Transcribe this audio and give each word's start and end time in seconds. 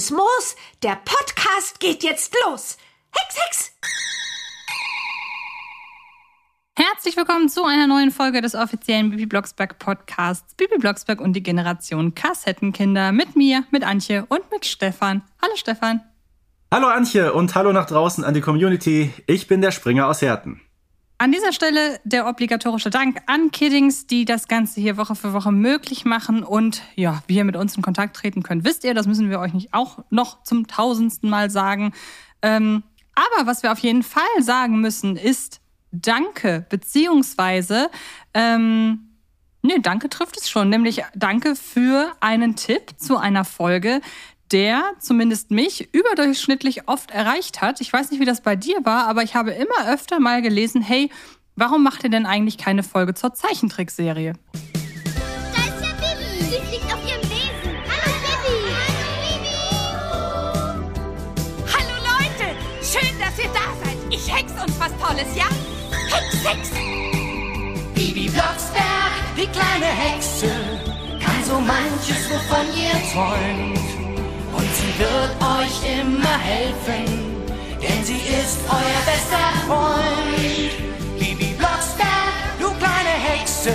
Grünes 0.00 0.10
Moos. 0.12 0.56
Der 0.82 0.96
Podcast 1.04 1.78
geht 1.78 2.02
jetzt 2.02 2.34
los. 2.46 2.78
Hex, 3.10 3.36
Hex! 3.36 3.72
Herzlich 6.74 7.18
willkommen 7.18 7.50
zu 7.50 7.64
einer 7.64 7.86
neuen 7.86 8.10
Folge 8.10 8.40
des 8.40 8.54
offiziellen 8.54 9.10
Bibi 9.10 9.26
Blocksberg 9.26 9.78
Podcasts 9.78 10.54
Bibi 10.54 10.78
Blocksberg 10.78 11.20
und 11.20 11.34
die 11.34 11.42
Generation 11.42 12.14
Kassettenkinder 12.14 13.12
mit 13.12 13.36
mir, 13.36 13.64
mit 13.70 13.84
Antje 13.84 14.24
und 14.30 14.50
mit 14.50 14.64
Stefan. 14.64 15.20
Hallo 15.42 15.52
Stefan. 15.56 16.00
Hallo 16.72 16.86
Antje 16.86 17.34
und 17.34 17.54
hallo 17.54 17.72
nach 17.74 17.86
draußen 17.86 18.24
an 18.24 18.32
die 18.32 18.40
Community. 18.40 19.12
Ich 19.26 19.48
bin 19.48 19.60
der 19.60 19.70
Springer 19.70 20.08
aus 20.08 20.22
Herten. 20.22 20.62
An 21.20 21.32
dieser 21.32 21.52
Stelle 21.52 22.00
der 22.04 22.26
obligatorische 22.26 22.88
Dank 22.88 23.20
an 23.26 23.50
Kiddings, 23.50 24.06
die 24.06 24.24
das 24.24 24.48
Ganze 24.48 24.80
hier 24.80 24.96
Woche 24.96 25.14
für 25.14 25.34
Woche 25.34 25.52
möglich 25.52 26.06
machen 26.06 26.42
und 26.42 26.80
ja, 26.96 27.22
wie 27.26 27.36
ihr 27.36 27.44
mit 27.44 27.56
uns 27.56 27.76
in 27.76 27.82
Kontakt 27.82 28.16
treten 28.16 28.42
könnt, 28.42 28.64
wisst 28.64 28.84
ihr, 28.84 28.94
das 28.94 29.06
müssen 29.06 29.28
wir 29.28 29.38
euch 29.38 29.52
nicht 29.52 29.74
auch 29.74 29.98
noch 30.08 30.42
zum 30.44 30.66
tausendsten 30.66 31.28
Mal 31.28 31.50
sagen. 31.50 31.92
Ähm, 32.40 32.84
aber 33.14 33.46
was 33.46 33.62
wir 33.62 33.70
auf 33.70 33.80
jeden 33.80 34.02
Fall 34.02 34.22
sagen 34.40 34.80
müssen, 34.80 35.16
ist 35.16 35.60
Danke, 35.92 36.64
beziehungsweise, 36.70 37.90
ähm, 38.32 39.10
nee, 39.60 39.78
Danke 39.78 40.08
trifft 40.08 40.38
es 40.38 40.48
schon, 40.48 40.70
nämlich 40.70 41.02
Danke 41.14 41.54
für 41.54 42.14
einen 42.20 42.56
Tipp 42.56 42.94
zu 42.96 43.18
einer 43.18 43.44
Folge, 43.44 44.00
der 44.52 44.82
zumindest 44.98 45.50
mich 45.50 45.92
überdurchschnittlich 45.94 46.88
oft 46.88 47.10
erreicht 47.10 47.60
hat. 47.60 47.80
Ich 47.80 47.92
weiß 47.92 48.10
nicht, 48.10 48.20
wie 48.20 48.24
das 48.24 48.40
bei 48.40 48.56
dir 48.56 48.84
war, 48.84 49.06
aber 49.06 49.22
ich 49.22 49.34
habe 49.34 49.52
immer 49.52 49.88
öfter 49.92 50.18
mal 50.20 50.42
gelesen, 50.42 50.82
hey, 50.82 51.10
warum 51.56 51.82
macht 51.82 52.04
ihr 52.04 52.10
denn 52.10 52.26
eigentlich 52.26 52.58
keine 52.58 52.82
Folge 52.82 53.14
zur 53.14 53.32
Zeichentrickserie? 53.34 54.34
Da 54.52 54.58
ist 54.58 55.80
ja 55.82 55.92
Bibi. 55.94 56.44
Sie 56.44 56.60
fliegt 56.66 56.92
auf 56.92 57.00
ihrem 57.08 57.20
Besen. 57.22 57.76
Hallo, 57.86 58.12
Bibi. 58.24 58.56
Hallo, 58.88 59.08
Bibi. 59.22 59.56
Hallo 61.72 61.94
Leute, 62.04 62.46
schön, 62.82 63.18
dass 63.18 63.38
ihr 63.38 63.50
da 63.52 63.66
seid. 63.84 63.98
Ich 64.10 64.34
hex 64.34 64.52
uns 64.52 64.80
was 64.80 64.92
Tolles, 64.98 65.36
ja? 65.36 65.48
Hex, 66.10 66.44
Hex! 66.44 66.70
Bibi 67.94 68.28
Blocksberg, 68.28 69.12
die 69.36 69.46
kleine 69.46 69.86
Hexe, 69.86 70.50
kann 71.22 71.44
so 71.44 71.60
manches, 71.60 72.28
wovon 72.30 72.66
ihr 72.74 73.12
träumt. 73.12 73.99
Wird 75.00 75.34
euch 75.40 75.98
immer 75.98 76.38
helfen, 76.38 77.06
denn 77.80 78.04
sie 78.04 78.18
ist 78.18 78.58
euer 78.68 79.02
bester 79.06 79.48
Freund. 79.66 81.18
Bibi 81.18 81.54
Blocksberg, 81.56 82.34
du 82.58 82.68
kleine 82.74 83.16
Hexe, 83.28 83.72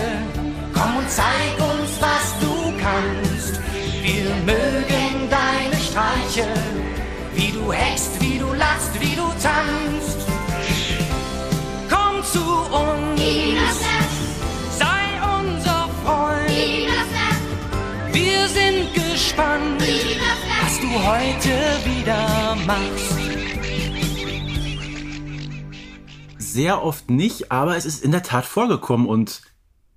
komm 0.72 0.98
und 0.98 1.10
zeig 1.10 1.58
uns, 1.58 2.00
was 2.00 2.26
du 2.42 2.72
kannst. 2.78 3.60
Wir 4.04 4.30
mögen 4.46 5.28
deine 5.32 5.82
Streiche, 5.82 6.48
wie 7.34 7.52
du 7.52 7.74
hext, 7.74 8.22
wie 8.22 8.38
du 8.38 8.54
lachst, 8.54 8.94
wie 9.00 9.16
du 9.16 9.26
tanzt. 9.42 10.28
Komm 11.90 12.24
zu 12.24 12.46
uns, 12.72 13.80
sei 14.78 15.06
unser 15.40 15.90
Freund. 16.04 16.92
Wir 18.12 18.48
sind 18.48 18.94
gespannt, 18.94 19.85
heute 21.04 21.50
wieder 21.84 22.56
machst. 22.66 23.16
Sehr 26.38 26.84
oft 26.84 27.10
nicht, 27.10 27.52
aber 27.52 27.76
es 27.76 27.86
ist 27.86 28.04
in 28.04 28.12
der 28.12 28.24
Tat 28.24 28.46
vorgekommen 28.46 29.08
und 29.08 29.42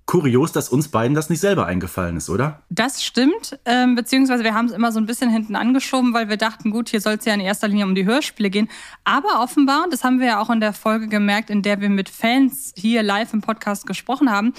kurios, 0.09 0.51
dass 0.51 0.69
uns 0.69 0.87
beiden 0.87 1.13
das 1.13 1.29
nicht 1.29 1.39
selber 1.39 1.67
eingefallen 1.67 2.17
ist, 2.17 2.31
oder? 2.31 2.63
Das 2.71 3.03
stimmt, 3.03 3.59
ähm, 3.65 3.93
beziehungsweise 3.93 4.43
wir 4.43 4.55
haben 4.55 4.65
es 4.65 4.71
immer 4.71 4.91
so 4.91 4.99
ein 4.99 5.05
bisschen 5.05 5.29
hinten 5.29 5.55
angeschoben, 5.55 6.15
weil 6.15 6.29
wir 6.29 6.37
dachten, 6.37 6.71
gut, 6.71 6.89
hier 6.89 6.99
soll 6.99 7.13
es 7.13 7.25
ja 7.25 7.33
in 7.35 7.39
erster 7.39 7.67
Linie 7.67 7.85
um 7.85 7.93
die 7.93 8.05
Hörspiele 8.05 8.49
gehen. 8.49 8.69
Aber 9.03 9.43
offenbar, 9.43 9.83
und 9.83 9.93
das 9.93 10.03
haben 10.03 10.19
wir 10.19 10.25
ja 10.25 10.41
auch 10.41 10.49
in 10.49 10.61
der 10.61 10.73
Folge 10.73 11.07
gemerkt, 11.07 11.51
in 11.51 11.61
der 11.61 11.79
wir 11.79 11.89
mit 11.89 12.09
Fans 12.09 12.73
hier 12.75 13.03
live 13.03 13.33
im 13.33 13.41
Podcast 13.41 13.85
gesprochen 13.85 14.31
haben, 14.31 14.53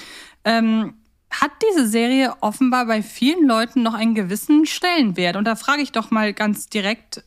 ähm, 0.45 0.95
hat 1.31 1.53
diese 1.63 1.89
Serie 1.89 2.35
offenbar 2.41 2.87
bei 2.87 3.03
vielen 3.03 3.47
Leuten 3.47 3.83
noch 3.83 3.95
einen 3.95 4.15
gewissen 4.15 4.67
Stellenwert. 4.67 5.37
Und 5.37 5.45
da 5.45 5.57
frage 5.57 5.83
ich 5.83 5.93
doch 5.93 6.11
mal 6.11 6.35
ganz 6.35 6.69
direkt 6.69 7.25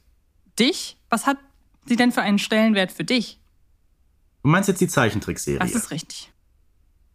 dich, 0.59 0.97
was 1.09 1.25
hat 1.25 1.37
sie 1.85 1.95
denn 1.95 2.11
für 2.11 2.21
einen 2.21 2.39
Stellenwert 2.39 2.91
für 2.91 3.03
dich? 3.03 3.39
Du 4.43 4.49
meinst 4.49 4.67
jetzt 4.67 4.81
die 4.81 4.87
Zeichentrickserie? 4.87 5.59
Das 5.59 5.73
ist 5.73 5.91
richtig. 5.91 6.31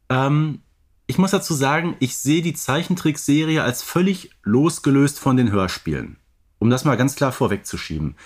Ähm, 0.09 0.63
ich 1.07 1.19
muss 1.19 1.31
dazu 1.31 1.55
sagen, 1.55 1.97
ich 2.01 2.17
sehe 2.17 2.43
die 2.43 2.55
Zeichentrickserie 2.55 3.63
als 3.63 3.83
völlig 3.83 4.31
losgelöst 4.43 5.19
von 5.19 5.37
den 5.37 5.53
Hörspielen. 5.53 6.19
Um 6.59 6.71
das 6.71 6.85
mal 6.85 6.97
ganz 6.97 7.15
klar 7.15 7.33
vorwegzuschieben. 7.33 8.17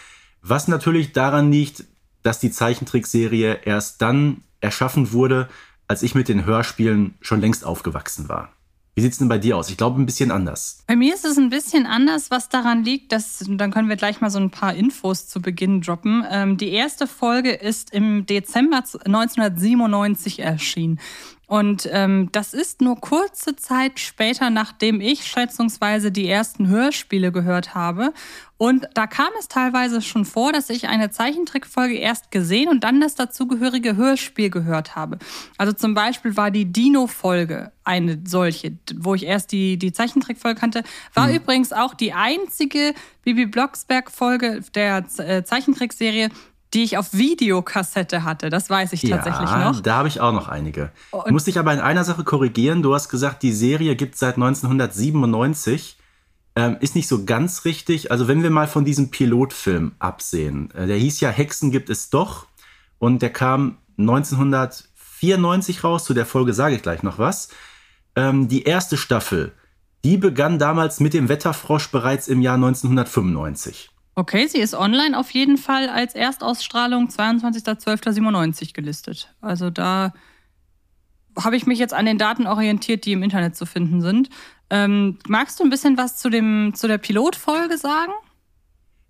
Was 0.41 0.69
natürlich 0.69 1.13
daran 1.13 1.51
liegt, 1.51 1.85
dass 2.23 2.39
die 2.39 2.51
Zeichentrickserie 2.51 3.61
erst 3.65 4.01
dann 4.03 4.43
erschaffen 4.61 5.13
wurde, 5.13 5.49
als 5.89 6.03
ich 6.03 6.15
mit 6.15 6.29
den 6.29 6.45
Hörspielen 6.45 7.15
schon 7.21 7.41
längst 7.41 7.65
aufgewachsen 7.65 8.29
war. 8.29 8.53
Wie 8.95 9.01
sieht's 9.01 9.17
denn 9.17 9.29
bei 9.29 9.39
dir 9.39 9.57
aus? 9.57 9.71
Ich 9.71 9.79
glaube 9.79 9.99
ein 10.01 10.05
bisschen 10.05 10.31
anders. 10.31 10.85
Bei 10.87 10.97
mir 10.97 11.15
ist 11.15 11.25
es 11.25 11.39
ein 11.39 11.49
bisschen 11.49 11.87
anders, 11.87 12.31
was 12.31 12.51
daran 12.51 12.85
liegt, 12.85 13.11
dass, 13.13 13.43
dann 13.49 13.71
können 13.71 13.89
wir 13.89 13.97
gleich 13.97 14.21
mal 14.21 14.29
so 14.29 14.39
ein 14.39 14.51
paar 14.51 14.75
Infos 14.75 15.29
zu 15.29 15.41
Beginn 15.41 15.81
droppen. 15.81 16.27
Ähm, 16.31 16.59
die 16.59 16.73
erste 16.73 17.07
Folge 17.07 17.53
ist 17.53 17.95
im 17.95 18.27
Dezember 18.27 18.77
1997 18.77 20.41
erschienen. 20.41 21.01
Und 21.53 21.87
ähm, 21.93 22.31
das 22.33 22.55
ist 22.55 22.81
nur 22.81 22.99
kurze 22.99 23.57
Zeit 23.57 24.01
später, 24.01 24.49
nachdem 24.49 25.03
ich 25.03 25.27
schätzungsweise 25.27 26.11
die 26.11 26.27
ersten 26.27 26.69
Hörspiele 26.69 27.31
gehört 27.31 27.75
habe. 27.75 28.15
Und 28.57 28.89
da 28.95 29.07
kam 29.07 29.29
es 29.39 29.49
teilweise 29.49 30.01
schon 30.01 30.25
vor, 30.25 30.53
dass 30.53 30.71
ich 30.71 30.89
eine 30.89 31.11
Zeichentrickfolge 31.11 31.99
erst 31.99 32.31
gesehen 32.31 32.71
und 32.71 32.85
dann 32.85 33.03
das 33.03 33.17
dazugehörige 33.17 33.97
Hörspiel 33.97 34.49
gehört 34.49 34.97
habe. 34.97 35.19
Also 35.59 35.75
zum 35.75 35.93
Beispiel 35.93 36.39
war 36.39 36.51
die 36.51 36.73
Dino-Folge 36.73 37.71
eine 37.85 38.19
solche, 38.25 38.79
wo 38.97 39.15
ich 39.15 39.27
erst 39.27 39.53
die, 39.53 39.77
die 39.77 39.93
Zeichentrickfolge 39.93 40.59
kannte. 40.59 40.85
War 41.13 41.27
Mhm. 41.29 41.35
übrigens 41.35 41.75
auch 41.75 41.93
die 41.93 42.15
einzige 42.15 42.95
Bibi 43.25 43.45
Blocksberg-Folge 43.45 44.63
der 44.75 45.05
äh, 45.19 45.45
Zeichentrickserie, 45.45 46.31
die 46.75 46.83
ich 46.85 46.97
auf 46.99 47.13
Videokassette 47.13 48.25
hatte. 48.25 48.49
Das 48.51 48.71
weiß 48.71 48.93
ich 48.95 49.03
tatsächlich 49.03 49.51
ja, 49.51 49.71
noch. 49.71 49.81
da 49.81 49.97
habe 49.97 50.09
ich 50.09 50.21
auch 50.21 50.33
noch 50.33 50.49
einige. 50.49 50.91
Und- 51.11 51.27
Ich 51.27 51.33
muss 51.33 51.45
dich 51.45 51.59
aber 51.59 51.73
in 51.73 51.81
einer 51.81 52.05
Sache 52.05 52.25
korrigieren. 52.25 52.83
Du 52.83 52.95
hast 52.95 53.09
gesagt, 53.09 53.43
die 53.43 53.53
Serie 53.53 53.95
gibt 53.97 54.17
seit 54.17 54.37
1997. 54.37 55.97
Ähm, 56.55 56.77
ist 56.81 56.95
nicht 56.95 57.09
so 57.09 57.25
ganz 57.25 57.65
richtig. 57.65 58.11
Also 58.11 58.29
wenn 58.29 58.43
wir 58.43 58.51
mal 58.51 58.67
von 58.69 58.85
diesem 58.85 59.11
Pilotfilm 59.11 59.93
absehen, 59.99 60.71
äh, 60.73 60.87
der 60.87 60.97
hieß 60.97 61.21
ja 61.21 61.31
Hexen 61.31 61.71
gibt 61.71 61.89
es 61.91 62.11
doch 62.11 62.47
und 62.99 63.23
der 63.23 63.31
kam 63.31 63.79
1994 63.97 65.85
raus. 65.85 66.05
Zu 66.05 66.15
der 66.15 66.27
Folge 66.27 66.53
sage 66.53 66.75
ich 66.77 66.83
gleich 66.83 67.03
noch 67.03 67.19
was. 67.19 67.49
Ähm, 68.17 68.49
die 68.49 68.65
erste 68.65 68.97
Staffel, 68.97 69.53
die 70.05 70.17
begann 70.19 70.59
damals 70.59 71.01
mit 71.01 71.15
dem 71.15 71.29
Wetterfrosch 71.29 71.89
bereits 71.91 72.29
im 72.29 72.43
Jahr 72.43 72.57
1995. 72.57 73.91
Okay, 74.15 74.47
sie 74.47 74.59
ist 74.59 74.75
online 74.75 75.19
auf 75.19 75.31
jeden 75.31 75.57
Fall 75.57 75.89
als 75.89 76.15
Erstausstrahlung 76.15 77.09
22.12.97 77.09 78.75
gelistet. 78.75 79.35
Also 79.41 79.71
da 79.71 80.13
habe 81.41 81.57
ich 81.57 81.67
mich 81.67 81.79
jetzt 81.79 81.95
an 81.95 82.05
den 82.05 82.19
Daten 82.19 82.47
orientiert, 82.47 83.07
die 83.07 83.13
im 83.13 83.23
Internet 83.23 83.57
zu 83.57 83.65
finden 83.65 84.03
sind. 84.03 84.29
Ähm, 84.69 85.19
magst 85.29 85.59
du 85.59 85.65
ein 85.65 85.71
bisschen 85.71 85.97
was 85.97 86.19
zu, 86.19 86.29
dem, 86.29 86.73
zu 86.75 86.89
der 86.89 86.99
Pilotfolge 86.99 87.79
sagen? 87.79 88.13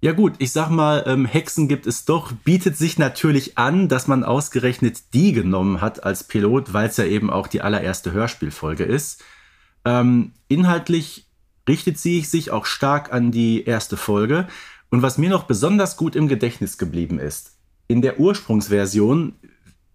Ja 0.00 0.12
gut, 0.12 0.34
ich 0.38 0.50
sag 0.50 0.70
mal, 0.70 1.04
ähm, 1.06 1.26
Hexen 1.26 1.68
gibt 1.68 1.86
es 1.86 2.04
doch, 2.04 2.32
bietet 2.32 2.76
sich 2.76 2.98
natürlich 2.98 3.56
an, 3.56 3.88
dass 3.88 4.08
man 4.08 4.24
ausgerechnet 4.24 5.14
die 5.14 5.32
genommen 5.32 5.80
hat 5.80 6.02
als 6.02 6.24
Pilot, 6.24 6.72
weil 6.72 6.88
es 6.88 6.96
ja 6.96 7.04
eben 7.04 7.30
auch 7.30 7.46
die 7.46 7.60
allererste 7.60 8.12
Hörspielfolge 8.12 8.82
ist. 8.82 9.22
Ähm, 9.84 10.32
inhaltlich 10.48 11.26
richtet 11.68 11.98
sie 11.98 12.20
sich 12.22 12.50
auch 12.50 12.66
stark 12.66 13.12
an 13.12 13.30
die 13.30 13.64
erste 13.64 13.96
Folge. 13.96 14.48
Und 14.92 15.00
was 15.00 15.16
mir 15.16 15.30
noch 15.30 15.44
besonders 15.44 15.96
gut 15.96 16.14
im 16.14 16.28
Gedächtnis 16.28 16.76
geblieben 16.76 17.18
ist, 17.18 17.56
in 17.88 18.02
der 18.02 18.20
Ursprungsversion 18.20 19.32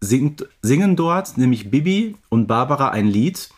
singt, 0.01 0.47
singen 0.63 0.95
dort 0.95 1.37
nämlich 1.37 1.69
Bibi 1.69 2.15
und 2.29 2.47
Barbara 2.47 2.89
ein 2.89 3.05
Lied. 3.05 3.49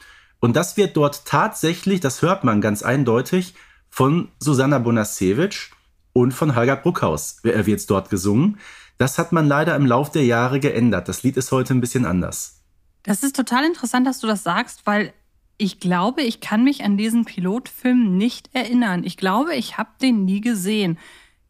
Und 0.42 0.58
das 0.58 0.76
wird 0.76 0.98
dort 0.98 1.24
tatsächlich, 1.24 2.02
das 2.02 2.22
hört 2.22 2.44
man 2.44 2.60
ganz 2.60 2.84
eindeutig, 2.84 3.54
von 3.90 4.28
Susanna 4.40 4.80
Bonasewicz 4.80 5.70
und 6.12 6.34
von 6.34 6.58
Holger 6.58 6.76
Bruckhaus 6.76 7.42
wird 7.42 7.68
es 7.70 7.86
dort 7.86 8.10
gesungen. 8.10 8.58
Das 8.98 9.18
hat 9.18 9.32
man 9.32 9.48
leider 9.48 9.78
im 9.78 9.86
Lauf 9.86 10.12
der 10.12 10.26
Jahre 10.26 10.60
geändert. 10.60 11.08
Das 11.08 11.24
Lied 11.24 11.38
ist 11.38 11.54
heute 11.54 11.74
ein 11.74 11.80
bisschen 11.80 12.06
anders. 12.06 12.66
Das 13.04 13.24
ist 13.24 13.38
total 13.38 13.64
interessant, 13.64 14.06
dass 14.06 14.20
du 14.20 14.28
das 14.28 14.44
sagst, 14.44 14.82
weil 14.84 15.14
ich 15.58 15.80
glaube, 15.80 16.22
ich 16.22 16.42
kann 16.42 16.66
mich 16.66 16.84
an 16.84 16.98
diesen 16.98 17.24
Pilotfilm 17.24 18.18
nicht 18.18 18.50
erinnern. 18.52 19.06
Ich 19.06 19.16
glaube, 19.16 19.56
ich 19.56 19.78
habe 19.78 19.92
den 20.02 20.26
nie 20.26 20.42
gesehen. 20.42 20.98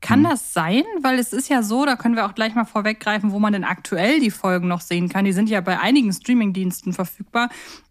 Kann 0.02 0.24
hm. 0.24 0.30
das 0.30 0.54
sein? 0.54 0.84
Weil 1.02 1.20
es 1.20 1.34
ist 1.34 1.50
ja 1.50 1.62
so, 1.62 1.86
da 1.86 1.96
können 1.96 2.16
wir 2.16 2.26
auch 2.26 2.36
gleich 2.36 2.56
mal 2.56 2.66
vorweggreifen, 2.66 3.32
wo 3.32 3.40
man 3.40 3.54
denn 3.54 3.64
aktuell 3.64 4.20
die 4.20 4.32
Folgen 4.32 4.68
noch 4.68 4.82
sehen 4.82 5.10
kann. 5.10 5.26
Die 5.26 5.34
sind 5.34 5.50
ja 5.50 5.62
bei 5.62 5.80
einigen 5.80 6.14
Streamingdiensten 6.14 6.94
verfügbar. 6.94 7.50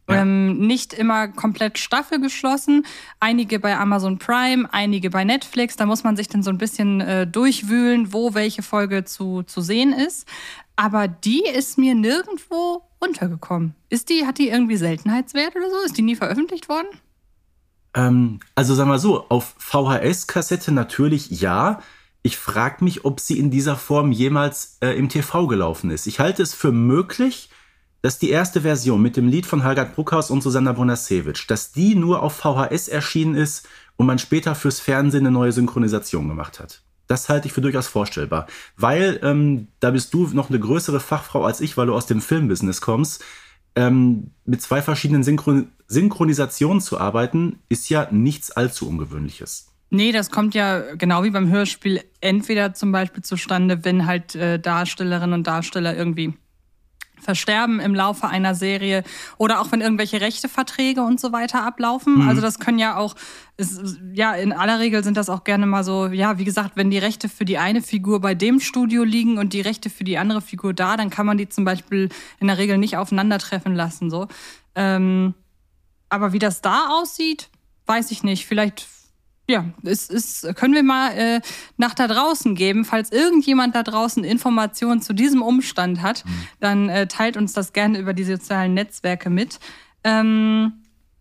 Ja. 0.08 0.22
Ähm, 0.22 0.58
nicht 0.58 0.94
immer 0.94 1.28
komplett 1.28 1.78
staffelgeschlossen. 1.78 2.86
Einige 3.20 3.58
bei 3.58 3.76
Amazon 3.76 4.18
Prime, 4.18 4.66
einige 4.72 5.10
bei 5.10 5.24
Netflix. 5.24 5.76
Da 5.76 5.84
muss 5.84 6.02
man 6.02 6.16
sich 6.16 6.28
dann 6.28 6.42
so 6.42 6.50
ein 6.50 6.58
bisschen 6.58 7.02
äh, 7.02 7.26
durchwühlen, 7.26 8.12
wo 8.12 8.32
welche 8.32 8.62
Folge 8.62 9.04
zu, 9.04 9.42
zu 9.42 9.60
sehen 9.60 9.92
ist. 9.92 10.26
Aber 10.76 11.08
die 11.08 11.42
ist 11.42 11.76
mir 11.76 11.94
nirgendwo 11.94 12.82
untergekommen. 13.00 13.74
Ist 13.90 14.08
die, 14.08 14.26
hat 14.26 14.38
die 14.38 14.48
irgendwie 14.48 14.76
Seltenheitswert 14.76 15.56
oder 15.56 15.68
so? 15.68 15.76
Ist 15.84 15.98
die 15.98 16.02
nie 16.02 16.16
veröffentlicht 16.16 16.68
worden? 16.68 16.86
Ähm, 17.94 18.40
also 18.54 18.74
sagen 18.74 18.90
wir 18.90 18.98
so, 18.98 19.28
auf 19.28 19.54
VHS-Kassette 19.58 20.72
natürlich 20.72 21.30
ja. 21.30 21.80
Ich 22.22 22.36
frage 22.36 22.84
mich, 22.84 23.04
ob 23.04 23.20
sie 23.20 23.38
in 23.38 23.50
dieser 23.50 23.76
Form 23.76 24.12
jemals 24.12 24.78
äh, 24.80 24.90
im 24.98 25.08
TV 25.08 25.46
gelaufen 25.46 25.90
ist. 25.90 26.06
Ich 26.06 26.20
halte 26.20 26.42
es 26.42 26.54
für 26.54 26.72
möglich, 26.72 27.50
dass 28.02 28.18
die 28.18 28.30
erste 28.30 28.60
Version 28.62 29.02
mit 29.02 29.16
dem 29.16 29.28
Lied 29.28 29.46
von 29.46 29.64
Halgard 29.64 29.94
Bruckhaus 29.94 30.30
und 30.30 30.42
Susanna 30.42 30.72
Bonasewicz, 30.72 31.46
dass 31.46 31.72
die 31.72 31.94
nur 31.94 32.22
auf 32.22 32.36
VHS 32.36 32.88
erschienen 32.88 33.34
ist 33.34 33.68
und 33.96 34.06
man 34.06 34.18
später 34.18 34.54
fürs 34.54 34.80
Fernsehen 34.80 35.26
eine 35.26 35.32
neue 35.32 35.52
Synchronisation 35.52 36.28
gemacht 36.28 36.60
hat. 36.60 36.82
Das 37.08 37.28
halte 37.28 37.48
ich 37.48 37.52
für 37.52 37.62
durchaus 37.62 37.88
vorstellbar. 37.88 38.46
Weil, 38.76 39.18
ähm, 39.22 39.68
da 39.80 39.90
bist 39.90 40.12
du 40.14 40.26
noch 40.28 40.50
eine 40.50 40.60
größere 40.60 41.00
Fachfrau 41.00 41.44
als 41.44 41.60
ich, 41.60 41.76
weil 41.76 41.86
du 41.86 41.94
aus 41.94 42.06
dem 42.06 42.20
Filmbusiness 42.20 42.80
kommst. 42.80 43.24
Ähm, 43.74 44.30
mit 44.44 44.62
zwei 44.62 44.82
verschiedenen 44.82 45.24
Synchron 45.24 45.72
Synchronisationen 45.90 46.82
zu 46.82 47.00
arbeiten, 47.00 47.60
ist 47.70 47.88
ja 47.88 48.08
nichts 48.10 48.50
allzu 48.50 48.86
Ungewöhnliches. 48.86 49.67
Nee, 49.90 50.12
das 50.12 50.30
kommt 50.30 50.54
ja 50.54 50.94
genau 50.96 51.24
wie 51.24 51.30
beim 51.30 51.48
Hörspiel 51.48 52.02
entweder 52.20 52.74
zum 52.74 52.92
Beispiel 52.92 53.22
zustande, 53.22 53.84
wenn 53.84 54.06
halt 54.06 54.34
äh, 54.34 54.58
Darstellerinnen 54.58 55.32
und 55.32 55.46
Darsteller 55.46 55.96
irgendwie 55.96 56.34
versterben 57.20 57.80
im 57.80 57.94
Laufe 57.94 58.28
einer 58.28 58.54
Serie 58.54 59.02
oder 59.38 59.60
auch 59.60 59.72
wenn 59.72 59.80
irgendwelche 59.80 60.20
Rechteverträge 60.20 61.02
und 61.02 61.20
so 61.20 61.32
weiter 61.32 61.64
ablaufen. 61.64 62.22
Mhm. 62.22 62.28
Also 62.28 62.40
das 62.40 62.58
können 62.58 62.78
ja 62.78 62.96
auch, 62.96 63.14
ist, 63.56 63.98
ja, 64.12 64.34
in 64.34 64.52
aller 64.52 64.78
Regel 64.78 65.02
sind 65.04 65.16
das 65.16 65.28
auch 65.28 65.44
gerne 65.44 65.66
mal 65.66 65.84
so, 65.84 66.06
ja, 66.06 66.38
wie 66.38 66.44
gesagt, 66.44 66.72
wenn 66.76 66.90
die 66.90 66.98
Rechte 66.98 67.28
für 67.28 67.44
die 67.44 67.58
eine 67.58 67.82
Figur 67.82 68.20
bei 68.20 68.34
dem 68.34 68.60
Studio 68.60 69.04
liegen 69.04 69.38
und 69.38 69.52
die 69.52 69.60
Rechte 69.60 69.90
für 69.90 70.04
die 70.04 70.18
andere 70.18 70.40
Figur 70.40 70.74
da, 70.74 70.96
dann 70.96 71.10
kann 71.10 71.26
man 71.26 71.38
die 71.38 71.48
zum 71.48 71.64
Beispiel 71.64 72.08
in 72.40 72.46
der 72.46 72.58
Regel 72.58 72.78
nicht 72.78 72.96
aufeinandertreffen 72.96 73.74
lassen. 73.74 74.10
So. 74.10 74.28
Ähm, 74.74 75.34
aber 76.08 76.32
wie 76.32 76.38
das 76.38 76.60
da 76.60 76.88
aussieht, 76.90 77.50
weiß 77.86 78.10
ich 78.10 78.22
nicht. 78.22 78.46
Vielleicht 78.46 78.86
ja, 79.48 79.64
es 79.82 80.10
ist, 80.10 80.54
können 80.56 80.74
wir 80.74 80.82
mal 80.82 81.10
äh, 81.12 81.40
nach 81.78 81.94
da 81.94 82.06
draußen 82.06 82.54
geben. 82.54 82.84
Falls 82.84 83.10
irgendjemand 83.10 83.74
da 83.74 83.82
draußen 83.82 84.22
Informationen 84.22 85.00
zu 85.00 85.14
diesem 85.14 85.40
Umstand 85.40 86.02
hat, 86.02 86.24
mhm. 86.24 86.30
dann 86.60 86.88
äh, 86.90 87.06
teilt 87.08 87.36
uns 87.36 87.54
das 87.54 87.72
gerne 87.72 87.98
über 87.98 88.12
die 88.12 88.24
sozialen 88.24 88.74
Netzwerke 88.74 89.30
mit. 89.30 89.58
Ähm, 90.04 90.74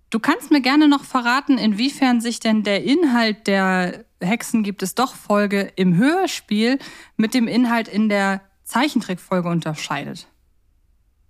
du 0.09 0.19
kannst 0.19 0.51
mir 0.51 0.61
gerne 0.61 0.89
noch 0.89 1.05
verraten, 1.05 1.57
inwiefern 1.57 2.19
sich 2.19 2.41
denn 2.41 2.63
der 2.63 2.83
Inhalt 2.83 3.47
der 3.47 4.05
Hexen 4.19 4.63
gibt 4.63 4.83
es 4.83 4.93
doch 4.93 5.15
Folge 5.15 5.71
im 5.75 5.95
Hörspiel 5.95 6.79
mit 7.15 7.33
dem 7.33 7.47
Inhalt 7.47 7.87
in 7.87 8.09
der 8.09 8.41
Zeichentrickfolge 8.65 9.47
unterscheidet. 9.47 10.27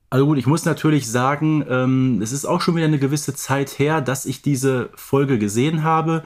Also 0.10 0.26
gut, 0.26 0.38
ich 0.38 0.48
muss 0.48 0.64
natürlich 0.64 1.08
sagen, 1.08 1.66
ähm, 1.70 2.22
es 2.22 2.32
ist 2.32 2.46
auch 2.46 2.62
schon 2.62 2.76
wieder 2.76 2.86
eine 2.86 2.98
gewisse 2.98 3.36
Zeit 3.36 3.78
her, 3.78 4.00
dass 4.00 4.26
ich 4.26 4.42
diese 4.42 4.90
Folge 4.96 5.38
gesehen 5.38 5.84
habe. 5.84 6.24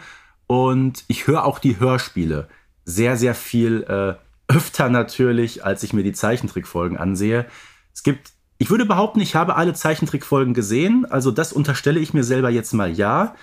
Und 0.52 1.06
ich 1.08 1.28
höre 1.28 1.46
auch 1.46 1.60
die 1.60 1.80
Hörspiele 1.80 2.50
sehr, 2.84 3.16
sehr 3.16 3.36
viel 3.36 3.84
äh, 3.84 4.16
öfter 4.54 4.90
natürlich, 4.90 5.64
als 5.64 5.82
ich 5.82 5.94
mir 5.94 6.04
die 6.04 6.12
Zeichentrickfolgen 6.12 6.98
ansehe. 6.98 7.46
Es 7.94 8.04
gibt, 8.04 8.34
ich 8.58 8.70
würde 8.70 8.86
behaupten, 8.86 9.22
ich 9.22 9.34
habe 9.34 9.56
alle 9.56 9.74
Zeichentrickfolgen 9.74 10.54
gesehen. 10.54 11.06
Also 11.10 11.32
das 11.32 11.54
unterstelle 11.54 12.02
ich 12.02 12.14
mir 12.14 12.26
selber 12.26 12.50
jetzt 12.50 12.74
mal 12.74 12.92
ja. 12.92 13.34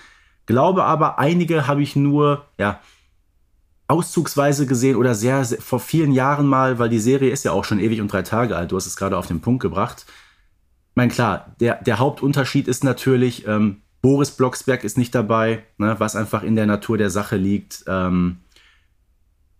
Glaube 0.44 0.84
aber, 0.84 1.18
einige 1.18 1.66
habe 1.66 1.82
ich 1.82 1.96
nur, 1.96 2.44
ja, 2.58 2.78
auszugsweise 3.86 4.66
gesehen 4.66 4.96
oder 4.96 5.14
sehr, 5.14 5.46
sehr, 5.46 5.62
vor 5.62 5.80
vielen 5.80 6.12
Jahren 6.12 6.46
mal, 6.46 6.78
weil 6.78 6.90
die 6.90 6.98
Serie 6.98 7.30
ist 7.30 7.42
ja 7.42 7.52
auch 7.52 7.64
schon 7.64 7.80
ewig 7.80 8.02
und 8.02 8.12
drei 8.12 8.20
Tage 8.20 8.54
alt. 8.54 8.70
Du 8.70 8.76
hast 8.76 8.86
es 8.86 8.96
gerade 8.96 9.16
auf 9.16 9.26
den 9.26 9.40
Punkt 9.40 9.62
gebracht. 9.62 10.04
Ich 10.90 10.96
meine, 10.96 11.10
klar, 11.10 11.54
der, 11.58 11.82
der 11.82 12.00
Hauptunterschied 12.00 12.68
ist 12.68 12.84
natürlich, 12.84 13.46
ähm, 13.46 13.80
Boris 14.00 14.30
Blocksberg 14.30 14.84
ist 14.84 14.96
nicht 14.96 15.14
dabei, 15.14 15.64
ne, 15.76 15.96
was 15.98 16.16
einfach 16.16 16.42
in 16.42 16.56
der 16.56 16.66
Natur 16.66 16.98
der 16.98 17.10
Sache 17.10 17.36
liegt, 17.36 17.84
ähm, 17.86 18.38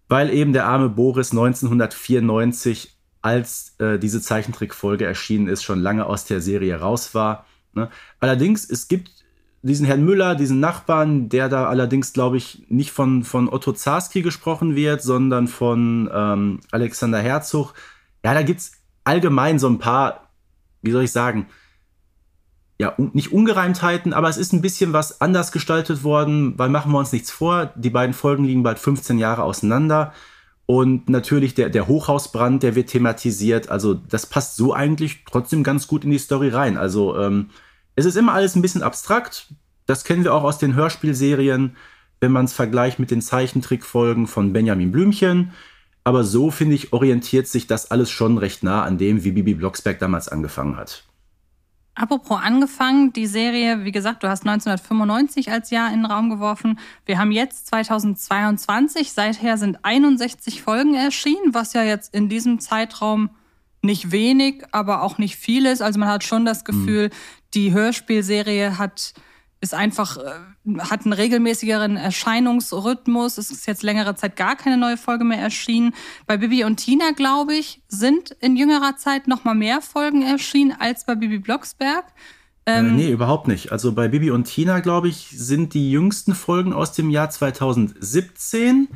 weil 0.08 0.31
eben 0.31 0.52
der 0.52 0.67
arme 0.67 0.88
Boris 0.88 1.32
1994, 1.32 2.96
als 3.20 3.75
äh, 3.79 3.99
diese 3.99 4.23
Zeichentrickfolge 4.23 5.05
erschienen 5.05 5.49
ist, 5.49 5.64
schon 5.64 5.81
lange 5.81 6.06
aus 6.06 6.25
der 6.25 6.40
Serie 6.40 6.79
raus 6.79 7.14
war. 7.14 7.46
Ne. 7.75 7.90
Allerdings, 8.20 8.69
es 8.69 8.88
gibt 8.88 9.11
diesen 9.62 9.87
Herrn 9.87 10.05
Müller, 10.05 10.35
diesen 10.35 10.61
Nachbarn, 10.61 11.29
der 11.29 11.49
da 11.49 11.69
allerdings, 11.69 12.12
glaube 12.12 12.37
ich, 12.37 12.64
nicht 12.69 12.93
von, 12.93 13.25
von 13.25 13.49
Otto 13.49 13.73
Zarski 13.73 14.23
gesprochen 14.23 14.76
wird, 14.76 15.02
sondern 15.02 15.49
von 15.49 16.08
ähm, 16.12 16.61
Alexander 16.70 17.19
Herzog. 17.19 17.75
Ja, 18.25 18.34
da 18.34 18.43
gibt 18.43 18.61
es 18.61 18.73
allgemein 19.05 19.58
so 19.58 19.69
ein 19.69 19.79
paar, 19.79 20.31
wie 20.82 20.93
soll 20.93 21.05
ich 21.05 21.12
sagen, 21.12 21.49
ja, 22.80 22.94
nicht 22.96 23.32
Ungereimtheiten, 23.32 24.12
aber 24.12 24.28
es 24.28 24.36
ist 24.36 24.52
ein 24.52 24.62
bisschen 24.62 24.92
was 24.92 25.20
anders 25.20 25.50
gestaltet 25.50 26.04
worden, 26.04 26.56
weil 26.58 26.69
machen 26.69 26.92
wir 26.92 26.98
uns 26.98 27.12
nichts 27.12 27.30
vor, 27.30 27.72
die 27.75 27.90
beiden 27.90 28.14
Folgen 28.14 28.44
liegen 28.44 28.62
bald 28.62 28.78
15 28.78 29.19
Jahre 29.19 29.42
auseinander 29.42 30.12
und 30.66 31.08
natürlich 31.08 31.54
der, 31.54 31.70
der 31.70 31.88
Hochhausbrand, 31.88 32.62
der 32.62 32.75
wird 32.75 32.90
thematisiert, 32.90 33.69
also 33.69 33.94
das 33.94 34.26
passt 34.26 34.56
so 34.56 34.72
eigentlich 34.75 35.25
trotzdem 35.25 35.64
ganz 35.64 35.88
gut 35.88 36.04
in 36.04 36.10
die 36.10 36.19
Story 36.19 36.50
rein. 36.50 36.76
Also 36.76 37.19
ähm, 37.19 37.50
es 37.96 38.04
ist 38.04 38.16
immer 38.16 38.34
alles 38.34 38.54
ein 38.54 38.62
bisschen 38.62 38.82
abstrakt, 38.82 39.48
das 39.86 40.04
kennen 40.04 40.22
wir 40.22 40.34
auch 40.34 40.44
aus 40.44 40.58
den 40.58 40.74
Hörspielserien, 40.74 41.74
wenn 42.20 42.32
man 42.32 42.44
es 42.44 42.52
vergleicht 42.52 42.98
mit 42.98 43.10
den 43.10 43.22
Zeichentrickfolgen 43.22 44.26
von 44.26 44.52
Benjamin 44.52 44.92
Blümchen. 44.92 45.52
Aber 46.04 46.22
so, 46.22 46.50
finde 46.50 46.74
ich, 46.74 46.92
orientiert 46.92 47.48
sich 47.48 47.66
das 47.66 47.90
alles 47.90 48.10
schon 48.10 48.38
recht 48.38 48.62
nah 48.62 48.82
an 48.84 48.98
dem, 48.98 49.24
wie 49.24 49.32
Bibi 49.32 49.54
Blocksberg 49.54 49.98
damals 49.98 50.28
angefangen 50.28 50.76
hat. 50.76 51.04
Apropos 51.98 52.38
angefangen, 52.40 53.12
die 53.12 53.26
Serie, 53.26 53.84
wie 53.84 53.90
gesagt, 53.90 54.22
du 54.22 54.28
hast 54.28 54.46
1995 54.46 55.50
als 55.50 55.70
Jahr 55.70 55.92
in 55.92 56.02
den 56.02 56.06
Raum 56.06 56.30
geworfen. 56.30 56.78
Wir 57.06 57.18
haben 57.18 57.32
jetzt 57.32 57.66
2022, 57.66 59.12
seither 59.12 59.58
sind 59.58 59.84
61 59.84 60.62
Folgen 60.62 60.94
erschienen, 60.94 61.55
was 61.55 61.72
ja 61.72 61.82
jetzt 61.82 62.14
in 62.14 62.28
diesem 62.28 62.60
Zeitraum 62.60 63.31
nicht 63.82 64.12
wenig, 64.12 64.62
aber 64.70 65.02
auch 65.02 65.19
nicht 65.19 65.34
viel 65.34 65.67
ist. 65.67 65.82
Also 65.82 65.98
man 65.98 66.08
hat 66.08 66.22
schon 66.22 66.44
das 66.44 66.64
Gefühl, 66.64 67.08
mhm. 67.08 67.12
die 67.55 67.72
Hörspielserie 67.72 68.78
hat 68.78 69.12
ist 69.60 69.74
einfach, 69.74 70.17
äh, 70.19 70.79
hat 70.79 71.05
einen 71.05 71.12
regelmäßigeren 71.12 71.96
Erscheinungsrhythmus. 71.96 73.38
Es 73.38 73.50
ist 73.50 73.67
jetzt 73.67 73.82
längere 73.82 74.15
Zeit 74.15 74.36
gar 74.36 74.56
keine 74.56 74.77
neue 74.77 74.96
Folge 74.96 75.24
mehr 75.24 75.38
erschienen. 75.38 75.94
Bei 76.27 76.36
Bibi 76.36 76.65
und 76.65 76.77
Tina, 76.77 77.10
glaube 77.10 77.55
ich, 77.55 77.82
sind 77.88 78.31
in 78.41 78.56
jüngerer 78.56 78.96
Zeit 78.96 79.27
noch 79.27 79.44
mal 79.44 79.55
mehr 79.55 79.81
Folgen 79.81 80.22
erschienen 80.22 80.74
als 80.79 81.05
bei 81.05 81.15
Bibi 81.15 81.38
Blocksberg. 81.38 82.05
Äh, 82.65 82.79
ähm, 82.79 82.86
äh, 82.86 82.93
nee, 82.93 83.10
überhaupt 83.10 83.48
nicht. 83.48 83.72
Also 83.72 83.93
bei 83.93 84.08
Bibi 84.08 84.31
und 84.31 84.44
Tina, 84.44 84.81
glaube 84.81 85.08
ich, 85.08 85.31
sind 85.31 85.74
die 85.74 85.91
jüngsten 85.91 86.34
Folgen 86.34 86.72
aus 86.72 86.93
dem 86.93 87.10
Jahr 87.10 87.31
2017. 87.31 88.88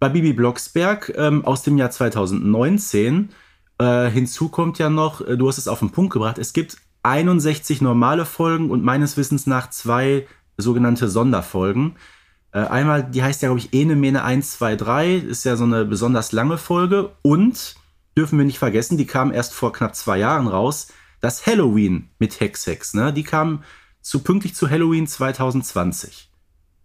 Bei 0.00 0.08
Bibi 0.08 0.32
Blocksberg 0.32 1.12
ähm, 1.16 1.44
aus 1.44 1.62
dem 1.62 1.76
Jahr 1.78 1.90
2019. 1.90 3.30
Äh, 3.78 4.10
hinzu 4.10 4.48
kommt 4.48 4.78
ja 4.78 4.90
noch, 4.90 5.20
äh, 5.20 5.36
du 5.36 5.46
hast 5.48 5.58
es 5.58 5.68
auf 5.68 5.78
den 5.78 5.90
Punkt 5.90 6.12
gebracht, 6.12 6.38
es 6.38 6.52
gibt 6.52 6.78
61 7.02 7.80
normale 7.80 8.26
Folgen 8.26 8.70
und 8.70 8.84
meines 8.84 9.16
Wissens 9.16 9.46
nach 9.46 9.70
zwei 9.70 10.26
sogenannte 10.58 11.08
Sonderfolgen. 11.08 11.96
Äh, 12.52 12.60
einmal, 12.60 13.04
die 13.04 13.22
heißt 13.22 13.42
ja, 13.42 13.48
glaube 13.48 13.60
ich, 13.60 13.72
Ene 13.72 13.96
Mene 13.96 14.24
1, 14.24 14.52
2, 14.52 14.76
3, 14.76 15.14
ist 15.14 15.44
ja 15.44 15.56
so 15.56 15.64
eine 15.64 15.84
besonders 15.84 16.32
lange 16.32 16.58
Folge. 16.58 17.10
Und 17.22 17.76
dürfen 18.16 18.38
wir 18.38 18.44
nicht 18.44 18.58
vergessen, 18.58 18.98
die 18.98 19.06
kam 19.06 19.32
erst 19.32 19.54
vor 19.54 19.72
knapp 19.72 19.94
zwei 19.94 20.18
Jahren 20.18 20.46
raus, 20.46 20.88
das 21.20 21.46
Halloween 21.46 22.10
mit 22.18 22.40
Hex 22.40 22.66
Hex. 22.66 22.94
Ne? 22.94 23.12
Die 23.12 23.22
kam 23.22 23.62
zu 24.00 24.20
pünktlich 24.20 24.54
zu 24.54 24.68
Halloween 24.68 25.06
2020. 25.06 26.29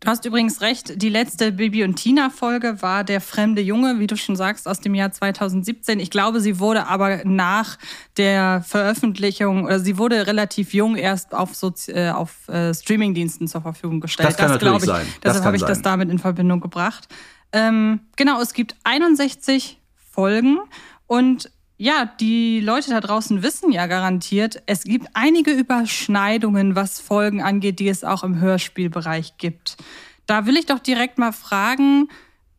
Du 0.01 0.09
hast 0.09 0.25
übrigens 0.25 0.61
recht, 0.61 1.01
die 1.01 1.09
letzte 1.09 1.51
Bibi 1.51 1.83
und 1.83 1.95
Tina 1.95 2.29
Folge 2.29 2.81
war 2.81 3.03
Der 3.03 3.21
fremde 3.21 3.61
Junge, 3.61 3.99
wie 3.99 4.07
du 4.07 4.17
schon 4.17 4.35
sagst, 4.35 4.67
aus 4.67 4.79
dem 4.79 4.93
Jahr 4.93 5.11
2017. 5.11 5.99
Ich 5.99 6.11
glaube, 6.11 6.41
sie 6.41 6.59
wurde 6.59 6.87
aber 6.87 7.23
nach 7.23 7.77
der 8.17 8.61
Veröffentlichung, 8.61 9.63
oder 9.65 9.79
sie 9.79 9.97
wurde 9.97 10.27
relativ 10.27 10.73
jung 10.73 10.95
erst 10.95 11.33
auf, 11.33 11.55
Sozi 11.55 11.91
äh, 11.91 12.11
auf 12.11 12.47
äh, 12.49 12.73
Streamingdiensten 12.73 13.47
zur 13.47 13.61
Verfügung 13.61 14.01
gestellt. 14.01 14.29
Das 14.29 14.37
kann 14.37 14.49
das 14.49 14.61
natürlich 14.61 14.83
ich, 14.83 14.85
sein. 14.85 15.07
Deshalb 15.23 15.45
habe 15.45 15.55
ich 15.55 15.61
sein. 15.61 15.69
das 15.69 15.81
damit 15.81 16.09
in 16.09 16.19
Verbindung 16.19 16.59
gebracht. 16.59 17.07
Ähm, 17.51 18.01
genau, 18.15 18.41
es 18.41 18.53
gibt 18.53 18.75
61 18.83 19.79
Folgen 20.11 20.59
und 21.07 21.49
ja, 21.77 22.05
die 22.19 22.61
Leute 22.61 22.91
da 22.91 23.01
draußen 23.01 23.43
wissen 23.43 23.71
ja 23.71 23.87
garantiert, 23.87 24.61
es 24.65 24.83
gibt 24.83 25.07
einige 25.13 25.51
Überschneidungen, 25.51 26.75
was 26.75 27.01
Folgen 27.01 27.41
angeht, 27.41 27.79
die 27.79 27.89
es 27.89 28.03
auch 28.03 28.23
im 28.23 28.39
Hörspielbereich 28.39 29.37
gibt. 29.37 29.77
Da 30.25 30.45
will 30.45 30.57
ich 30.57 30.65
doch 30.65 30.79
direkt 30.79 31.17
mal 31.17 31.33
fragen, 31.33 32.07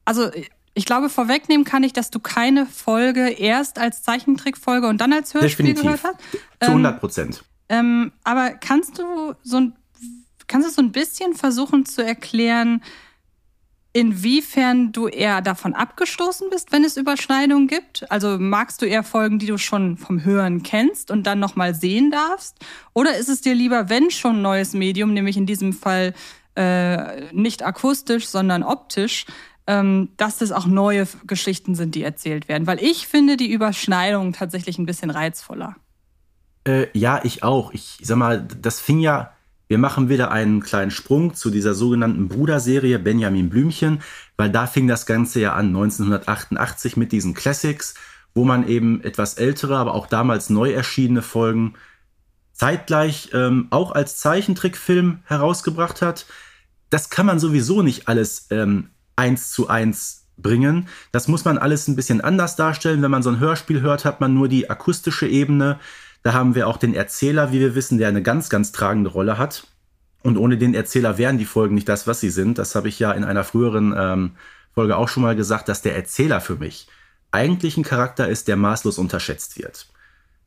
also 0.04 0.30
ich 0.74 0.84
glaube, 0.84 1.08
vorwegnehmen 1.08 1.64
kann 1.64 1.82
ich, 1.82 1.94
dass 1.94 2.10
du 2.10 2.20
keine 2.20 2.66
Folge 2.66 3.30
erst 3.30 3.78
als 3.78 4.02
Zeichentrickfolge 4.02 4.86
und 4.86 5.00
dann 5.00 5.12
als 5.14 5.32
Hörspiel 5.32 5.66
Definitiv. 5.66 6.02
gehört 6.02 6.04
hast. 6.04 6.40
Zu 6.60 6.68
100 6.68 7.00
Prozent. 7.00 7.44
Ähm, 7.70 8.12
aber 8.24 8.50
kannst 8.50 8.98
du 8.98 9.34
so 9.42 9.56
ein, 9.56 9.72
kannst 10.46 10.68
du 10.68 10.72
so 10.72 10.82
ein 10.82 10.92
bisschen 10.92 11.34
versuchen 11.34 11.86
zu 11.86 12.04
erklären, 12.04 12.82
inwiefern 13.96 14.92
du 14.92 15.08
eher 15.08 15.40
davon 15.40 15.72
abgestoßen 15.72 16.50
bist, 16.50 16.70
wenn 16.70 16.84
es 16.84 16.98
Überschneidungen 16.98 17.66
gibt? 17.66 18.10
Also 18.10 18.36
magst 18.38 18.82
du 18.82 18.86
eher 18.86 19.02
Folgen, 19.02 19.38
die 19.38 19.46
du 19.46 19.56
schon 19.56 19.96
vom 19.96 20.22
Hören 20.22 20.62
kennst 20.62 21.10
und 21.10 21.26
dann 21.26 21.38
nochmal 21.38 21.74
sehen 21.74 22.10
darfst? 22.10 22.58
Oder 22.92 23.16
ist 23.16 23.30
es 23.30 23.40
dir 23.40 23.54
lieber, 23.54 23.88
wenn 23.88 24.10
schon 24.10 24.36
ein 24.36 24.42
neues 24.42 24.74
Medium, 24.74 25.14
nämlich 25.14 25.38
in 25.38 25.46
diesem 25.46 25.72
Fall 25.72 26.12
äh, 26.56 27.32
nicht 27.32 27.64
akustisch, 27.64 28.28
sondern 28.28 28.62
optisch, 28.62 29.24
ähm, 29.66 30.10
dass 30.18 30.42
es 30.42 30.52
auch 30.52 30.66
neue 30.66 31.08
Geschichten 31.26 31.74
sind, 31.74 31.94
die 31.94 32.02
erzählt 32.02 32.48
werden? 32.48 32.66
Weil 32.66 32.82
ich 32.82 33.06
finde 33.06 33.38
die 33.38 33.50
Überschneidungen 33.50 34.34
tatsächlich 34.34 34.76
ein 34.76 34.84
bisschen 34.84 35.08
reizvoller. 35.08 35.74
Äh, 36.68 36.88
ja, 36.92 37.20
ich 37.24 37.42
auch. 37.42 37.72
Ich 37.72 37.96
sag 38.02 38.18
mal, 38.18 38.42
das 38.42 38.78
fing 38.78 39.00
ja, 39.00 39.32
wir 39.68 39.78
machen 39.78 40.08
wieder 40.08 40.30
einen 40.30 40.60
kleinen 40.60 40.90
Sprung 40.90 41.34
zu 41.34 41.50
dieser 41.50 41.74
sogenannten 41.74 42.28
Bruderserie 42.28 42.98
Benjamin 42.98 43.50
Blümchen, 43.50 44.00
weil 44.36 44.50
da 44.50 44.66
fing 44.66 44.86
das 44.86 45.06
Ganze 45.06 45.40
ja 45.40 45.54
an, 45.54 45.66
1988 45.66 46.96
mit 46.96 47.10
diesen 47.12 47.34
Classics, 47.34 47.94
wo 48.34 48.44
man 48.44 48.68
eben 48.68 49.02
etwas 49.02 49.34
ältere, 49.34 49.76
aber 49.76 49.94
auch 49.94 50.06
damals 50.06 50.50
neu 50.50 50.72
erschienene 50.72 51.22
Folgen 51.22 51.74
zeitgleich 52.52 53.30
ähm, 53.32 53.66
auch 53.70 53.92
als 53.92 54.18
Zeichentrickfilm 54.18 55.20
herausgebracht 55.24 56.00
hat. 56.00 56.26
Das 56.88 57.10
kann 57.10 57.26
man 57.26 57.38
sowieso 57.38 57.82
nicht 57.82 58.08
alles 58.08 58.46
ähm, 58.50 58.90
eins 59.16 59.50
zu 59.50 59.68
eins 59.68 60.26
bringen. 60.36 60.88
Das 61.12 61.28
muss 61.28 61.44
man 61.44 61.58
alles 61.58 61.88
ein 61.88 61.96
bisschen 61.96 62.20
anders 62.20 62.56
darstellen. 62.56 63.02
Wenn 63.02 63.10
man 63.10 63.22
so 63.22 63.30
ein 63.30 63.40
Hörspiel 63.40 63.80
hört, 63.80 64.04
hat 64.04 64.20
man 64.20 64.34
nur 64.34 64.48
die 64.48 64.70
akustische 64.70 65.26
Ebene. 65.26 65.78
Da 66.26 66.32
haben 66.32 66.56
wir 66.56 66.66
auch 66.66 66.76
den 66.76 66.92
Erzähler, 66.92 67.52
wie 67.52 67.60
wir 67.60 67.76
wissen, 67.76 67.98
der 67.98 68.08
eine 68.08 68.20
ganz, 68.20 68.48
ganz 68.48 68.72
tragende 68.72 69.10
Rolle 69.10 69.38
hat. 69.38 69.68
Und 70.24 70.36
ohne 70.36 70.58
den 70.58 70.74
Erzähler 70.74 71.18
wären 71.18 71.38
die 71.38 71.44
Folgen 71.44 71.76
nicht 71.76 71.88
das, 71.88 72.08
was 72.08 72.18
sie 72.18 72.30
sind. 72.30 72.58
Das 72.58 72.74
habe 72.74 72.88
ich 72.88 72.98
ja 72.98 73.12
in 73.12 73.22
einer 73.22 73.44
früheren 73.44 73.94
ähm, 73.96 74.32
Folge 74.74 74.96
auch 74.96 75.08
schon 75.08 75.22
mal 75.22 75.36
gesagt, 75.36 75.68
dass 75.68 75.82
der 75.82 75.94
Erzähler 75.94 76.40
für 76.40 76.56
mich 76.56 76.88
eigentlich 77.30 77.76
ein 77.76 77.84
Charakter 77.84 78.28
ist, 78.28 78.48
der 78.48 78.56
maßlos 78.56 78.98
unterschätzt 78.98 79.56
wird. 79.56 79.86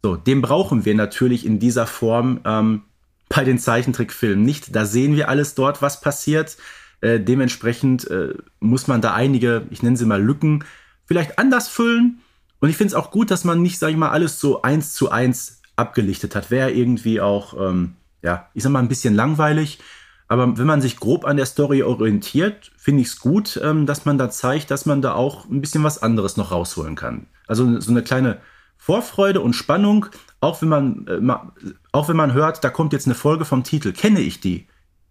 So, 0.04 0.18
den 0.18 0.42
brauchen 0.42 0.84
wir 0.84 0.96
natürlich 0.96 1.46
in 1.46 1.60
dieser 1.60 1.88
Form 1.88 2.42
ähm, 2.44 2.82
bei 3.30 3.46
den 3.46 3.58
Zeichentrickfilmen 3.58 4.44
nicht. 4.44 4.76
Da 4.76 4.84
sehen 4.84 5.16
wir 5.16 5.30
alles 5.30 5.56
dort, 5.56 5.82
was 5.82 6.02
passiert. 6.02 6.58
Äh, 7.00 7.22
dementsprechend 7.22 8.06
äh, 8.12 8.34
muss 8.60 8.88
man 8.88 9.00
da 9.00 9.14
einige, 9.14 9.66
ich 9.70 9.82
nenne 9.82 9.96
sie 9.96 10.06
mal 10.06 10.22
Lücken, 10.22 10.66
vielleicht 11.06 11.40
anders 11.40 11.70
füllen. 11.70 12.20
Und 12.60 12.68
ich 12.68 12.76
finde 12.76 12.90
es 12.90 12.96
auch 12.96 13.12
gut, 13.12 13.32
dass 13.32 13.46
man 13.46 13.62
nicht, 13.62 13.80
sag 13.80 13.92
ich 13.92 13.96
mal, 13.96 14.10
alles 14.10 14.42
so 14.42 14.62
eins 14.62 14.94
zu 14.94 15.10
eins 15.10 15.59
abgelichtet 15.80 16.36
hat. 16.36 16.52
Wäre 16.52 16.72
irgendwie 16.72 17.22
auch, 17.22 17.54
ähm, 17.60 17.96
ja, 18.22 18.50
ich 18.54 18.64
sag 18.64 18.72
mal, 18.72 18.80
ein 18.80 18.88
bisschen 18.90 19.16
langweilig. 19.16 19.80
Aber 20.28 20.60
wenn 20.60 20.68
man 20.68 20.82
sich 20.82 20.98
grob 20.98 21.26
an 21.26 21.38
der 21.38 21.48
Story 21.48 21.82
orientiert, 21.82 22.72
finde 22.78 23.02
ich 23.02 23.08
es 23.08 23.20
gut, 23.20 23.60
ähm, 23.64 23.88
dass 23.88 24.06
man 24.06 24.20
da 24.20 24.30
zeigt, 24.30 24.70
dass 24.70 24.86
man 24.86 25.02
da 25.02 25.14
auch 25.14 25.50
ein 25.50 25.62
bisschen 25.62 25.84
was 25.84 26.04
anderes 26.04 26.38
noch 26.38 26.52
rausholen 26.52 26.96
kann. 26.96 27.26
Also 27.48 27.80
so 27.80 27.90
eine 27.90 28.04
kleine 28.04 28.38
Vorfreude 28.78 29.42
und 29.42 29.54
Spannung, 29.54 30.06
auch 30.40 30.62
wenn 30.62 30.70
man, 30.70 31.08
äh, 31.08 31.20
ma- 31.20 31.52
auch 31.92 32.10
wenn 32.10 32.16
man 32.16 32.34
hört, 32.34 32.64
da 32.64 32.70
kommt 32.70 32.94
jetzt 32.94 33.08
eine 33.08 33.16
Folge 33.16 33.44
vom 33.44 33.64
Titel, 33.64 33.92
kenne 33.92 34.20
ich 34.20 34.40
die, 34.40 34.68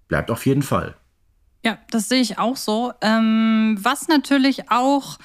bleibt 0.06 0.30
auf 0.30 0.46
jeden 0.46 0.62
Fall. 0.62 0.94
Ja, 1.64 1.78
das 1.90 2.08
sehe 2.08 2.20
ich 2.20 2.38
auch 2.38 2.56
so. 2.56 2.92
Ähm, 3.00 3.76
was 3.80 4.06
natürlich 4.06 4.70
auch 4.70 5.18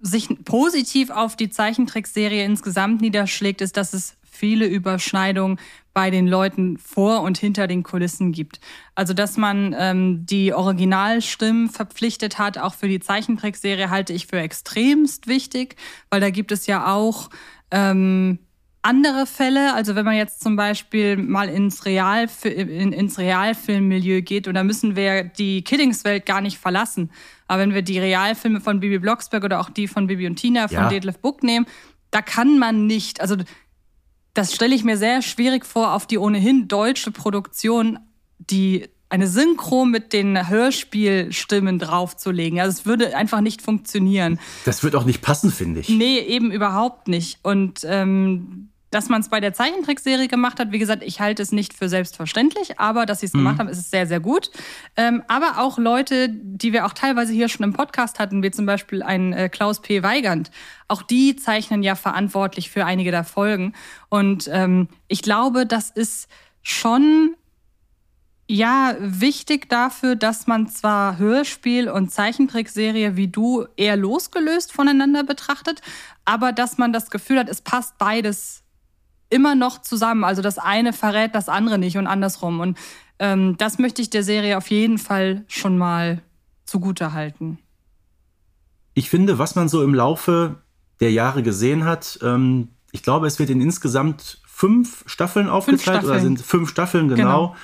sich 0.00 0.28
positiv 0.46 1.10
auf 1.10 1.36
die 1.36 1.50
Zeichentrickserie 1.50 2.42
insgesamt 2.42 3.02
niederschlägt, 3.02 3.60
ist, 3.60 3.76
dass 3.76 3.92
es 3.92 4.16
viele 4.30 4.66
Überschneidungen 4.66 5.58
bei 5.92 6.10
den 6.10 6.26
Leuten 6.26 6.78
vor 6.78 7.22
und 7.22 7.36
hinter 7.36 7.66
den 7.66 7.82
Kulissen 7.82 8.32
gibt. 8.32 8.60
Also, 8.94 9.12
dass 9.12 9.36
man 9.36 9.74
ähm, 9.78 10.24
die 10.24 10.54
Originalstimmen 10.54 11.68
verpflichtet 11.68 12.38
hat, 12.38 12.58
auch 12.58 12.74
für 12.74 12.88
die 12.88 13.00
Zeichentrickserie, 13.00 13.90
halte 13.90 14.12
ich 14.12 14.26
für 14.26 14.38
extremst 14.38 15.26
wichtig, 15.26 15.76
weil 16.10 16.20
da 16.20 16.30
gibt 16.30 16.52
es 16.52 16.66
ja 16.66 16.92
auch 16.94 17.30
ähm, 17.70 18.38
andere 18.82 19.26
Fälle, 19.26 19.74
also 19.74 19.94
wenn 19.94 20.06
man 20.06 20.16
jetzt 20.16 20.40
zum 20.40 20.56
Beispiel 20.56 21.16
mal 21.16 21.48
ins, 21.48 21.84
Real, 21.84 22.28
in, 22.44 22.92
ins 22.92 23.18
Realfilmmilieu 23.18 24.22
geht, 24.22 24.48
und 24.48 24.54
da 24.54 24.64
müssen 24.64 24.96
wir 24.96 25.24
die 25.24 25.62
Kiddingswelt 25.62 26.24
gar 26.24 26.40
nicht 26.40 26.56
verlassen. 26.58 27.10
Aber 27.46 27.62
wenn 27.62 27.74
wir 27.74 27.82
die 27.82 27.98
Realfilme 27.98 28.60
von 28.60 28.80
Bibi 28.80 28.98
Blocksberg 28.98 29.44
oder 29.44 29.60
auch 29.60 29.68
die 29.68 29.86
von 29.86 30.06
Bibi 30.06 30.26
und 30.26 30.36
Tina 30.36 30.68
von 30.68 30.76
Ja. 30.76 30.88
Detlef 30.88 31.18
Buck 31.18 31.42
nehmen, 31.42 31.66
da 32.10 32.22
kann 32.22 32.58
man 32.58 32.86
nicht, 32.86 33.20
also 33.20 33.36
das 34.34 34.54
stelle 34.54 34.74
ich 34.74 34.84
mir 34.84 34.96
sehr 34.96 35.22
schwierig 35.22 35.66
vor, 35.66 35.94
auf 35.94 36.06
die 36.06 36.18
ohnehin 36.18 36.68
deutsche 36.68 37.10
Produktion, 37.10 37.98
die 38.38 38.88
eine 39.08 39.26
Synchro 39.26 39.84
mit 39.84 40.12
den 40.12 40.48
Hörspielstimmen 40.48 41.78
draufzulegen. 41.80 42.60
Also 42.60 42.78
es 42.78 42.86
würde 42.86 43.16
einfach 43.16 43.40
nicht 43.40 43.60
funktionieren. 43.60 44.38
Das 44.64 44.84
wird 44.84 44.94
auch 44.94 45.04
nicht 45.04 45.20
passen, 45.20 45.50
finde 45.50 45.80
ich. 45.80 45.88
Nee, 45.88 46.20
eben 46.20 46.52
überhaupt 46.52 47.08
nicht. 47.08 47.40
Und 47.42 47.80
ähm, 47.84 48.68
dass 48.90 49.08
man 49.08 49.20
es 49.20 49.28
bei 49.28 49.40
der 49.40 49.54
Zeichentrickserie 49.54 50.28
gemacht 50.28 50.58
hat, 50.58 50.72
wie 50.72 50.78
gesagt, 50.78 51.02
ich 51.04 51.20
halte 51.20 51.42
es 51.42 51.52
nicht 51.52 51.74
für 51.74 51.88
selbstverständlich, 51.88 52.80
aber 52.80 53.06
dass 53.06 53.20
sie 53.20 53.26
es 53.26 53.32
gemacht 53.32 53.58
haben, 53.58 53.68
ist 53.68 53.78
es 53.78 53.90
sehr, 53.90 54.06
sehr 54.06 54.20
gut. 54.20 54.50
Ähm, 54.96 55.22
aber 55.28 55.58
auch 55.58 55.78
Leute, 55.78 56.28
die 56.28 56.72
wir 56.72 56.86
auch 56.86 56.92
teilweise 56.92 57.32
hier 57.32 57.48
schon 57.48 57.64
im 57.64 57.72
Podcast 57.72 58.18
hatten, 58.18 58.42
wie 58.42 58.50
zum 58.50 58.66
Beispiel 58.66 59.02
ein 59.02 59.32
äh, 59.32 59.48
Klaus 59.48 59.80
P. 59.80 60.02
Weigand, 60.02 60.50
auch 60.88 61.02
die 61.02 61.36
zeichnen 61.36 61.82
ja 61.82 61.94
verantwortlich 61.94 62.70
für 62.70 62.84
einige 62.84 63.12
der 63.12 63.24
Folgen. 63.24 63.74
Und 64.08 64.48
ähm, 64.52 64.88
ich 65.06 65.22
glaube, 65.22 65.66
das 65.66 65.90
ist 65.90 66.28
schon 66.62 67.36
ja, 68.52 68.96
wichtig 68.98 69.68
dafür, 69.68 70.16
dass 70.16 70.48
man 70.48 70.66
zwar 70.66 71.18
Hörspiel 71.18 71.88
und 71.88 72.10
Zeichentrickserie 72.10 73.14
wie 73.14 73.28
du 73.28 73.66
eher 73.76 73.96
losgelöst 73.96 74.72
voneinander 74.72 75.22
betrachtet, 75.22 75.80
aber 76.24 76.50
dass 76.50 76.76
man 76.76 76.92
das 76.92 77.10
Gefühl 77.10 77.38
hat, 77.38 77.48
es 77.48 77.60
passt 77.60 77.96
beides 77.98 78.59
immer 79.30 79.54
noch 79.54 79.80
zusammen. 79.80 80.24
Also 80.24 80.42
das 80.42 80.58
eine 80.58 80.92
verrät 80.92 81.34
das 81.34 81.48
andere 81.48 81.78
nicht 81.78 81.96
und 81.96 82.06
andersrum. 82.06 82.60
Und 82.60 82.76
ähm, 83.18 83.56
das 83.56 83.78
möchte 83.78 84.02
ich 84.02 84.10
der 84.10 84.22
Serie 84.22 84.58
auf 84.58 84.70
jeden 84.70 84.98
Fall 84.98 85.44
schon 85.48 85.78
mal 85.78 86.22
zugute 86.64 87.12
halten. 87.12 87.58
ich 88.94 89.08
finde, 89.10 89.38
was 89.38 89.54
man 89.54 89.68
so 89.68 89.82
im 89.82 89.94
Laufe 89.94 90.56
der 91.00 91.10
Jahre 91.10 91.42
gesehen 91.42 91.84
hat, 91.84 92.18
ähm, 92.22 92.68
ich 92.92 93.02
glaube, 93.02 93.26
es 93.26 93.38
wird 93.38 93.50
in 93.50 93.60
insgesamt 93.60 94.40
fünf 94.46 95.04
Staffeln 95.06 95.48
aufgeteilt 95.48 96.04
oder 96.04 96.14
Staffeln. 96.14 96.22
sind 96.22 96.40
fünf 96.42 96.68
Staffeln, 96.68 97.08
genau. 97.08 97.56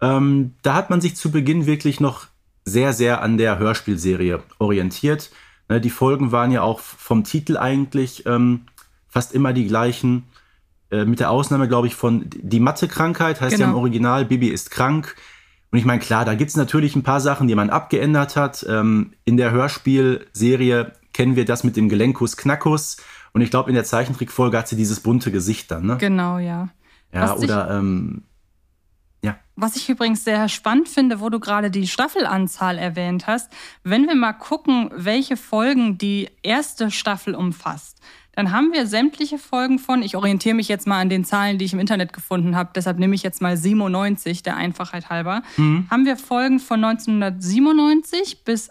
Ähm, 0.00 0.54
da 0.62 0.74
hat 0.74 0.90
man 0.90 1.00
sich 1.00 1.16
zu 1.16 1.30
Beginn 1.30 1.66
wirklich 1.66 2.00
noch 2.00 2.26
sehr, 2.64 2.92
sehr 2.92 3.22
an 3.22 3.36
der 3.36 3.58
Hörspielserie 3.58 4.42
orientiert. 4.58 5.30
Ne, 5.68 5.80
die 5.80 5.90
Folgen 5.90 6.32
waren 6.32 6.50
ja 6.50 6.62
auch 6.62 6.80
vom 6.80 7.24
Titel 7.24 7.56
eigentlich 7.56 8.24
ähm, 8.26 8.62
fast 9.08 9.34
immer 9.34 9.52
die 9.52 9.66
gleichen. 9.66 10.24
Äh, 10.90 11.04
mit 11.04 11.20
der 11.20 11.30
Ausnahme, 11.30 11.68
glaube 11.68 11.86
ich, 11.86 11.94
von 11.94 12.24
Die 12.30 12.60
Mathe-Krankheit 12.60 13.40
heißt 13.40 13.58
ja 13.58 13.64
im 13.66 13.70
Genau. 13.72 13.80
Original, 13.80 14.24
Bibi 14.24 14.48
ist 14.48 14.70
krank. 14.70 15.16
Und 15.70 15.78
ich 15.78 15.84
meine, 15.84 16.00
klar, 16.00 16.24
da 16.24 16.34
gibt's 16.34 16.56
natürlich 16.56 16.96
ein 16.96 17.02
paar 17.02 17.20
Sachen, 17.20 17.46
die 17.46 17.54
man 17.54 17.68
abgeändert 17.70 18.36
hat. 18.36 18.64
Ähm, 18.68 19.12
in 19.24 19.36
der 19.36 19.50
Hörspielserie 19.50 20.92
kennen 21.12 21.36
wir 21.36 21.44
das 21.44 21.64
mit 21.64 21.76
dem 21.76 21.88
Gelenkus 21.88 22.36
Knackus. 22.36 22.96
Und 23.32 23.42
ich 23.42 23.50
glaube, 23.50 23.68
in 23.70 23.74
der 23.74 23.84
Zeichentrickfolge 23.84 24.56
hat 24.56 24.68
sie 24.68 24.76
dieses 24.76 25.00
bunte 25.00 25.30
Gesicht 25.30 25.70
dann, 25.70 25.84
ne? 25.86 25.98
Genau, 25.98 26.38
ja. 26.38 26.70
Ja, 27.12 27.22
was 27.22 27.38
ich- 27.42 27.44
oder 27.44 27.70
ähm, 27.70 28.22
ja. 29.22 29.36
Was 29.56 29.76
ich 29.76 29.88
übrigens 29.88 30.24
sehr 30.24 30.48
spannend 30.48 30.88
finde, 30.88 31.20
wo 31.20 31.28
du 31.28 31.40
gerade 31.40 31.70
die 31.70 31.86
Staffelanzahl 31.86 32.78
erwähnt 32.78 33.26
hast, 33.26 33.50
wenn 33.84 34.06
wir 34.06 34.14
mal 34.14 34.32
gucken, 34.32 34.90
welche 34.94 35.36
Folgen 35.36 35.98
die 35.98 36.30
erste 36.42 36.90
Staffel 36.90 37.34
umfasst, 37.34 38.00
dann 38.38 38.52
haben 38.52 38.72
wir 38.72 38.86
sämtliche 38.86 39.36
Folgen 39.36 39.80
von, 39.80 40.00
ich 40.00 40.14
orientiere 40.14 40.54
mich 40.54 40.68
jetzt 40.68 40.86
mal 40.86 41.00
an 41.00 41.08
den 41.08 41.24
Zahlen, 41.24 41.58
die 41.58 41.64
ich 41.64 41.72
im 41.72 41.80
Internet 41.80 42.12
gefunden 42.12 42.54
habe, 42.54 42.70
deshalb 42.72 43.00
nehme 43.00 43.16
ich 43.16 43.24
jetzt 43.24 43.42
mal 43.42 43.56
97, 43.56 44.44
der 44.44 44.56
Einfachheit 44.56 45.10
halber, 45.10 45.42
haben 45.90 46.04
wir 46.06 46.16
Folgen 46.16 46.60
von 46.60 46.84
1997 46.84 48.44
bis 48.44 48.70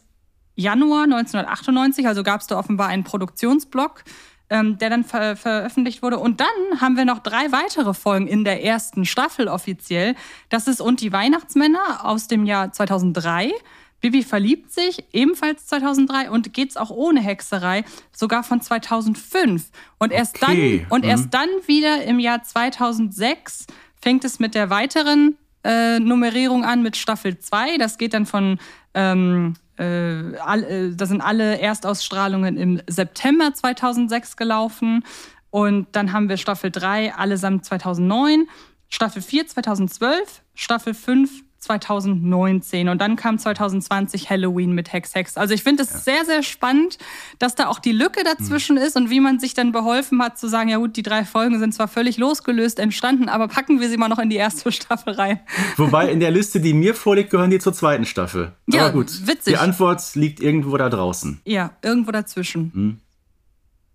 Januar 0.56 1.04
1998, 1.04 2.08
also 2.08 2.24
gab 2.24 2.40
es 2.40 2.48
da 2.48 2.58
offenbar 2.58 2.88
einen 2.88 3.04
Produktionsblock, 3.04 4.06
ähm, 4.50 4.78
der 4.78 4.90
dann 4.90 5.04
ver 5.04 5.36
veröffentlicht 5.36 6.02
wurde. 6.02 6.18
Und 6.18 6.40
dann 6.40 6.80
haben 6.80 6.96
wir 6.96 7.04
noch 7.04 7.20
drei 7.20 7.52
weitere 7.52 7.94
Folgen 7.94 8.28
in 8.28 8.46
der 8.46 8.64
ersten 8.64 9.04
Staffel 9.04 9.50
offiziell. 9.50 10.16
Das 10.48 10.70
ist 10.70 10.80
Und 10.80 11.02
die 11.02 11.12
Weihnachtsmänner 11.12 12.06
aus 12.06 12.30
dem 12.30 12.46
Jahr 12.46 12.72
2003. 12.72 13.52
Bibi 14.00 14.24
verliebt 14.24 14.72
sich, 14.72 15.04
ebenfalls 15.12 15.66
2003 15.68 16.30
und 16.30 16.54
geht's 16.54 16.78
auch 16.78 16.92
ohne 16.92 17.20
Hexerei, 17.20 17.84
sogar 18.12 18.44
von 18.44 18.62
2005. 18.62 19.70
Und 19.98 20.12
erst 20.12 20.42
Okay, 20.42 20.80
dann 20.80 20.92
und 20.92 21.04
mhm. 21.04 21.10
erst 21.10 21.34
dann 21.34 21.50
wieder 21.66 22.04
im 22.04 22.20
Jahr 22.20 22.44
2006 22.44 23.66
fängt 24.00 24.24
es 24.24 24.40
mit 24.40 24.56
der 24.56 24.70
weiteren 24.70 25.38
äh, 25.64 26.00
Nummerierung 26.00 26.64
an 26.64 26.84
mit 26.84 26.96
Staffel 26.96 27.40
2. 27.40 27.78
Das 27.78 27.98
geht 27.98 28.14
dann 28.14 28.26
von 28.26 28.60
ähm, 28.94 29.56
äh, 29.78 29.84
all, 29.84 30.64
äh, 30.64 30.96
da 30.96 31.06
sind 31.06 31.22
alle 31.22 31.60
Erstausstrahlungen 31.60 32.58
im 32.58 32.82
September 32.88 33.54
2006 33.54 34.38
gelaufen. 34.38 35.04
Und 35.50 35.88
dann 35.94 36.14
haben 36.14 36.30
wir 36.30 36.38
Staffel 36.38 36.72
3 36.72 37.16
allesamt 37.16 37.66
2009, 37.66 38.48
Staffel 38.90 39.22
4 39.22 39.48
2012, 39.48 40.44
Staffel 40.54 40.94
5 40.94 41.44
2019 41.60 42.90
und 42.90 43.00
dann 43.02 43.16
kam 43.16 43.38
2020 43.38 44.30
Halloween 44.30 44.74
mit 44.74 44.94
Hex 44.94 45.16
Hex. 45.16 45.38
Also 45.38 45.54
ich 45.54 45.64
finde 45.64 45.84
es 45.84 45.92
ja. 45.92 46.00
sehr, 46.00 46.26
sehr 46.26 46.44
spannend, 46.44 46.98
dass 47.40 47.56
da 47.56 47.68
auch 47.68 47.80
die 47.80 47.92
Lücke 47.92 48.24
dazwischen 48.24 48.76
mhm. 48.76 48.82
ist 48.82 48.96
und 48.96 49.10
wie 49.10 49.20
man 49.20 49.40
sich 49.40 49.54
dann 49.54 49.72
beholfen 49.72 50.22
hat 50.22 50.38
zu 50.38 50.48
sagen, 50.48 50.70
ja 50.70 50.78
gut, 50.78 50.96
die 50.98 51.04
drei 51.04 51.26
Folgen 51.26 51.60
sind 51.60 51.74
zwar 51.74 51.88
völlig 51.88 52.18
losgelöst 52.18 52.80
entstanden, 52.80 53.30
aber 53.30 53.48
packen 53.48 53.80
wir 53.80 53.90
sie 53.90 53.98
mal 53.98 54.10
noch 54.10 54.20
in 54.20 54.30
die 54.30 54.36
erste 54.36 54.72
Staffel 54.72 55.14
rein. 55.14 55.40
Wobei 55.78 56.12
in 56.12 56.20
der 56.20 56.32
Liste, 56.32 56.60
die 56.60 56.74
mir 56.74 56.94
vorliegt, 56.94 57.32
gehören 57.32 57.50
die 57.50 57.60
zur 57.60 57.74
zweiten 57.74 58.06
Staffel. 58.06 58.54
Ja, 58.68 58.86
aber 58.86 58.94
gut, 58.94 59.28
witzig. 59.28 59.54
Die 59.54 59.58
Antwort 59.58 60.16
liegt 60.16 60.40
irgendwo 60.40 60.78
da 60.78 60.90
draußen. 60.90 61.42
Ja, 61.46 61.72
irgendwo 61.82 62.12
dazwischen. 62.12 62.72
Mhm. 62.74 62.98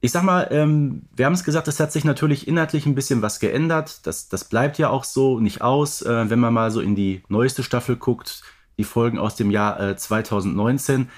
Ich 0.05 0.11
sag 0.11 0.25
mal, 0.25 0.49
ähm, 0.51 1.03
wir 1.15 1.27
haben 1.27 1.33
es 1.33 1.45
gesagt, 1.45 1.69
es 1.69 1.79
hat 1.79 1.93
sich 1.93 2.05
natürlich 2.05 2.49
inhaltlich 2.49 2.87
ein 2.87 2.97
bisschen 2.97 3.23
was 3.23 3.39
geändert. 3.39 4.05
Das, 4.05 4.29
das 4.29 4.43
bleibt 4.45 4.77
ja 4.77 4.91
auch 4.91 5.05
so 5.05 5.39
nicht 5.39 5.63
aus. 5.63 6.03
Äh, 6.03 6.29
wenn 6.29 6.41
man 6.41 6.53
mal 6.53 6.73
so 6.73 6.81
in 6.81 6.97
die 6.97 7.23
neueste 7.29 7.63
Staffel 7.63 7.95
guckt, 7.95 8.43
die 8.79 8.83
Folgen 8.83 9.21
aus 9.21 9.37
dem 9.37 9.53
Jahr 9.53 9.79
äh, 9.79 9.97
2019. 9.97 11.09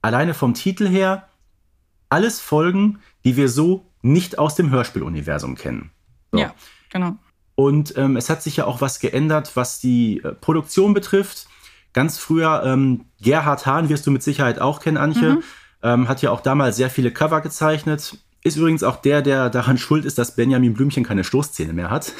Alleine 0.00 0.32
vom 0.32 0.54
Titel 0.54 0.86
her, 0.86 1.28
alles 2.08 2.40
Folgen, 2.40 3.00
die 3.24 3.36
wir 3.36 3.48
so 3.48 3.84
nicht 4.00 4.38
aus 4.38 4.54
dem 4.54 4.70
Hörspieluniversum 4.70 5.56
kennen. 5.56 5.90
So. 6.30 6.38
Ja, 6.38 6.54
genau. 6.88 7.16
Und 7.56 7.96
ähm, 7.96 8.16
es 8.16 8.30
hat 8.30 8.44
sich 8.44 8.58
ja 8.58 8.64
auch 8.64 8.80
was 8.80 9.00
geändert, 9.00 9.56
was 9.56 9.80
die 9.80 10.22
äh, 10.22 10.34
Produktion 10.34 10.94
betrifft. 10.94 11.48
Ganz 11.92 12.18
früher, 12.18 12.62
ähm, 12.64 13.06
Gerhard 13.20 13.66
Hahn 13.66 13.88
wirst 13.88 14.06
du 14.06 14.12
mit 14.12 14.22
Sicherheit 14.22 14.60
auch 14.60 14.78
kennen, 14.78 14.98
Antje. 14.98 15.34
Mhm 15.34 15.42
ähm, 15.82 16.08
hat 16.08 16.22
ja 16.22 16.30
auch 16.30 16.40
damals 16.40 16.76
sehr 16.76 16.90
viele 16.90 17.10
Cover 17.10 17.40
gezeichnet. 17.40 18.16
Ist 18.42 18.56
übrigens 18.56 18.82
auch 18.82 18.96
der, 18.96 19.22
der 19.22 19.50
daran 19.50 19.78
schuld 19.78 20.04
ist, 20.04 20.18
dass 20.18 20.34
Benjamin 20.34 20.74
Blümchen 20.74 21.04
keine 21.04 21.24
Stoßzähne 21.24 21.72
mehr 21.72 21.90
hat. 21.90 22.12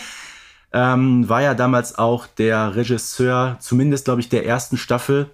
ähm, 0.72 1.28
war 1.28 1.42
ja 1.42 1.54
damals 1.54 1.98
auch 1.98 2.26
der 2.26 2.76
Regisseur, 2.76 3.56
zumindest 3.60 4.04
glaube 4.04 4.20
ich, 4.20 4.28
der 4.28 4.46
ersten 4.46 4.76
Staffel 4.76 5.30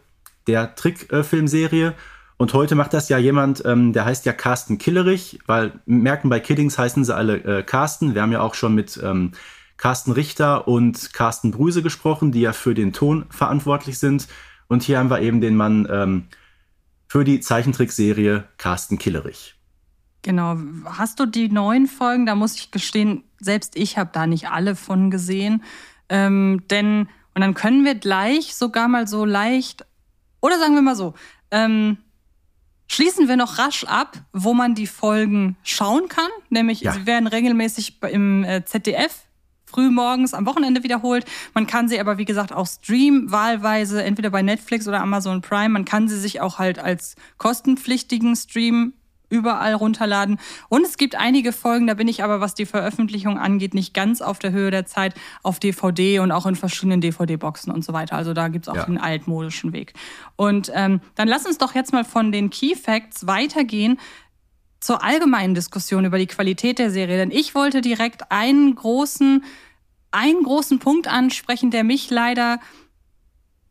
der 0.47 0.75
Trickfilmserie. 0.75 1.95
Und 2.37 2.53
heute 2.53 2.75
macht 2.75 2.93
das 2.95 3.09
ja 3.09 3.19
jemand, 3.19 3.65
ähm, 3.65 3.93
der 3.93 4.05
heißt 4.05 4.27
ja 4.27 4.33
Carsten 4.33 4.79
Killerich, 4.79 5.39
weil 5.47 5.73
merken 5.87 6.29
bei 6.29 6.41
Kiddings 6.41 6.79
heißen 6.79 7.05
sie 7.05 7.15
alle 7.15 7.37
äh, 7.45 7.63
Carsten. 7.63 8.15
Wir 8.15 8.23
haben 8.23 8.33
ja 8.33 8.41
auch 8.41 8.55
schon 8.55 8.75
mit 8.75 8.99
ähm, 9.03 9.33
Carsten 9.77 10.13
Richter 10.13 10.67
und 10.67 11.13
Carsten 11.13 11.51
Brüse 11.51 11.83
gesprochen, 11.83 12.33
die 12.33 12.41
ja 12.41 12.53
für 12.53 12.75
den 12.75 12.93
Ton 12.93 13.27
verantwortlich 13.31 13.99
sind. 13.99 14.27
Und 14.69 14.83
hier 14.83 14.99
haben 14.99 15.11
wir 15.11 15.21
eben 15.21 15.41
den 15.41 15.57
Mann 15.57 15.87
ähm, 15.91 16.25
für 17.15 17.23
die 17.23 17.39
Zeichentrickserie 17.39 18.43
Carsten 18.59 18.99
Killerich. 18.99 19.55
Genau. 20.23 20.57
Hast 20.85 21.21
du 21.21 21.27
die 21.27 21.49
neuen 21.49 21.87
Folgen? 21.87 22.27
Da 22.27 22.35
muss 22.35 22.57
ich 22.57 22.73
gestehen, 22.73 23.23
selbst 23.39 23.77
ich 23.77 23.97
habe 23.97 24.11
da 24.13 24.27
nicht 24.27 24.49
alle 24.49 24.75
von 24.75 25.13
gesehen. 25.13 25.63
Ähm, 26.09 26.65
denn, 26.71 27.09
und 27.35 27.41
dann 27.41 27.55
können 27.55 27.85
wir 27.85 27.95
gleich 27.95 28.57
sogar 28.57 28.89
mal 28.89 29.07
so 29.07 29.25
leicht, 29.25 29.87
oder 30.41 30.59
sagen 30.59 30.75
wir 30.75 30.83
mal 30.83 30.97
so, 30.97 31.15
ähm, 31.53 31.99
schließen 32.89 33.29
wir 33.29 33.37
noch 33.37 33.59
rasch 33.59 33.85
ab, 33.85 34.19
wo 34.33 34.53
man 34.53 34.75
die 34.75 34.89
Folgen 34.89 35.55
schauen 35.63 36.09
kann. 36.09 36.31
Nämlich, 36.51 36.81
ja. 36.81 36.95
sie 36.95 37.07
werden 37.07 37.29
regelmäßig 37.29 38.03
im 38.11 38.43
äh, 38.43 38.65
ZDF 38.65 39.24
früh 39.75 39.91
morgens 39.91 40.35
am 40.35 40.47
Wochenende 40.47 40.85
wiederholt. 40.85 41.25
Man 41.53 41.67
kann 41.67 41.89
sie 41.89 41.99
aber, 41.99 42.17
wie 42.17 42.25
gesagt, 42.25 42.53
auch 42.53 42.67
streamen, 42.67 43.33
wahlweise, 43.33 44.03
entweder 44.05 44.31
bei 44.31 44.43
Netflix 44.43 44.87
oder 44.87 45.01
Amazon 45.01 45.43
Prime. 45.43 45.71
Man 45.71 45.85
kann 45.85 46.09
sie 46.09 46.19
sich 46.19 46.41
auch 46.41 46.59
halt 46.59 46.79
als 46.79 47.17
kostenpflichtigen 47.39 48.37
Stream 48.37 48.93
überall 49.31 49.75
runterladen. 49.75 50.39
Und 50.69 50.85
es 50.85 50.97
gibt 50.97 51.17
einige 51.17 51.51
Folgen, 51.53 51.89
da 51.89 51.95
bin 51.95 52.07
ich 52.07 52.23
aber, 52.23 52.41
was 52.41 52.55
die 52.55 52.67
Veröffentlichung 52.67 53.37
angeht, 53.37 53.75
nicht 53.75 53.95
ganz 53.95 54.23
auf 54.23 54.39
der 54.39 54.53
Höhe 54.53 54.71
der 54.71 54.87
Zeit, 54.87 55.15
auf 55.43 55.59
DVD 55.59 56.21
und 56.21 56.31
auch 56.31 56.47
in 56.47 56.55
verschiedenen 56.55 57.01
DVD-Boxen 57.01 57.73
und 57.73 57.85
so 57.85 57.93
weiter. 57.93 58.15
Also 58.15 58.33
da 58.33 58.47
gibt's 58.47 58.69
auch 58.69 58.77
ja. 58.77 58.85
den 58.85 58.99
altmodischen 58.99 59.73
Weg. 59.73 59.95
Und 60.37 60.71
ähm, 60.73 61.01
dann 61.17 61.27
lass 61.27 61.47
uns 61.47 61.59
doch 61.59 61.75
jetzt 61.75 61.93
mal 61.93 62.05
von 62.05 62.31
den 62.31 62.51
Key 62.51 62.77
Facts 62.77 63.27
weitergehen 63.27 63.99
zur 64.85 65.03
allgemeinen 65.03 65.55
Diskussion 65.55 66.05
über 66.05 66.19
die 66.19 66.27
Qualität 66.27 66.79
der 66.79 66.91
Serie. 66.91 67.17
Denn 67.17 67.31
ich 67.31 67.55
wollte 67.55 67.81
direkt 67.81 68.31
einen 68.31 68.75
großen, 68.75 69.43
einen 70.15 70.43
großen 70.43 70.79
Punkt 70.79 71.09
ansprechen, 71.09 71.71
der 71.71 71.85
mich 71.85 72.11
leider 72.11 72.61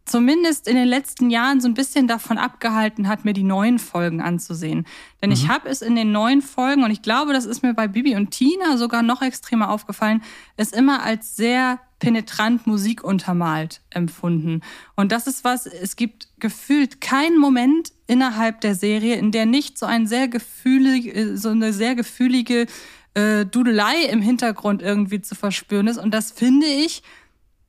zumindest 0.06 0.67
in 0.67 0.75
den 0.75 0.88
letzten 0.88 1.29
Jahren 1.29 1.62
so 1.62 1.67
ein 1.67 1.73
bisschen 1.73 2.08
davon 2.08 2.38
abgehalten 2.38 3.08
hat, 3.08 3.23
mir 3.23 3.34
die 3.34 3.43
neuen 3.43 3.79
Folgen 3.79 4.21
anzusehen. 4.21 4.86
Denn 5.21 5.29
mhm. 5.29 5.34
ich 5.34 5.47
habe 5.47 5.69
es 5.69 5.82
in 5.82 5.95
den 5.95 6.12
neuen 6.12 6.41
Folgen, 6.41 6.84
und 6.84 6.91
ich 6.91 7.01
glaube, 7.01 7.34
das 7.34 7.45
ist 7.45 7.63
mir 7.63 7.73
bei 7.73 7.88
Bibi 7.88 8.15
und 8.15 8.32
Tina 8.32 8.77
sogar 8.77 9.01
noch 9.01 9.21
extremer 9.21 9.69
aufgefallen, 9.69 10.21
es 10.58 10.71
immer 10.71 11.03
als 11.03 11.36
sehr 11.36 11.79
penetrant 11.99 12.67
Musik 12.67 13.01
untermalt 13.01 13.79
empfunden. 13.91 14.60
Und 14.97 15.13
das 15.13 15.25
ist 15.25 15.45
was, 15.45 15.67
es 15.67 15.95
gibt 15.95 16.27
gefühlt 16.38 16.99
keinen 16.99 17.39
Moment 17.39 17.93
innerhalb 18.08 18.60
der 18.60 18.75
Serie, 18.75 19.15
in 19.15 19.32
der 19.32 19.45
nicht 19.45 19.77
so 19.77 19.86
ein 19.86 20.06
sehr 20.06 20.27
gefühlig, 20.27 21.13
so 21.36 21.49
eine 21.49 21.71
sehr 21.71 21.95
gefühlige 21.95 22.67
äh, 23.13 23.45
Dudelei 23.45 24.06
im 24.10 24.21
Hintergrund 24.21 24.82
irgendwie 24.82 25.21
zu 25.21 25.36
verspüren 25.36 25.88
ist. 25.88 25.97
Und 25.97 26.13
das 26.13 26.32
finde 26.32 26.65
ich 26.65 27.04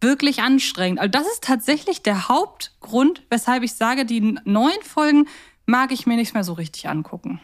wirklich 0.01 0.43
anstrengend. 0.43 1.01
Also 1.01 1.11
das 1.11 1.27
ist 1.27 1.43
tatsächlich 1.43 2.03
der 2.03 2.29
Hauptgrund, 2.29 3.23
weshalb 3.31 3.63
ich 3.63 3.75
sage, 3.75 4.05
die 4.05 4.39
neuen 4.45 4.83
Folgen 4.83 5.27
mag 5.67 5.93
ich 5.93 6.07
mir 6.07 6.17
nicht 6.17 6.35
mehr 6.35 6.45
so 6.45 6.53
richtig 6.53 6.89
angucken. 6.89 7.41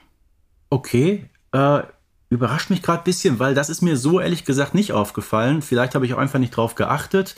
Okay, 0.69 1.29
äh, 1.53 1.83
überrascht 2.29 2.71
mich 2.71 2.83
gerade 2.83 3.03
ein 3.03 3.05
bisschen, 3.05 3.39
weil 3.39 3.55
das 3.55 3.71
ist 3.71 3.83
mir 3.83 3.97
so 3.97 4.21
ehrlich 4.21 4.45
gesagt 4.45 4.75
nicht 4.75 4.93
aufgefallen. 4.93 5.63
Vielleicht 5.63 5.95
habe 5.95 6.07
ich 6.07 6.15
auch 6.15 6.19
einfach 6.19 6.39
nicht 6.39 6.57
drauf 6.57 6.75
geachtet. 6.75 7.35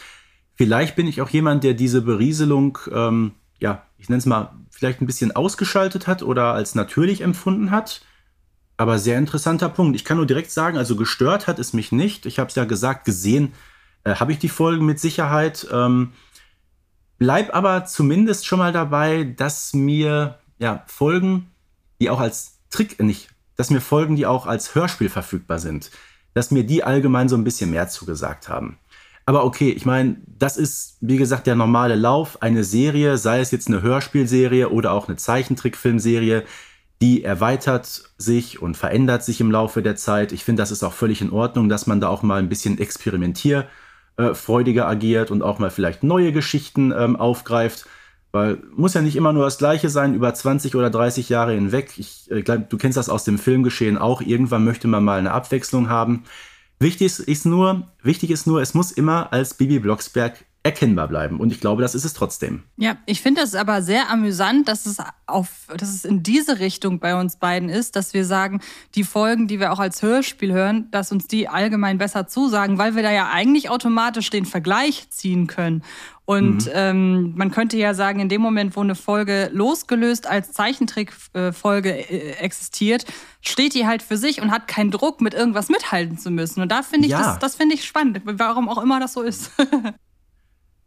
Vielleicht 0.54 0.96
bin 0.96 1.06
ich 1.06 1.22
auch 1.22 1.30
jemand, 1.30 1.64
der 1.64 1.74
diese 1.74 2.02
Berieselung, 2.02 2.78
ähm, 2.92 3.32
ja, 3.58 3.86
ich 3.96 4.08
nenne 4.08 4.18
es 4.18 4.26
mal, 4.26 4.52
vielleicht 4.70 5.00
ein 5.00 5.06
bisschen 5.06 5.32
ausgeschaltet 5.32 6.06
hat 6.06 6.22
oder 6.22 6.52
als 6.52 6.74
natürlich 6.74 7.22
empfunden 7.22 7.70
hat. 7.70 8.02
Aber 8.76 8.98
sehr 8.98 9.18
interessanter 9.18 9.68
Punkt. 9.68 9.96
Ich 9.96 10.04
kann 10.04 10.16
nur 10.16 10.26
direkt 10.26 10.50
sagen, 10.50 10.76
also 10.76 10.96
gestört 10.96 11.46
hat 11.46 11.58
es 11.58 11.72
mich 11.72 11.92
nicht. 11.92 12.26
Ich 12.26 12.38
habe 12.38 12.48
es 12.48 12.54
ja 12.54 12.64
gesagt, 12.64 13.04
gesehen 13.04 13.52
äh, 14.04 14.14
habe 14.14 14.32
ich 14.32 14.38
die 14.38 14.48
Folgen 14.48 14.86
mit 14.86 14.98
Sicherheit. 14.98 15.66
Ähm, 15.72 16.12
bleib 17.18 17.54
aber 17.54 17.84
zumindest 17.84 18.46
schon 18.46 18.58
mal 18.58 18.72
dabei, 18.72 19.24
dass 19.24 19.74
mir 19.74 20.38
ja, 20.58 20.84
Folgen, 20.86 21.50
die 22.00 22.10
auch 22.10 22.20
als 22.20 22.58
Trick, 22.70 22.98
äh, 22.98 23.04
nicht 23.04 23.28
dass 23.56 23.70
mir 23.70 23.80
Folgen, 23.80 24.16
die 24.16 24.26
auch 24.26 24.46
als 24.46 24.74
Hörspiel 24.74 25.08
verfügbar 25.08 25.58
sind, 25.58 25.90
dass 26.34 26.50
mir 26.50 26.64
die 26.64 26.84
allgemein 26.84 27.28
so 27.28 27.36
ein 27.36 27.44
bisschen 27.44 27.70
mehr 27.70 27.88
zugesagt 27.88 28.48
haben. 28.48 28.78
Aber 29.24 29.44
okay, 29.44 29.70
ich 29.70 29.86
meine, 29.86 30.16
das 30.26 30.56
ist, 30.56 30.96
wie 31.00 31.16
gesagt, 31.16 31.46
der 31.46 31.54
normale 31.54 31.94
Lauf. 31.94 32.42
Eine 32.42 32.64
Serie, 32.64 33.18
sei 33.18 33.40
es 33.40 33.52
jetzt 33.52 33.68
eine 33.68 33.82
Hörspielserie 33.82 34.68
oder 34.70 34.92
auch 34.92 35.06
eine 35.06 35.16
Zeichentrickfilmserie, 35.16 36.44
die 37.02 37.22
erweitert 37.24 38.04
sich 38.16 38.62
und 38.62 38.76
verändert 38.76 39.24
sich 39.24 39.40
im 39.40 39.50
Laufe 39.50 39.82
der 39.82 39.96
Zeit. 39.96 40.30
Ich 40.30 40.44
finde, 40.44 40.62
das 40.62 40.70
ist 40.70 40.84
auch 40.84 40.92
völlig 40.92 41.20
in 41.20 41.32
Ordnung, 41.32 41.68
dass 41.68 41.88
man 41.88 42.00
da 42.00 42.06
auch 42.06 42.22
mal 42.22 42.38
ein 42.38 42.48
bisschen 42.48 42.78
experimentierfreudiger 42.78 44.86
agiert 44.86 45.32
und 45.32 45.42
auch 45.42 45.58
mal 45.58 45.70
vielleicht 45.70 46.04
neue 46.04 46.30
Geschichten 46.30 46.94
ähm, 46.96 47.16
aufgreift. 47.16 47.86
Weil 48.30 48.62
muss 48.76 48.94
ja 48.94 49.02
nicht 49.02 49.16
immer 49.16 49.32
nur 49.32 49.44
das 49.44 49.58
Gleiche 49.58 49.88
sein 49.88 50.14
über 50.14 50.32
20 50.32 50.76
oder 50.76 50.90
30 50.90 51.28
Jahre 51.28 51.54
hinweg. 51.54 51.94
Ich 51.96 52.30
äh, 52.30 52.42
glaube, 52.42 52.66
du 52.68 52.78
kennst 52.78 52.96
das 52.96 53.08
aus 53.08 53.24
dem 53.24 53.38
Filmgeschehen 53.38 53.98
auch. 53.98 54.20
Irgendwann 54.20 54.64
möchte 54.64 54.86
man 54.86 55.02
mal 55.02 55.18
eine 55.18 55.32
Abwechslung 55.32 55.88
haben. 55.88 56.22
Wichtig 56.78 57.18
ist 57.18 57.46
nur, 57.46 57.88
wichtig 58.04 58.30
ist 58.30 58.46
nur, 58.46 58.62
es 58.62 58.74
muss 58.74 58.92
immer 58.92 59.32
als 59.32 59.54
Bibi 59.54 59.80
Blocksberg 59.80 60.44
erkennbar 60.64 61.08
bleiben. 61.08 61.40
Und 61.40 61.50
ich 61.50 61.60
glaube, 61.60 61.82
das 61.82 61.94
ist 61.96 62.04
es 62.04 62.14
trotzdem. 62.14 62.62
Ja, 62.76 62.96
ich 63.04 63.20
finde 63.20 63.40
es 63.40 63.56
aber 63.56 63.82
sehr 63.82 64.10
amüsant, 64.10 64.68
dass 64.68 64.86
es 64.86 64.98
auf, 65.26 65.48
dass 65.76 65.88
es 65.88 66.04
in 66.04 66.22
diese 66.22 66.60
Richtung 66.60 67.00
bei 67.00 67.18
uns 67.18 67.36
beiden 67.36 67.68
ist, 67.68 67.96
dass 67.96 68.14
wir 68.14 68.24
sagen, 68.24 68.60
die 68.94 69.02
Folgen, 69.02 69.48
die 69.48 69.58
wir 69.58 69.72
auch 69.72 69.80
als 69.80 70.02
Hörspiel 70.02 70.52
hören, 70.52 70.88
dass 70.92 71.10
uns 71.10 71.26
die 71.26 71.48
allgemein 71.48 71.98
besser 71.98 72.28
zusagen, 72.28 72.78
weil 72.78 72.94
wir 72.94 73.02
da 73.02 73.10
ja 73.10 73.30
eigentlich 73.32 73.70
automatisch 73.70 74.30
den 74.30 74.44
Vergleich 74.44 75.10
ziehen 75.10 75.48
können. 75.48 75.82
Und 76.24 76.66
mhm. 76.66 76.72
ähm, 76.74 77.32
man 77.34 77.50
könnte 77.50 77.76
ja 77.76 77.94
sagen, 77.94 78.20
in 78.20 78.28
dem 78.28 78.40
Moment, 78.40 78.76
wo 78.76 78.80
eine 78.80 78.94
Folge 78.94 79.50
losgelöst 79.52 80.28
als 80.28 80.52
Zeichentrickfolge 80.52 81.90
äh, 81.90 82.34
existiert, 82.34 83.04
steht 83.40 83.74
die 83.74 83.88
halt 83.88 84.02
für 84.02 84.16
sich 84.16 84.40
und 84.40 84.52
hat 84.52 84.68
keinen 84.68 84.92
Druck, 84.92 85.20
mit 85.20 85.34
irgendwas 85.34 85.68
mithalten 85.68 86.18
zu 86.18 86.30
müssen. 86.30 86.62
Und 86.62 86.70
da 86.70 86.82
finde 86.82 87.06
ich, 87.06 87.12
ja. 87.12 87.18
das, 87.18 87.38
das 87.40 87.56
finde 87.56 87.74
ich 87.74 87.84
spannend, 87.84 88.20
warum 88.24 88.68
auch 88.68 88.80
immer 88.80 89.00
das 89.00 89.14
so 89.14 89.22
ist. 89.22 89.50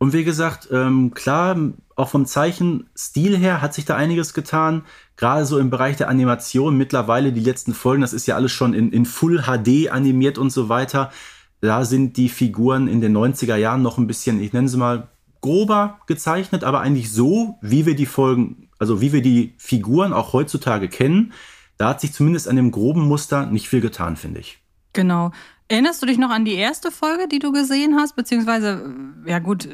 und 0.05 0.13
wie 0.13 0.23
gesagt, 0.23 0.69
ähm, 0.71 1.15
klar, 1.15 1.57
auch 1.95 2.09
vom 2.09 2.27
Zeichenstil 2.27 3.35
her 3.35 3.59
hat 3.59 3.73
sich 3.73 3.85
da 3.85 3.95
einiges 3.95 4.35
getan. 4.35 4.83
Gerade 5.17 5.47
so 5.47 5.57
im 5.57 5.71
Bereich 5.71 5.97
der 5.97 6.09
Animation 6.09 6.77
mittlerweile 6.77 7.31
die 7.31 7.39
letzten 7.39 7.73
Folgen, 7.73 8.01
das 8.01 8.13
ist 8.13 8.27
ja 8.27 8.35
alles 8.35 8.51
schon 8.51 8.75
in, 8.75 8.91
in 8.91 9.07
Full 9.07 9.45
HD 9.45 9.89
animiert 9.89 10.37
und 10.37 10.51
so 10.51 10.69
weiter. 10.69 11.11
Da 11.59 11.85
sind 11.85 12.17
die 12.17 12.29
Figuren 12.29 12.87
in 12.87 13.01
den 13.01 13.17
90er 13.17 13.55
Jahren 13.55 13.81
noch 13.81 13.97
ein 13.97 14.05
bisschen, 14.05 14.39
ich 14.43 14.53
nenne 14.53 14.69
sie 14.69 14.77
mal, 14.77 15.07
grober 15.41 15.97
gezeichnet, 16.05 16.63
aber 16.63 16.81
eigentlich 16.81 17.11
so, 17.11 17.57
wie 17.63 17.87
wir 17.87 17.95
die 17.95 18.05
Folgen 18.05 18.69
Also 18.77 19.01
wie 19.01 19.11
wir 19.11 19.23
die 19.23 19.55
Figuren 19.57 20.13
auch 20.13 20.33
heutzutage 20.33 20.87
kennen, 20.87 21.33
da 21.79 21.89
hat 21.89 22.01
sich 22.01 22.13
zumindest 22.13 22.47
an 22.47 22.57
dem 22.57 22.69
groben 22.69 23.01
Muster 23.07 23.47
nicht 23.47 23.69
viel 23.69 23.81
getan, 23.81 24.17
finde 24.17 24.41
ich. 24.41 24.59
Genau. 24.93 25.31
Erinnerst 25.67 26.01
du 26.01 26.05
dich 26.05 26.17
noch 26.17 26.29
an 26.29 26.45
die 26.45 26.55
erste 26.55 26.91
Folge, 26.91 27.27
die 27.27 27.39
du 27.39 27.51
gesehen 27.51 27.95
hast? 27.95 28.15
Beziehungsweise, 28.15 28.93
ja 29.25 29.39
gut, 29.39 29.67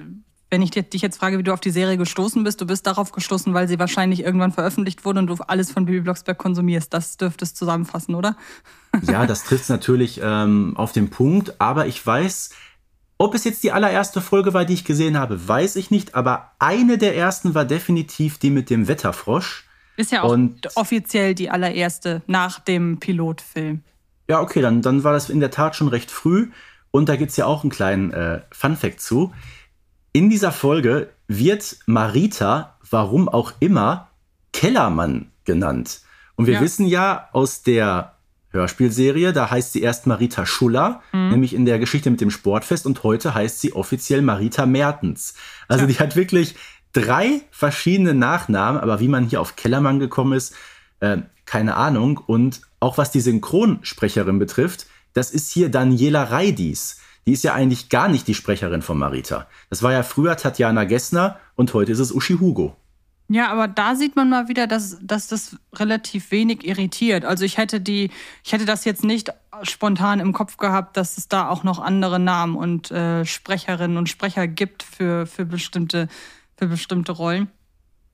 wenn 0.50 0.62
ich 0.62 0.72
dich 0.72 1.02
jetzt 1.02 1.18
frage, 1.18 1.38
wie 1.38 1.44
du 1.44 1.54
auf 1.54 1.62
die 1.62 1.70
Serie 1.72 1.98
gestoßen 1.98 2.44
bist, 2.44 2.60
du 2.60 2.66
bist 2.66 2.86
darauf 2.86 3.14
gestoßen, 3.14 3.54
weil 3.54 3.70
sie 3.70 3.80
wahrscheinlich 3.80 4.22
irgendwann 4.24 4.52
veröffentlicht 4.52 5.06
wurde 5.06 5.20
und 5.20 5.28
du 5.28 5.36
alles 5.48 5.72
von 5.72 5.86
Bibi 5.86 6.02
Blocksberg 6.02 6.38
konsumierst. 6.38 6.94
Das 6.94 7.16
dürfte 7.16 7.46
es 7.46 7.54
zusammenfassen, 7.54 8.16
oder? 8.16 8.36
Ja, 9.04 9.26
das 9.26 9.46
trifft 9.46 9.64
es 9.64 9.70
natürlich 9.70 10.20
ähm, 10.22 10.74
auf 10.76 10.92
den 10.92 11.10
Punkt, 11.10 11.62
aber 11.62 11.88
ich 11.88 12.06
weiß, 12.06 12.50
ob 13.18 13.36
es 13.36 13.46
jetzt 13.46 13.64
die 13.64 13.72
allererste 13.72 14.20
Folge 14.20 14.54
war, 14.54 14.66
die 14.66 14.74
ich 14.74 14.84
gesehen 14.84 15.18
habe, 15.18 15.48
weiß 15.48 15.78
ich 15.78 15.92
nicht, 15.92 16.14
aber 16.14 16.52
eine 16.60 16.98
der 16.98 17.16
ersten 17.16 17.56
war 17.56 17.64
definitiv 17.64 18.38
die 18.38 18.50
mit 18.50 18.70
dem 18.70 18.90
Wetterfrosch. 18.90 19.66
Ist 19.96 20.12
ja 20.12 20.24
auch 20.24 20.32
und 20.32 20.76
offiziell 20.76 21.36
die 21.36 21.50
allererste 21.50 22.22
nach 22.28 22.60
dem 22.60 23.00
Pilotfilm. 23.00 23.84
Ja, 24.32 24.40
okay, 24.40 24.62
dann, 24.62 24.82
dann 24.82 25.04
war 25.04 25.12
das 25.12 25.30
in 25.30 25.42
der 25.42 25.52
Tat 25.52 25.76
schon 25.76 25.90
recht 25.90 26.10
früh. 26.10 26.52
Und 26.90 27.10
da 27.10 27.18
gibt 27.18 27.32
es 27.32 27.38
ja 27.38 27.48
auch 27.48 27.64
einen 27.64 27.70
kleinen 27.70 28.14
äh, 28.14 28.40
Fun-Fact 28.50 29.02
zu. 29.02 29.34
In 30.14 30.30
dieser 30.30 30.54
Folge 30.54 31.10
wird 31.28 31.76
Marita, 31.86 32.78
warum 32.90 33.28
auch 33.28 33.52
immer, 33.60 34.08
Kellermann 34.54 35.32
genannt. 35.44 36.00
Und 36.38 36.48
wir 36.48 36.54
ja. 36.54 36.62
wissen 36.62 36.88
ja 36.88 37.28
aus 37.34 37.64
der 37.64 38.14
Hörspielserie, 38.52 39.34
da 39.34 39.52
heißt 39.52 39.74
sie 39.74 39.82
erst 39.82 40.08
Marita 40.08 40.46
Schuller, 40.46 41.02
mhm. 41.12 41.32
nämlich 41.32 41.54
in 41.54 41.66
der 41.66 41.78
Geschichte 41.78 42.10
mit 42.10 42.22
dem 42.22 42.32
Sportfest 42.32 42.86
und 42.86 43.04
heute 43.04 43.36
heißt 43.36 43.60
sie 43.60 43.74
offiziell 43.74 44.22
Marita 44.22 44.66
Mertens. 44.66 45.34
Also 45.68 45.84
ja. 45.84 45.88
die 45.90 46.00
hat 46.00 46.16
wirklich 46.16 46.56
drei 46.94 47.42
verschiedene 47.52 48.14
Nachnamen, 48.14 48.80
aber 48.80 49.02
wie 49.02 49.10
man 49.10 49.26
hier 49.26 49.42
auf 49.42 49.58
Kellermann 49.58 50.00
gekommen 50.00 50.32
ist, 50.32 50.56
äh, 51.02 51.18
keine 51.46 51.76
Ahnung. 51.76 52.18
Und 52.18 52.62
auch 52.80 52.98
was 52.98 53.12
die 53.12 53.22
Synchronsprecherin 53.22 54.40
betrifft, 54.40 54.88
das 55.14 55.32
ist 55.32 55.52
hier 55.52 55.70
Daniela 55.70 56.24
Reidis 56.24 57.02
die 57.26 57.34
ist 57.34 57.44
ja 57.44 57.54
eigentlich 57.54 57.90
gar 57.90 58.08
nicht 58.08 58.28
die 58.28 58.34
Sprecherin 58.34 58.82
von 58.82 58.98
Marita. 58.98 59.48
Das 59.70 59.84
war 59.84 59.92
ja 59.92 60.04
früher 60.04 60.38
Tatjana 60.38 60.86
Gessner 60.86 61.40
und 61.56 61.74
heute 61.74 61.92
ist 61.92 62.00
es 62.00 62.12
Uschi 62.12 62.38
Hugo. 62.38 62.76
Ja, 63.28 63.50
aber 63.50 63.68
da 63.68 63.96
sieht 63.96 64.18
man 64.18 64.30
mal 64.30 64.50
wieder, 64.50 64.68
dass, 64.68 64.98
dass 65.02 65.28
das 65.28 65.56
relativ 65.74 66.32
wenig 66.32 66.68
irritiert. 66.68 67.24
Also 67.24 67.46
ich 67.46 67.58
hätte 67.58 67.80
die, 67.80 68.12
ich 68.44 68.52
hätte 68.52 68.66
das 68.66 68.84
jetzt 68.84 69.06
nicht 69.06 69.32
spontan 69.64 70.20
im 70.20 70.34
Kopf 70.34 70.58
gehabt, 70.58 70.98
dass 70.98 71.18
es 71.18 71.30
da 71.30 71.48
auch 71.48 71.64
noch 71.64 71.80
andere 71.80 72.20
Namen 72.20 72.58
und 72.58 72.92
äh, 72.92 73.24
Sprecherinnen 73.24 73.96
und 73.96 74.10
Sprecher 74.10 74.48
gibt 74.48 74.84
für, 74.84 75.28
für, 75.28 75.46
bestimmte, 75.46 76.10
für 76.58 76.68
bestimmte 76.68 77.14
Rollen. 77.14 77.50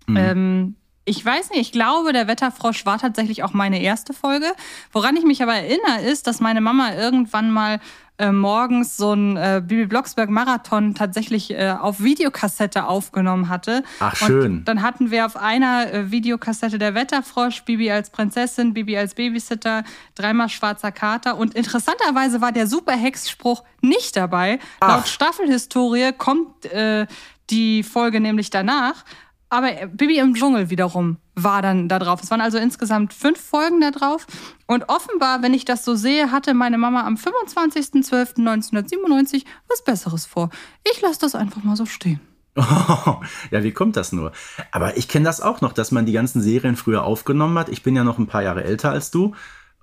Mhm. 0.05 0.17
Ähm, 0.17 0.75
ich 1.07 1.23
weiß 1.23 1.51
nicht, 1.51 1.61
ich 1.61 1.71
glaube, 1.71 2.11
der 2.11 2.27
Wetterfrosch 2.27 2.85
war 2.85 2.99
tatsächlich 2.99 3.43
auch 3.43 3.53
meine 3.53 3.81
erste 3.81 4.13
Folge. 4.13 4.47
Woran 4.91 5.15
ich 5.15 5.23
mich 5.23 5.41
aber 5.41 5.55
erinnere, 5.55 6.01
ist, 6.05 6.27
dass 6.27 6.41
meine 6.41 6.59
Mama 6.59 6.93
irgendwann 6.95 7.49
mal 7.49 7.79
äh, 8.17 8.31
morgens 8.31 8.97
so 8.97 9.13
ein 9.13 9.37
äh, 9.37 9.61
Bibi 9.65 9.85
Blocksberg 9.85 10.29
Marathon 10.29 10.95
tatsächlich 10.95 11.51
äh, 11.51 11.69
auf 11.79 12.01
Videokassette 12.01 12.85
aufgenommen 12.85 13.47
hatte. 13.47 13.83
Ach 14.01 14.15
schön. 14.17 14.57
Und 14.57 14.65
dann 14.65 14.81
hatten 14.81 15.09
wir 15.09 15.25
auf 15.25 15.37
einer 15.37 15.93
äh, 15.93 16.11
Videokassette 16.11 16.77
der 16.77 16.93
Wetterfrosch, 16.93 17.63
Bibi 17.63 17.89
als 17.89 18.09
Prinzessin, 18.09 18.73
Bibi 18.73 18.97
als 18.97 19.13
Babysitter, 19.13 19.83
dreimal 20.15 20.49
schwarzer 20.49 20.91
Kater 20.91 21.37
und 21.37 21.53
interessanterweise 21.53 22.41
war 22.41 22.51
der 22.51 22.67
Superhexspruch 22.67 23.63
nicht 23.81 24.17
dabei. 24.17 24.59
Ach. 24.81 24.97
Laut 24.97 25.07
Staffelhistorie 25.07 26.11
kommt 26.17 26.65
äh, 26.65 27.07
die 27.49 27.83
Folge 27.83 28.19
nämlich 28.19 28.49
danach. 28.49 29.05
Aber 29.49 29.71
Bibi 29.87 30.19
im 30.19 30.33
Dschungel 30.33 30.69
wiederum 30.69 31.19
war 31.35 31.61
dann 31.61 31.87
da 31.87 31.99
drauf. 31.99 32.19
Es 32.21 32.29
waren 32.31 32.41
also 32.41 32.57
insgesamt 32.57 33.13
fünf 33.13 33.39
Folgen 33.39 33.79
da 33.79 33.91
drauf. 33.91 34.27
Und 34.65 34.89
offenbar, 34.89 35.41
wenn 35.41 35.53
ich 35.53 35.63
das 35.63 35.85
so 35.85 35.95
sehe, 35.95 36.31
hatte 36.31 36.53
meine 36.53 36.77
Mama 36.77 37.05
am 37.05 37.15
25.12.1997 37.15 39.45
was 39.69 39.81
Besseres 39.83 40.25
vor. 40.25 40.49
Ich 40.91 40.99
lasse 41.01 41.21
das 41.21 41.33
einfach 41.35 41.63
mal 41.63 41.77
so 41.77 41.85
stehen. 41.85 42.19
ja, 42.57 43.63
wie 43.63 43.71
kommt 43.71 43.95
das 43.95 44.11
nur? 44.11 44.33
Aber 44.71 44.97
ich 44.97 45.07
kenne 45.07 45.25
das 45.25 45.41
auch 45.41 45.61
noch, 45.61 45.73
dass 45.73 45.91
man 45.91 46.07
die 46.07 46.13
ganzen 46.13 46.41
Serien 46.41 46.75
früher 46.75 47.03
aufgenommen 47.03 47.57
hat. 47.57 47.69
Ich 47.69 47.83
bin 47.83 47.95
ja 47.95 48.03
noch 48.03 48.17
ein 48.17 48.27
paar 48.27 48.43
Jahre 48.43 48.63
älter 48.63 48.91
als 48.91 49.11
du. 49.11 49.33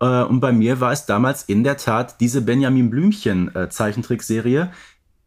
Äh, 0.01 0.25
und 0.25 0.41
bei 0.41 0.53
mir 0.53 0.81
war 0.81 0.93
es 0.93 1.07
damals 1.07 1.45
in 1.45 1.63
der 1.63 1.77
Tat 1.77 2.21
diese 2.21 2.43
Benjamin 2.43 2.91
Blümchen 2.91 3.55
äh, 3.55 3.69
Zeichentrickserie, 3.69 4.73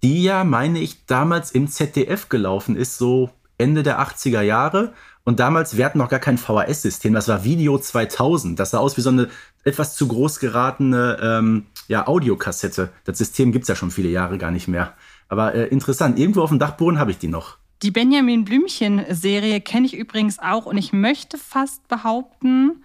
die 0.04 0.24
ja, 0.24 0.44
meine 0.44 0.80
ich, 0.80 1.06
damals 1.06 1.52
im 1.52 1.68
ZDF 1.68 2.30
gelaufen 2.30 2.76
ist, 2.76 2.98
so 2.98 3.32
Ende 3.58 3.84
der 3.84 4.00
80er 4.00 4.42
Jahre. 4.42 4.94
Und 5.24 5.40
damals, 5.40 5.76
wir 5.76 5.86
hatten 5.86 5.98
noch 5.98 6.10
gar 6.10 6.20
kein 6.20 6.38
VHS-System, 6.38 7.14
das 7.14 7.28
war 7.28 7.44
Video 7.44 7.78
2000. 7.78 8.58
Das 8.58 8.72
sah 8.72 8.78
aus 8.78 8.96
wie 8.96 9.02
so 9.02 9.10
eine 9.10 9.28
etwas 9.66 9.96
zu 9.96 10.08
groß 10.08 10.40
geratene 10.40 11.18
ähm, 11.22 11.66
ja, 11.88 12.08
Audiokassette. 12.08 12.90
Das 13.04 13.18
System 13.18 13.52
gibt 13.52 13.64
es 13.64 13.70
ja 13.70 13.76
schon 13.76 13.92
viele 13.92 14.10
Jahre 14.10 14.38
gar 14.38 14.52
nicht 14.52 14.68
mehr. 14.68 14.94
Aber 15.28 15.54
äh, 15.54 15.68
interessant, 15.68 16.18
irgendwo 16.18 16.42
auf 16.42 16.50
dem 16.50 16.60
Dachboden 16.60 17.00
habe 17.00 17.12
ich 17.12 17.18
die 17.18 17.28
noch. 17.28 17.58
Die 17.84 17.92
Benjamin 17.92 18.46
Blümchen-Serie 18.46 19.62
kenne 19.62 19.86
ich 19.86 19.96
übrigens 19.96 20.40
auch 20.40 20.66
und 20.66 20.78
ich 20.78 20.94
möchte 20.94 21.38
fast 21.38 21.88
behaupten, 21.88 22.84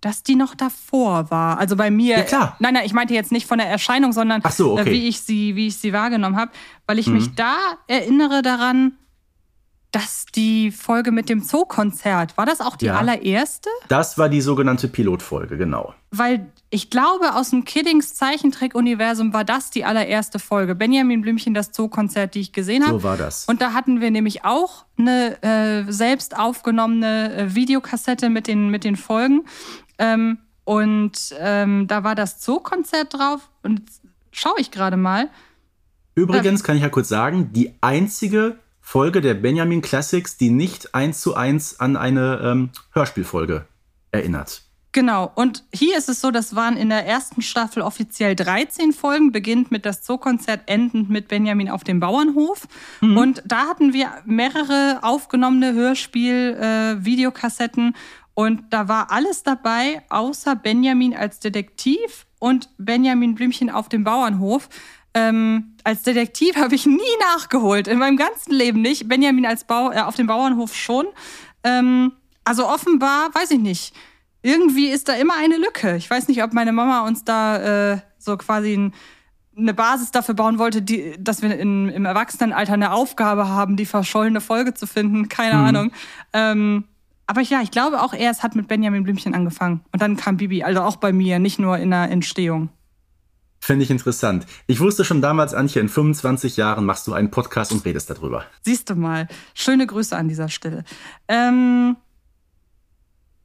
dass 0.00 0.22
die 0.22 0.36
noch 0.36 0.54
davor 0.54 1.30
war. 1.30 1.58
Also 1.58 1.76
bei 1.76 1.90
mir. 1.90 2.18
Ja, 2.18 2.22
klar. 2.22 2.56
Nein, 2.58 2.74
nein, 2.74 2.86
ich 2.86 2.92
meinte 2.92 3.14
jetzt 3.14 3.32
nicht 3.32 3.46
von 3.46 3.58
der 3.58 3.68
Erscheinung, 3.68 4.12
sondern 4.12 4.42
so, 4.50 4.72
okay. 4.72 4.88
äh, 4.88 4.92
wie, 4.92 5.08
ich 5.08 5.20
sie, 5.20 5.56
wie 5.56 5.66
ich 5.66 5.76
sie 5.76 5.92
wahrgenommen 5.92 6.36
habe. 6.36 6.52
Weil 6.86 6.98
ich 6.98 7.06
mhm. 7.06 7.14
mich 7.14 7.34
da 7.34 7.56
erinnere 7.88 8.42
daran, 8.42 8.92
dass 9.94 10.26
die 10.26 10.72
Folge 10.72 11.12
mit 11.12 11.28
dem 11.28 11.44
Zookonzert, 11.44 12.36
war 12.36 12.46
das 12.46 12.60
auch 12.60 12.74
die 12.74 12.86
ja, 12.86 12.96
allererste? 12.96 13.70
Das 13.86 14.18
war 14.18 14.28
die 14.28 14.40
sogenannte 14.40 14.88
Pilotfolge, 14.88 15.56
genau. 15.56 15.94
Weil 16.10 16.50
ich 16.70 16.90
glaube, 16.90 17.34
aus 17.34 17.50
dem 17.50 17.64
Kiddings 17.64 18.14
Zeichentrick-Universum 18.14 19.32
war 19.32 19.44
das 19.44 19.70
die 19.70 19.84
allererste 19.84 20.40
Folge. 20.40 20.74
Benjamin 20.74 21.20
Blümchen, 21.20 21.54
das 21.54 21.70
Zookonzert, 21.70 22.34
die 22.34 22.40
ich 22.40 22.52
gesehen 22.52 22.84
habe. 22.84 22.98
So 22.98 23.04
war 23.04 23.16
das. 23.16 23.44
Und 23.44 23.60
da 23.60 23.72
hatten 23.72 24.00
wir 24.00 24.10
nämlich 24.10 24.44
auch 24.44 24.84
eine 24.98 25.40
äh, 25.42 25.92
selbst 25.92 26.36
aufgenommene 26.36 27.32
äh, 27.32 27.54
Videokassette 27.54 28.30
mit 28.30 28.48
den, 28.48 28.70
mit 28.70 28.82
den 28.82 28.96
Folgen. 28.96 29.44
Ähm, 29.98 30.38
und 30.64 31.34
ähm, 31.38 31.86
da 31.86 32.02
war 32.02 32.16
das 32.16 32.40
Zookonzert 32.40 33.14
drauf. 33.14 33.48
Und 33.62 33.82
schaue 34.32 34.58
ich 34.58 34.72
gerade 34.72 34.96
mal. 34.96 35.30
Übrigens 36.16 36.64
kann 36.64 36.74
ich 36.74 36.82
ja 36.82 36.88
kurz 36.88 37.08
sagen, 37.08 37.52
die 37.52 37.74
einzige 37.80 38.58
Folge 38.86 39.22
der 39.22 39.32
Benjamin 39.32 39.80
Classics, 39.80 40.36
die 40.36 40.50
nicht 40.50 40.94
eins 40.94 41.22
zu 41.22 41.34
eins 41.34 41.80
an 41.80 41.96
eine 41.96 42.38
ähm, 42.44 42.68
Hörspielfolge 42.92 43.64
erinnert. 44.12 44.60
Genau, 44.92 45.32
und 45.34 45.64
hier 45.72 45.96
ist 45.96 46.10
es 46.10 46.20
so, 46.20 46.30
das 46.30 46.54
waren 46.54 46.76
in 46.76 46.90
der 46.90 47.06
ersten 47.06 47.40
Staffel 47.40 47.80
offiziell 47.82 48.36
13 48.36 48.92
Folgen, 48.92 49.32
beginnt 49.32 49.70
mit 49.72 49.86
das 49.86 50.02
Zookonzert, 50.02 50.64
endend 50.66 51.08
mit 51.08 51.28
Benjamin 51.28 51.70
auf 51.70 51.82
dem 51.82 51.98
Bauernhof. 51.98 52.68
Mhm. 53.00 53.16
Und 53.16 53.42
da 53.46 53.68
hatten 53.68 53.94
wir 53.94 54.10
mehrere 54.26 54.98
aufgenommene 55.02 55.72
Hörspiel-Videokassetten. 55.72 57.88
Äh, 57.88 57.92
und 58.34 58.64
da 58.70 58.86
war 58.86 59.10
alles 59.10 59.42
dabei, 59.42 60.02
außer 60.10 60.56
Benjamin 60.56 61.16
als 61.16 61.40
Detektiv 61.40 62.26
und 62.38 62.68
Benjamin 62.76 63.34
Blümchen 63.34 63.70
auf 63.70 63.88
dem 63.88 64.04
Bauernhof. 64.04 64.68
Ähm, 65.14 65.76
als 65.84 66.02
Detektiv 66.02 66.56
habe 66.56 66.74
ich 66.74 66.86
nie 66.86 67.00
nachgeholt, 67.20 67.88
in 67.88 67.98
meinem 67.98 68.16
ganzen 68.16 68.52
Leben 68.52 68.82
nicht. 68.82 69.08
Benjamin 69.08 69.46
als 69.46 69.64
Bau, 69.64 69.92
äh, 69.92 70.00
auf 70.00 70.16
dem 70.16 70.26
Bauernhof 70.26 70.74
schon. 70.74 71.06
Ähm, 71.62 72.12
also 72.44 72.68
offenbar, 72.68 73.34
weiß 73.34 73.52
ich 73.52 73.60
nicht. 73.60 73.94
Irgendwie 74.42 74.88
ist 74.88 75.08
da 75.08 75.14
immer 75.14 75.34
eine 75.36 75.56
Lücke. 75.56 75.96
Ich 75.96 76.10
weiß 76.10 76.28
nicht, 76.28 76.42
ob 76.42 76.52
meine 76.52 76.72
Mama 76.72 77.06
uns 77.06 77.24
da 77.24 77.92
äh, 77.92 77.98
so 78.18 78.36
quasi 78.36 78.74
ein, 78.74 78.92
eine 79.56 79.72
Basis 79.72 80.10
dafür 80.10 80.34
bauen 80.34 80.58
wollte, 80.58 80.82
die, 80.82 81.14
dass 81.18 81.40
wir 81.40 81.56
in, 81.58 81.88
im 81.88 82.04
Erwachsenenalter 82.04 82.74
eine 82.74 82.92
Aufgabe 82.92 83.48
haben, 83.48 83.76
die 83.76 83.86
verschollene 83.86 84.40
Folge 84.40 84.74
zu 84.74 84.86
finden. 84.86 85.28
Keine 85.28 85.56
mhm. 85.56 85.64
Ahnung. 85.64 85.92
Ähm, 86.32 86.84
aber 87.26 87.40
ja, 87.40 87.62
ich 87.62 87.70
glaube 87.70 88.02
auch 88.02 88.12
er, 88.12 88.30
es 88.30 88.42
hat 88.42 88.54
mit 88.54 88.68
Benjamin 88.68 89.04
Blümchen 89.04 89.34
angefangen. 89.34 89.80
Und 89.92 90.02
dann 90.02 90.16
kam 90.16 90.36
Bibi, 90.36 90.62
also 90.62 90.82
auch 90.82 90.96
bei 90.96 91.12
mir, 91.12 91.38
nicht 91.38 91.58
nur 91.58 91.78
in 91.78 91.90
der 91.90 92.10
Entstehung. 92.10 92.68
Finde 93.64 93.82
ich 93.82 93.90
interessant. 93.90 94.44
Ich 94.66 94.78
wusste 94.80 95.06
schon 95.06 95.22
damals, 95.22 95.54
Antje, 95.54 95.80
in 95.80 95.88
25 95.88 96.58
Jahren 96.58 96.84
machst 96.84 97.06
du 97.06 97.14
einen 97.14 97.30
Podcast 97.30 97.72
und 97.72 97.82
redest 97.86 98.10
darüber. 98.10 98.44
Siehst 98.60 98.90
du 98.90 98.94
mal. 98.94 99.26
Schöne 99.54 99.86
Grüße 99.86 100.14
an 100.14 100.28
dieser 100.28 100.50
Stelle. 100.50 100.84
Ähm, 101.28 101.96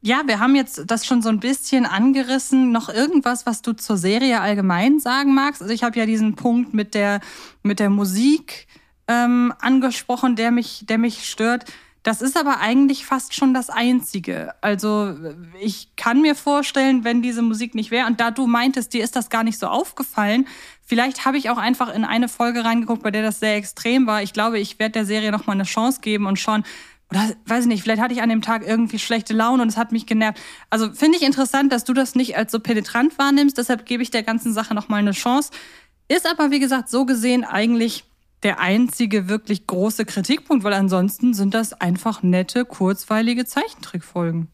ja, 0.01 0.23
wir 0.25 0.41
haben 0.41 0.55
jetzt 0.55 0.83
das 0.87 1.05
schon 1.05 1.21
so 1.21 1.29
ein 1.29 1.39
bisschen 1.39 1.85
angerissen. 1.85 2.73
Noch 2.73 2.89
irgendwas, 2.89 3.45
was 3.45 3.61
du 3.61 3.71
zur 3.71 3.95
Serie 3.95 4.41
allgemein 4.41 4.99
sagen 4.99 5.33
magst? 5.33 5.61
Also 5.61 5.73
ich 5.73 5.83
habe 5.83 5.97
ja 5.97 6.05
diesen 6.05 6.35
Punkt 6.35 6.73
mit 6.73 6.95
der, 6.95 7.21
mit 7.63 7.79
der 7.79 7.89
Musik 7.89 8.67
ähm, 9.07 9.53
angesprochen, 9.61 10.35
der 10.35 10.51
mich, 10.51 10.83
der 10.85 10.97
mich 10.97 11.29
stört. 11.29 11.63
Das 12.03 12.21
ist 12.21 12.37
aber 12.37 12.61
eigentlich 12.61 13.05
fast 13.05 13.35
schon 13.35 13.53
das 13.53 13.69
Einzige. 13.69 14.53
Also 14.61 15.15
ich 15.59 15.95
kann 15.97 16.21
mir 16.21 16.33
vorstellen, 16.33 17.03
wenn 17.03 17.21
diese 17.21 17.41
Musik 17.41 17.75
nicht 17.75 17.91
wäre, 17.91 18.07
und 18.07 18.21
da 18.21 18.31
du 18.31 18.47
meintest, 18.47 18.93
dir 18.93 19.03
ist 19.03 19.15
das 19.15 19.29
gar 19.29 19.43
nicht 19.43 19.59
so 19.59 19.67
aufgefallen, 19.67 20.47
vielleicht 20.85 21.25
habe 21.25 21.37
ich 21.37 21.49
auch 21.49 21.57
einfach 21.57 21.93
in 21.93 22.05
eine 22.05 22.29
Folge 22.29 22.63
reingeguckt, 22.63 23.03
bei 23.03 23.11
der 23.11 23.21
das 23.21 23.39
sehr 23.39 23.57
extrem 23.57 24.07
war. 24.07 24.23
Ich 24.23 24.31
glaube, 24.31 24.59
ich 24.59 24.79
werde 24.79 24.93
der 24.93 25.05
Serie 25.05 25.31
nochmal 25.31 25.55
eine 25.55 25.65
Chance 25.65 25.99
geben 26.01 26.25
und 26.25 26.39
schauen, 26.39 26.63
oder 27.11 27.33
weiß 27.45 27.63
ich 27.63 27.67
nicht, 27.67 27.83
vielleicht 27.83 28.01
hatte 28.01 28.13
ich 28.13 28.21
an 28.21 28.29
dem 28.29 28.41
Tag 28.41 28.65
irgendwie 28.65 28.99
schlechte 28.99 29.33
Laune 29.33 29.63
und 29.63 29.69
es 29.69 29.77
hat 29.77 29.91
mich 29.91 30.05
genervt. 30.05 30.39
Also 30.69 30.93
finde 30.93 31.17
ich 31.17 31.23
interessant, 31.23 31.71
dass 31.73 31.83
du 31.83 31.93
das 31.93 32.15
nicht 32.15 32.37
als 32.37 32.51
so 32.51 32.59
penetrant 32.59 33.17
wahrnimmst, 33.17 33.57
deshalb 33.57 33.85
gebe 33.85 34.03
ich 34.03 34.11
der 34.11 34.23
ganzen 34.23 34.53
Sache 34.53 34.73
nochmal 34.73 34.99
eine 34.99 35.11
Chance. 35.11 35.51
Ist 36.07 36.29
aber, 36.29 36.51
wie 36.51 36.59
gesagt, 36.59 36.89
so 36.89 37.05
gesehen 37.05 37.43
eigentlich 37.43 38.05
der 38.43 38.59
einzige 38.59 39.27
wirklich 39.27 39.67
große 39.67 40.05
Kritikpunkt, 40.05 40.63
weil 40.63 40.73
ansonsten 40.73 41.33
sind 41.33 41.53
das 41.53 41.73
einfach 41.73 42.23
nette, 42.23 42.65
kurzweilige 42.65 43.45
Zeichentrickfolgen. 43.45 44.47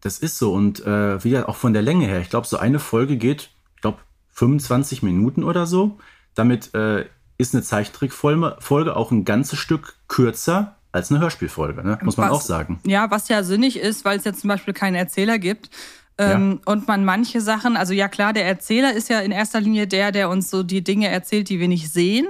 Das 0.00 0.18
ist 0.18 0.38
so 0.38 0.52
und 0.52 0.84
äh, 0.86 1.22
wieder 1.24 1.48
auch 1.48 1.56
von 1.56 1.72
der 1.72 1.82
Länge 1.82 2.06
her. 2.06 2.20
Ich 2.20 2.30
glaube, 2.30 2.46
so 2.46 2.56
eine 2.56 2.78
Folge 2.78 3.16
geht, 3.16 3.50
ich 3.74 3.82
glaube, 3.82 3.98
25 4.30 5.02
Minuten 5.02 5.42
oder 5.42 5.66
so. 5.66 5.98
Damit 6.34 6.72
äh, 6.74 7.06
ist 7.36 7.54
eine 7.54 7.62
Zeichentrickfolge 7.62 8.96
auch 8.96 9.10
ein 9.10 9.24
ganzes 9.24 9.58
Stück 9.58 9.96
kürzer 10.06 10.76
als 10.92 11.10
eine 11.10 11.20
Hörspielfolge, 11.20 11.84
ne? 11.84 11.98
muss 12.02 12.16
man 12.16 12.30
was, 12.30 12.36
auch 12.36 12.40
sagen. 12.40 12.80
Ja, 12.86 13.10
was 13.10 13.28
ja 13.28 13.42
sinnig 13.42 13.78
ist, 13.78 14.04
weil 14.04 14.18
es 14.18 14.24
jetzt 14.24 14.40
zum 14.40 14.48
Beispiel 14.48 14.74
keinen 14.74 14.94
Erzähler 14.94 15.38
gibt. 15.38 15.70
Ähm, 16.18 16.60
ja. 16.66 16.72
Und 16.72 16.88
man 16.88 17.04
manche 17.04 17.40
Sachen, 17.40 17.76
also 17.76 17.92
ja 17.92 18.08
klar, 18.08 18.32
der 18.32 18.46
Erzähler 18.46 18.92
ist 18.92 19.08
ja 19.08 19.20
in 19.20 19.30
erster 19.30 19.60
Linie 19.60 19.86
der, 19.86 20.12
der 20.12 20.28
uns 20.28 20.50
so 20.50 20.62
die 20.62 20.82
Dinge 20.82 21.08
erzählt, 21.08 21.48
die 21.48 21.60
wir 21.60 21.68
nicht 21.68 21.90
sehen. 21.92 22.26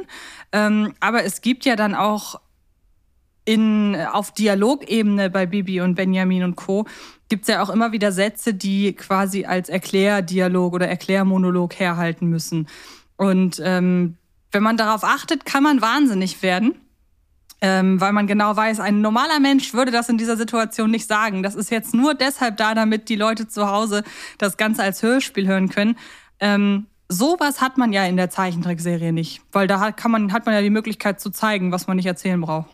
Ähm, 0.53 0.94
aber 1.01 1.24
es 1.24 1.40
gibt 1.40 1.64
ja 1.64 1.74
dann 1.74 1.94
auch 1.94 2.40
in, 3.48 3.96
auf 4.12 4.33
Dialogebene 4.33 5.31
bei 5.31 5.46
Bibi 5.46 5.81
und 5.81 5.94
Benjamin 5.94 6.44
und 6.44 6.57
Co. 6.57 6.85
gibt 7.31 7.42
es 7.42 7.48
ja 7.48 7.62
auch 7.62 7.70
immer 7.70 7.92
wieder 7.92 8.12
Sätze, 8.12 8.53
die 8.53 8.92
quasi 8.92 9.46
als 9.46 9.70
Erklärdialog 9.70 10.74
oder 10.74 10.87
Erklärmonolog 10.87 11.74
herhalten 11.79 12.27
müssen. 12.27 12.68
Und 13.16 13.61
ähm, 13.64 14.16
wenn 14.53 14.62
man 14.62 14.77
darauf 14.77 15.03
achtet, 15.03 15.46
kann 15.46 15.62
man 15.62 15.81
wahnsinnig 15.81 16.42
werden. 16.42 16.74
Ähm, 17.60 18.00
weil 18.00 18.12
man 18.12 18.28
genau 18.28 18.56
weiß, 18.56 18.78
ein 18.78 19.00
normaler 19.00 19.40
Mensch 19.40 19.74
würde 19.74 19.90
das 19.90 20.08
in 20.08 20.16
dieser 20.16 20.36
Situation 20.36 20.92
nicht 20.92 21.08
sagen. 21.08 21.42
Das 21.42 21.56
ist 21.56 21.70
jetzt 21.70 21.92
nur 21.92 22.14
deshalb 22.14 22.56
da, 22.56 22.74
damit 22.74 23.08
die 23.08 23.16
Leute 23.16 23.48
zu 23.48 23.68
Hause 23.68 24.04
das 24.38 24.56
Ganze 24.56 24.82
als 24.84 25.02
Hörspiel 25.02 25.48
hören 25.48 25.68
können. 25.68 25.96
Ähm, 26.38 26.86
sowas 27.08 27.60
hat 27.60 27.76
man 27.76 27.92
ja 27.92 28.04
in 28.04 28.16
der 28.16 28.30
Zeichentrickserie 28.30 29.12
nicht, 29.12 29.42
weil 29.50 29.66
da 29.66 29.90
kann 29.90 30.10
man, 30.10 30.32
hat 30.32 30.46
man 30.46 30.54
ja 30.54 30.62
die 30.62 30.70
Möglichkeit 30.70 31.20
zu 31.20 31.30
zeigen, 31.30 31.72
was 31.72 31.88
man 31.88 31.96
nicht 31.96 32.06
erzählen 32.06 32.40
braucht. 32.40 32.70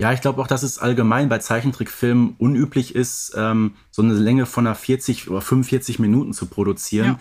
Ja, 0.00 0.12
ich 0.12 0.20
glaube 0.20 0.40
auch, 0.40 0.46
dass 0.46 0.62
es 0.62 0.78
allgemein 0.78 1.28
bei 1.28 1.38
Zeichentrickfilmen 1.38 2.34
unüblich 2.38 2.94
ist, 2.94 3.32
ähm, 3.36 3.74
so 3.90 4.02
eine 4.02 4.14
Länge 4.14 4.44
von 4.46 4.66
einer 4.66 4.74
40 4.74 5.30
oder 5.30 5.40
45 5.40 5.98
Minuten 5.98 6.32
zu 6.32 6.46
produzieren. 6.46 7.18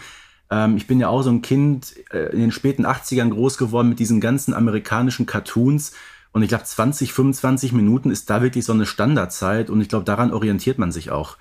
Ja. 0.49 0.65
Ähm, 0.65 0.78
ich 0.78 0.88
bin 0.88 0.99
ja 0.99 1.08
auch 1.08 1.21
so 1.21 1.30
ein 1.30 1.43
Kind 1.43 1.95
äh, 2.12 2.32
in 2.32 2.39
den 2.39 2.52
späten 2.52 2.86
80ern 2.86 3.30
groß 3.30 3.58
geworden 3.60 3.89
mit 3.89 3.99
diesen 3.99 4.19
ganzen 4.19 4.56
amerikanischen 4.56 5.28
Cartoons. 5.28 5.93
Und 6.34 6.43
ich 6.43 6.50
glaube, 6.50 6.65
20, 6.65 7.13
25 7.13 7.72
Minuten 7.72 8.12
ist 8.12 8.30
da 8.30 8.41
wirklich 8.41 8.65
so 8.65 8.74
eine 8.74 8.86
Standardzeit. 8.86 9.69
Und 9.69 9.80
ich 9.82 9.88
glaube, 9.88 10.04
daran 10.04 10.34
orientiert 10.34 10.80
man 10.80 10.91
sich 10.91 11.12
auch. 11.12 11.38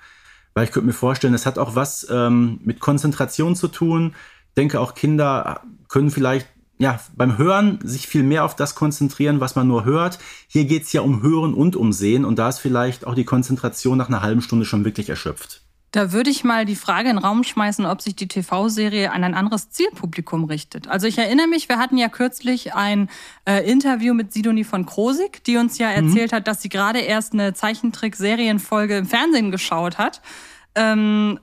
Weil 0.53 0.65
ich 0.65 0.71
könnte 0.71 0.87
mir 0.87 0.93
vorstellen, 0.93 1.33
es 1.33 1.45
hat 1.45 1.57
auch 1.57 1.75
was 1.75 2.07
ähm, 2.09 2.59
mit 2.63 2.79
Konzentration 2.79 3.55
zu 3.55 3.67
tun. 3.67 4.13
Ich 4.49 4.53
denke, 4.55 4.79
auch 4.79 4.93
Kinder 4.93 5.61
können 5.89 6.11
vielleicht 6.11 6.47
ja, 6.79 6.99
beim 7.15 7.37
Hören 7.37 7.79
sich 7.83 8.07
viel 8.07 8.23
mehr 8.23 8.45
auf 8.45 8.55
das 8.55 8.75
konzentrieren, 8.75 9.39
was 9.39 9.55
man 9.55 9.67
nur 9.67 9.85
hört. 9.85 10.19
Hier 10.47 10.65
geht 10.65 10.83
es 10.83 10.93
ja 10.93 11.01
um 11.01 11.21
Hören 11.21 11.53
und 11.53 11.75
um 11.75 11.93
Sehen 11.93 12.25
und 12.25 12.39
da 12.39 12.49
ist 12.49 12.59
vielleicht 12.59 13.05
auch 13.05 13.15
die 13.15 13.25
Konzentration 13.25 13.97
nach 13.97 14.09
einer 14.09 14.21
halben 14.21 14.41
Stunde 14.41 14.65
schon 14.65 14.83
wirklich 14.83 15.09
erschöpft. 15.09 15.61
Da 15.93 16.11
würde 16.11 16.31
ich 16.31 16.43
mal 16.43 16.65
die 16.65 16.75
Frage 16.75 17.09
in 17.11 17.17
den 17.17 17.23
Raum 17.23 17.43
schmeißen, 17.43 17.85
ob 17.85 18.01
sich 18.01 18.15
die 18.15 18.27
TV-Serie 18.27 19.11
an 19.11 19.23
ein 19.23 19.35
anderes 19.35 19.69
Zielpublikum 19.69 20.45
richtet. 20.45 20.87
Also 20.87 21.05
ich 21.05 21.19
erinnere 21.19 21.45
mich, 21.45 21.69
wir 21.69 21.77
hatten 21.77 21.97
ja 21.97 22.09
kürzlich 22.09 22.73
ein 22.73 23.11
äh, 23.45 23.69
Interview 23.69 24.15
mit 24.15 24.33
Sidonie 24.33 24.63
von 24.63 24.87
Krosig, 24.87 25.43
die 25.43 25.55
uns 25.57 25.77
ja 25.77 25.89
mhm. 25.89 26.07
erzählt 26.07 26.31
mhm. 26.31 26.35
hat, 26.37 26.47
dass 26.47 26.63
sie 26.63 26.69
gerade 26.69 26.97
erst 26.97 27.33
eine 27.33 27.53
Zeichentrick-Serienfolge 27.53 28.97
im 28.97 29.05
Fernsehen 29.05 29.51
geschaut 29.51 29.99
hat 29.99 30.23
ähm, 30.73 31.39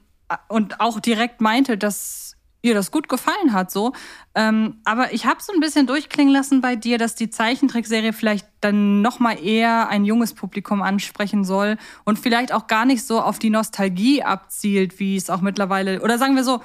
und 0.49 0.81
auch 0.81 0.99
direkt 0.99 1.41
meinte, 1.41 1.79
dass 1.79 2.30
ihr 2.63 2.75
das 2.75 2.91
gut 2.91 3.09
gefallen 3.09 3.53
hat, 3.53 3.71
so. 3.71 3.93
Ähm, 4.35 4.81
aber 4.85 5.13
ich 5.13 5.27
habe 5.27 5.43
so 5.43 5.53
ein 5.53 5.61
bisschen 5.61 5.87
durchklingen 5.87 6.33
lassen 6.33 6.61
bei 6.61 6.77
dir, 6.77 6.99
dass 6.99 7.15
die 7.15 7.31
Zeichentrickserie 7.31 8.13
vielleicht 8.13 8.47
dann 8.61 9.03
noch 9.03 9.19
mal 9.19 9.43
eher 9.43 9.89
ein 9.89 10.05
junges 10.05 10.35
Publikum 10.35 10.83
ansprechen 10.83 11.45
soll 11.45 11.79
und 12.05 12.19
vielleicht 12.19 12.53
auch 12.53 12.67
gar 12.67 12.85
nicht 12.85 13.05
so 13.05 13.21
auf 13.21 13.39
die 13.39 13.51
Nostalgie 13.51 14.23
abzielt, 14.23 14.99
wie 14.99 15.17
es 15.17 15.31
auch 15.31 15.41
mittlerweile 15.41 16.03
oder 16.03 16.19
sagen 16.19 16.37
wir 16.37 16.45
so. 16.45 16.61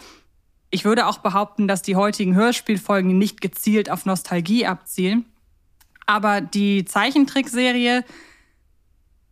Ich 0.72 0.84
würde 0.84 1.06
auch 1.06 1.20
behaupten, 1.20 1.68
dass 1.70 1.84
die 1.84 1.96
heutigen 1.96 2.36
Hörspielfolgen 2.36 3.18
nicht 3.18 3.40
gezielt 3.40 3.90
auf 3.90 4.06
Nostalgie 4.06 4.66
abzielen. 4.66 5.26
Aber 6.06 6.42
die 6.42 6.84
Zeichentrickserie, 6.84 8.04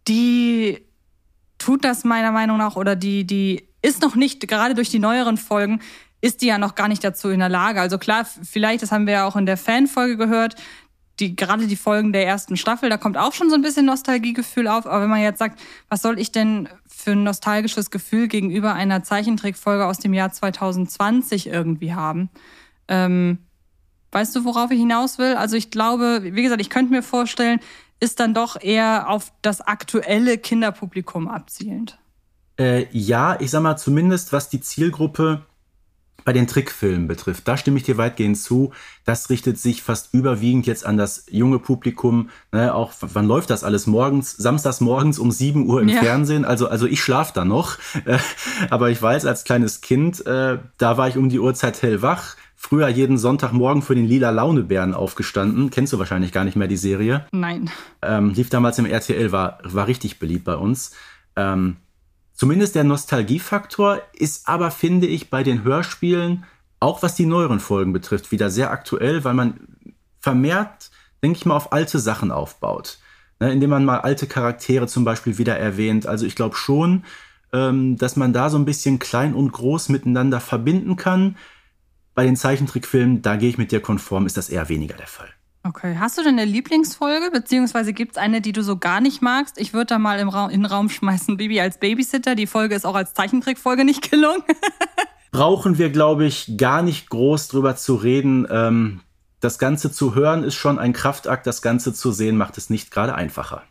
die 0.08 0.80
tut 1.58 1.84
das 1.84 2.04
meiner 2.04 2.32
Meinung 2.32 2.58
nach 2.58 2.76
oder 2.76 2.96
die, 2.96 3.26
die 3.26 3.68
ist 3.82 4.02
noch 4.02 4.16
nicht, 4.16 4.48
gerade 4.48 4.76
durch 4.76 4.90
die 4.90 5.00
neueren 5.00 5.38
Folgen, 5.38 5.82
ist 6.24 6.42
die 6.42 6.48
ja 6.48 6.58
noch 6.58 6.76
gar 6.76 6.88
nicht 6.88 7.04
dazu 7.04 7.30
in 7.32 7.40
der 7.40 7.50
Lage. 7.50 7.82
Also 7.82 7.98
klar, 7.98 8.26
vielleicht, 8.26 8.82
das 8.82 8.94
haben 8.94 9.08
wir 9.08 9.14
ja 9.14 9.28
auch 9.28 9.36
in 9.36 9.46
der 9.46 9.58
Fanfolge 9.58 10.16
gehört, 10.16 10.56
die, 11.20 11.36
gerade 11.36 11.68
die 11.68 11.76
Folgen 11.76 12.14
der 12.14 12.26
ersten 12.26 12.56
Staffel, 12.56 12.90
da 12.90 12.96
kommt 12.96 13.18
auch 13.18 13.34
schon 13.34 13.50
so 13.50 13.56
ein 13.56 13.62
bisschen 13.62 13.86
Nostalgiegefühl 13.86 14.70
auf. 14.70 14.88
Aber 14.88 15.02
wenn 15.02 15.10
man 15.10 15.22
jetzt 15.22 15.40
sagt, 15.40 15.60
was 15.90 16.02
soll 16.02 16.18
ich 16.18 16.32
denn 16.32 16.70
für 16.88 17.12
ein 17.12 17.24
nostalgisches 17.24 17.92
Gefühl 17.92 18.30
gegenüber 18.30 18.74
einer 18.74 19.04
Zeichentrickfolge 19.04 19.86
aus 19.86 19.98
dem 19.98 20.14
Jahr 20.14 20.32
2020 20.32 21.48
irgendwie 21.48 21.94
haben? 21.94 22.30
Ähm, 22.88 23.40
weißt 24.14 24.34
du, 24.34 24.46
worauf 24.46 24.72
ich 24.72 24.80
hinaus 24.80 25.18
will? 25.18 25.36
Also 25.36 25.58
ich 25.58 25.72
glaube, 25.72 26.22
wie 26.24 26.42
gesagt, 26.42 26.62
ich 26.62 26.70
könnte 26.70 26.94
mir 26.94 27.04
vorstellen, 27.04 27.60
ist 28.00 28.22
dann 28.22 28.34
doch 28.34 28.60
eher 28.62 29.10
auf 29.10 29.34
das 29.42 29.60
aktuelle 29.60 30.38
Kinderpublikum 30.38 31.28
abzielend. 31.28 32.00
Äh, 32.58 32.86
ja, 32.92 33.38
ich 33.42 33.52
sag 33.52 33.62
mal, 33.62 33.76
zumindest 33.76 34.32
was 34.32 34.48
die 34.48 34.62
Zielgruppe 34.62 35.46
bei 36.26 36.34
den 36.34 36.48
Trickfilmen 36.48 37.08
betrifft, 37.08 37.48
da 37.48 37.58
stimme 37.58 37.78
ich 37.78 37.84
dir 37.84 37.98
weitgehend 37.98 38.38
zu. 38.38 38.72
Das 39.06 39.30
richtet 39.30 39.60
sich 39.60 39.84
fast 39.84 40.14
überwiegend 40.14 40.66
jetzt 40.66 40.86
an 40.86 40.98
das 40.98 41.26
junge 41.30 41.60
Publikum. 41.60 42.30
Ne, 42.52 42.74
auch 42.74 42.94
wann 43.02 43.28
läuft 43.28 43.50
das 43.50 43.64
alles 43.64 43.88
morgens? 43.88 44.32
Samstags 44.32 44.82
morgens 44.82 45.20
um 45.20 45.32
7 45.32 45.68
Uhr 45.68 45.82
im 45.82 45.90
ja. 45.90 46.02
Fernsehen. 46.02 46.46
Also, 46.46 46.68
also 46.68 46.88
ich 46.88 47.02
schlafe 47.02 47.34
da 47.34 47.46
noch. 47.46 47.78
Äh, 48.06 48.18
aber 48.70 48.90
ich 48.90 49.02
weiß, 49.02 49.26
als 49.26 49.44
kleines 49.44 49.82
Kind, 49.82 50.26
äh, 50.26 50.60
da 50.78 50.98
war 50.98 51.08
ich 51.08 51.18
um 51.18 51.30
die 51.30 51.40
Uhrzeit 51.40 51.82
hellwach. 51.82 52.36
Früher 52.56 52.88
jeden 52.88 53.18
Sonntagmorgen 53.18 53.82
für 53.82 53.94
den 53.94 54.06
Lila 54.06 54.30
Launebären 54.30 54.94
aufgestanden. 54.94 55.70
Kennst 55.70 55.92
du 55.92 56.00
wahrscheinlich 56.00 56.32
gar 56.32 56.46
nicht 56.46 56.56
mehr 56.56 56.70
die 56.70 56.78
Serie? 56.78 57.26
Nein. 57.34 57.70
Ähm, 58.02 58.30
lief 58.30 58.50
damals 58.50 58.80
im 58.80 58.86
RTL, 58.86 59.34
war, 59.34 59.60
war 59.64 59.88
richtig 59.88 60.18
beliebt 60.18 60.46
bei 60.46 60.56
uns. 60.56 60.92
Ähm, 61.36 61.76
Zumindest 62.44 62.76
der 62.76 62.84
Nostalgiefaktor 62.84 64.02
ist 64.12 64.50
aber, 64.50 64.70
finde 64.70 65.08
ich, 65.08 65.30
bei 65.30 65.44
den 65.44 65.64
Hörspielen, 65.64 66.44
auch 66.82 67.02
was 67.02 67.16
die 67.16 67.26
neueren 67.26 67.62
Folgen 67.62 67.94
betrifft, 67.94 68.34
wieder 68.34 68.50
sehr 68.50 68.70
aktuell, 68.70 69.24
weil 69.24 69.34
man 69.34 69.62
vermehrt, 70.20 70.92
denke 71.24 71.38
ich 71.38 71.46
mal, 71.46 71.56
auf 71.56 71.72
alte 71.72 72.00
Sachen 72.00 72.32
aufbaut. 72.32 72.98
Ne, 73.40 73.54
indem 73.54 73.70
man 73.70 73.86
mal 73.86 74.02
alte 74.02 74.28
Charaktere 74.28 74.88
zum 74.88 75.06
Beispiel 75.06 75.38
wieder 75.38 75.58
erwähnt. 75.58 76.06
Also 76.06 76.26
ich 76.26 76.36
glaube 76.36 76.58
schon, 76.58 77.06
ähm, 77.54 77.96
dass 77.96 78.18
man 78.18 78.34
da 78.34 78.50
so 78.50 78.58
ein 78.58 78.66
bisschen 78.66 79.00
klein 79.00 79.36
und 79.36 79.54
groß 79.54 79.88
miteinander 79.88 80.42
verbinden 80.42 80.98
kann. 80.98 81.38
Bei 82.14 82.26
den 82.26 82.36
Zeichentrickfilmen, 82.36 83.22
da 83.22 83.38
gehe 83.38 83.48
ich 83.48 83.58
mit 83.58 83.72
dir 83.72 83.80
konform, 83.80 84.26
ist 84.26 84.36
das 84.36 84.50
eher 84.50 84.68
weniger 84.68 84.98
der 84.98 85.08
Fall. 85.08 85.30
Okay. 85.66 85.96
Hast 85.98 86.18
du 86.18 86.24
denn 86.24 86.38
eine 86.38 86.46
Lieblingsfolge? 86.46 87.32
Beziehungsweise 87.32 87.94
gibt 87.94 88.14
es 88.14 88.18
eine, 88.18 88.42
die 88.42 88.52
du 88.52 88.64
so 88.64 88.78
gar 88.78 89.00
nicht 89.00 89.22
magst? 89.22 89.58
Ich 89.58 89.74
würde 89.74 89.88
da 89.88 90.00
mal 90.00 90.20
im 90.20 90.28
Raum, 90.28 90.50
in 90.50 90.62
den 90.62 90.66
Raum 90.66 90.90
schmeißen, 90.90 91.38
Bibi 91.38 91.62
als 91.62 91.78
Babysitter. 91.78 92.36
Die 92.36 92.48
Folge 92.48 92.76
ist 92.76 92.86
auch 92.86 92.96
als 92.96 93.14
Zeichentrickfolge 93.14 93.86
nicht 93.86 94.10
gelungen. 94.12 94.44
Brauchen 95.32 95.78
wir, 95.78 95.90
glaube 95.90 96.26
ich, 96.26 96.58
gar 96.58 96.84
nicht 96.84 97.10
groß 97.10 97.48
drüber 97.48 97.78
zu 97.78 97.96
reden. 97.96 98.46
Ähm, 98.52 99.00
das 99.40 99.58
Ganze 99.58 99.92
zu 99.92 100.16
hören 100.16 100.44
ist 100.44 100.56
schon 100.56 100.80
ein 100.80 100.92
Kraftakt. 100.92 101.48
Das 101.48 101.62
Ganze 101.62 101.94
zu 101.94 102.12
sehen 102.12 102.36
macht 102.36 102.58
es 102.58 102.70
nicht 102.70 102.92
gerade 102.92 103.16
einfacher. 103.16 103.64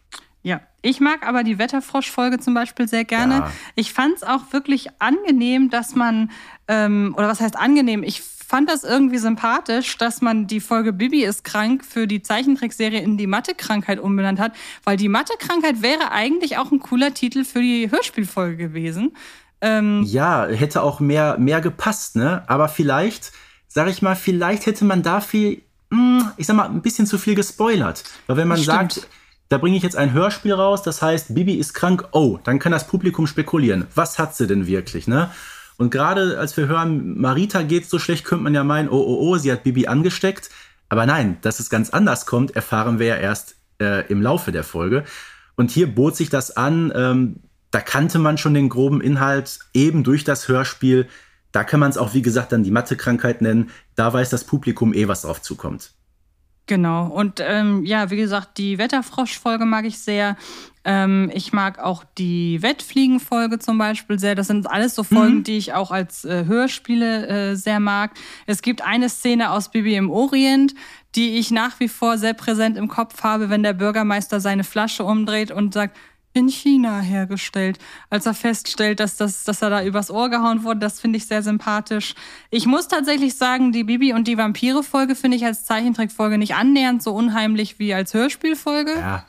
Ja, 0.44 0.60
ich 0.80 0.98
mag 0.98 1.26
aber 1.26 1.44
die 1.44 1.58
Wetterfrosch-Folge 1.58 2.40
zum 2.40 2.54
Beispiel 2.54 2.88
sehr 2.88 3.04
gerne. 3.04 3.34
Ja. 3.34 3.52
Ich 3.76 3.92
fand 3.92 4.16
es 4.16 4.22
auch 4.24 4.52
wirklich 4.52 4.88
angenehm, 4.98 5.70
dass 5.70 5.94
man, 5.94 6.32
ähm, 6.66 7.14
oder 7.16 7.28
was 7.28 7.40
heißt 7.40 7.56
angenehm? 7.56 8.02
Ich 8.02 8.20
fand 8.52 8.68
das 8.68 8.84
irgendwie 8.84 9.16
sympathisch, 9.16 9.96
dass 9.96 10.20
man 10.20 10.46
die 10.46 10.60
Folge 10.60 10.92
Bibi 10.92 11.24
ist 11.24 11.42
krank 11.42 11.86
für 11.86 12.06
die 12.06 12.20
Zeichentrickserie 12.20 13.00
in 13.00 13.16
die 13.16 13.26
Mathe-Krankheit 13.26 13.98
umbenannt 13.98 14.38
hat, 14.38 14.52
weil 14.84 14.98
die 14.98 15.08
Mathe-Krankheit 15.08 15.80
wäre 15.80 16.10
eigentlich 16.10 16.58
auch 16.58 16.70
ein 16.70 16.78
cooler 16.78 17.14
Titel 17.14 17.44
für 17.44 17.62
die 17.62 17.90
Hörspielfolge 17.90 18.58
gewesen. 18.58 19.16
Ähm 19.62 20.02
ja, 20.02 20.46
hätte 20.48 20.82
auch 20.82 21.00
mehr, 21.00 21.38
mehr 21.38 21.62
gepasst, 21.62 22.14
ne? 22.14 22.44
Aber 22.46 22.68
vielleicht, 22.68 23.32
sag 23.68 23.88
ich 23.88 24.02
mal, 24.02 24.16
vielleicht 24.16 24.66
hätte 24.66 24.84
man 24.84 25.02
da 25.02 25.22
viel, 25.22 25.62
hm, 25.90 26.30
ich 26.36 26.46
sag 26.46 26.54
mal, 26.54 26.68
ein 26.68 26.82
bisschen 26.82 27.06
zu 27.06 27.16
viel 27.16 27.34
gespoilert. 27.34 28.04
Weil 28.26 28.36
wenn 28.36 28.48
man 28.48 28.58
Stimmt. 28.58 28.92
sagt, 28.92 29.08
da 29.48 29.56
bringe 29.56 29.78
ich 29.78 29.82
jetzt 29.82 29.96
ein 29.96 30.12
Hörspiel 30.12 30.52
raus, 30.52 30.82
das 30.82 31.00
heißt, 31.00 31.34
Bibi 31.34 31.54
ist 31.54 31.72
krank, 31.72 32.06
oh, 32.12 32.38
dann 32.44 32.58
kann 32.58 32.72
das 32.72 32.86
Publikum 32.86 33.26
spekulieren. 33.26 33.86
Was 33.94 34.18
hat 34.18 34.36
sie 34.36 34.46
denn 34.46 34.66
wirklich, 34.66 35.08
ne? 35.08 35.30
Und 35.76 35.90
gerade 35.90 36.38
als 36.38 36.56
wir 36.56 36.68
hören, 36.68 37.20
Marita 37.20 37.62
geht 37.62 37.88
so 37.88 37.98
schlecht, 37.98 38.24
könnte 38.24 38.44
man 38.44 38.54
ja 38.54 38.64
meinen, 38.64 38.88
oh, 38.88 39.00
oh, 39.00 39.30
oh, 39.30 39.36
sie 39.36 39.50
hat 39.50 39.64
Bibi 39.64 39.86
angesteckt. 39.86 40.50
Aber 40.88 41.06
nein, 41.06 41.38
dass 41.40 41.58
es 41.58 41.70
ganz 41.70 41.90
anders 41.90 42.26
kommt, 42.26 42.54
erfahren 42.54 42.98
wir 42.98 43.06
ja 43.06 43.16
erst 43.16 43.56
äh, 43.80 44.06
im 44.10 44.20
Laufe 44.20 44.52
der 44.52 44.64
Folge. 44.64 45.04
Und 45.56 45.70
hier 45.70 45.92
bot 45.94 46.16
sich 46.16 46.28
das 46.28 46.56
an. 46.56 46.92
Ähm, 46.94 47.40
da 47.70 47.80
kannte 47.80 48.18
man 48.18 48.38
schon 48.38 48.54
den 48.54 48.68
groben 48.68 49.00
Inhalt 49.00 49.58
eben 49.72 50.04
durch 50.04 50.24
das 50.24 50.48
Hörspiel. 50.48 51.08
Da 51.50 51.64
kann 51.64 51.80
man 51.80 51.90
es 51.90 51.98
auch, 51.98 52.14
wie 52.14 52.22
gesagt, 52.22 52.52
dann 52.52 52.62
die 52.62 52.70
Mathe-Krankheit 52.70 53.40
nennen. 53.40 53.70
Da 53.94 54.12
weiß 54.12 54.30
das 54.30 54.44
Publikum 54.44 54.92
eh, 54.94 55.08
was 55.08 55.22
drauf 55.22 55.40
zukommt. 55.40 55.92
Genau. 56.66 57.06
Und 57.06 57.40
ähm, 57.40 57.84
ja, 57.84 58.10
wie 58.10 58.16
gesagt, 58.16 58.56
die 58.58 58.78
Wetterfrosch-Folge 58.78 59.64
mag 59.64 59.84
ich 59.84 59.98
sehr. 59.98 60.36
Ähm, 60.84 61.30
ich 61.34 61.52
mag 61.52 61.80
auch 61.80 62.04
die 62.18 62.62
Wettfliegen-Folge 62.62 63.58
zum 63.58 63.78
Beispiel 63.78 64.18
sehr. 64.18 64.34
Das 64.34 64.46
sind 64.46 64.70
alles 64.70 64.94
so 64.94 65.02
Folgen, 65.02 65.38
mhm. 65.38 65.44
die 65.44 65.56
ich 65.56 65.74
auch 65.74 65.90
als 65.90 66.24
äh, 66.24 66.44
Hörspiele 66.46 67.26
äh, 67.26 67.56
sehr 67.56 67.80
mag. 67.80 68.12
Es 68.46 68.62
gibt 68.62 68.82
eine 68.82 69.08
Szene 69.08 69.50
aus 69.50 69.70
Bibi 69.70 69.96
im 69.96 70.10
Orient, 70.10 70.74
die 71.14 71.38
ich 71.38 71.50
nach 71.50 71.78
wie 71.80 71.88
vor 71.88 72.16
sehr 72.16 72.34
präsent 72.34 72.76
im 72.76 72.88
Kopf 72.88 73.22
habe, 73.22 73.50
wenn 73.50 73.62
der 73.62 73.74
Bürgermeister 73.74 74.40
seine 74.40 74.64
Flasche 74.64 75.04
umdreht 75.04 75.50
und 75.50 75.74
sagt, 75.74 75.96
in 76.34 76.48
China 76.48 77.00
hergestellt, 77.00 77.78
als 78.08 78.26
er 78.26 78.34
feststellt, 78.34 79.00
dass, 79.00 79.16
das, 79.16 79.44
dass 79.44 79.62
er 79.62 79.70
da 79.70 79.84
übers 79.84 80.10
Ohr 80.10 80.30
gehauen 80.30 80.64
wurde. 80.64 80.80
Das 80.80 81.00
finde 81.00 81.18
ich 81.18 81.26
sehr 81.26 81.42
sympathisch. 81.42 82.14
Ich 82.50 82.66
muss 82.66 82.88
tatsächlich 82.88 83.34
sagen, 83.34 83.72
die 83.72 83.84
Bibi 83.84 84.14
und 84.14 84.26
die 84.28 84.38
Vampire-Folge 84.38 85.14
finde 85.14 85.36
ich 85.36 85.44
als 85.44 85.64
Zeichentrickfolge 85.64 86.38
nicht 86.38 86.54
annähernd 86.54 87.02
so 87.02 87.12
unheimlich 87.12 87.78
wie 87.78 87.92
als 87.92 88.14
Hörspielfolge. 88.14 88.92
Ja. 88.92 89.26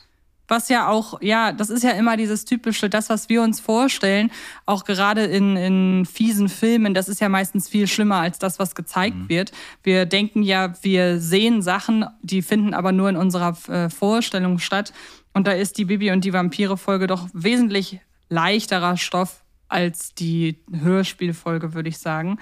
Was 0.47 0.67
ja 0.67 0.89
auch, 0.89 1.21
ja, 1.21 1.53
das 1.53 1.69
ist 1.69 1.83
ja 1.83 1.91
immer 1.91 2.17
dieses 2.17 2.43
typische, 2.43 2.89
das, 2.89 3.09
was 3.09 3.29
wir 3.29 3.41
uns 3.41 3.61
vorstellen, 3.61 4.29
auch 4.65 4.83
gerade 4.83 5.23
in, 5.23 5.55
in 5.55 6.05
fiesen 6.05 6.49
Filmen, 6.49 6.93
das 6.93 7.07
ist 7.07 7.21
ja 7.21 7.29
meistens 7.29 7.69
viel 7.69 7.87
schlimmer 7.87 8.17
als 8.17 8.39
das, 8.39 8.59
was 8.59 8.75
gezeigt 8.75 9.15
mhm. 9.15 9.29
wird. 9.29 9.51
Wir 9.83 10.05
denken 10.05 10.43
ja, 10.43 10.73
wir 10.81 11.19
sehen 11.19 11.61
Sachen, 11.61 12.05
die 12.21 12.41
finden 12.41 12.73
aber 12.73 12.91
nur 12.91 13.07
in 13.07 13.15
unserer 13.15 13.57
äh, 13.69 13.89
Vorstellung 13.89 14.59
statt. 14.59 14.91
Und 15.33 15.47
da 15.47 15.51
ist 15.51 15.77
die 15.77 15.85
Bibi 15.85 16.11
und 16.11 16.23
die 16.23 16.33
Vampire-Folge 16.33 17.07
doch 17.07 17.27
wesentlich 17.33 17.99
leichterer 18.29 18.97
Stoff 18.97 19.43
als 19.67 20.13
die 20.13 20.59
Hörspielfolge, 20.71 21.73
würde 21.73 21.89
ich 21.89 21.97
sagen. 21.97 22.39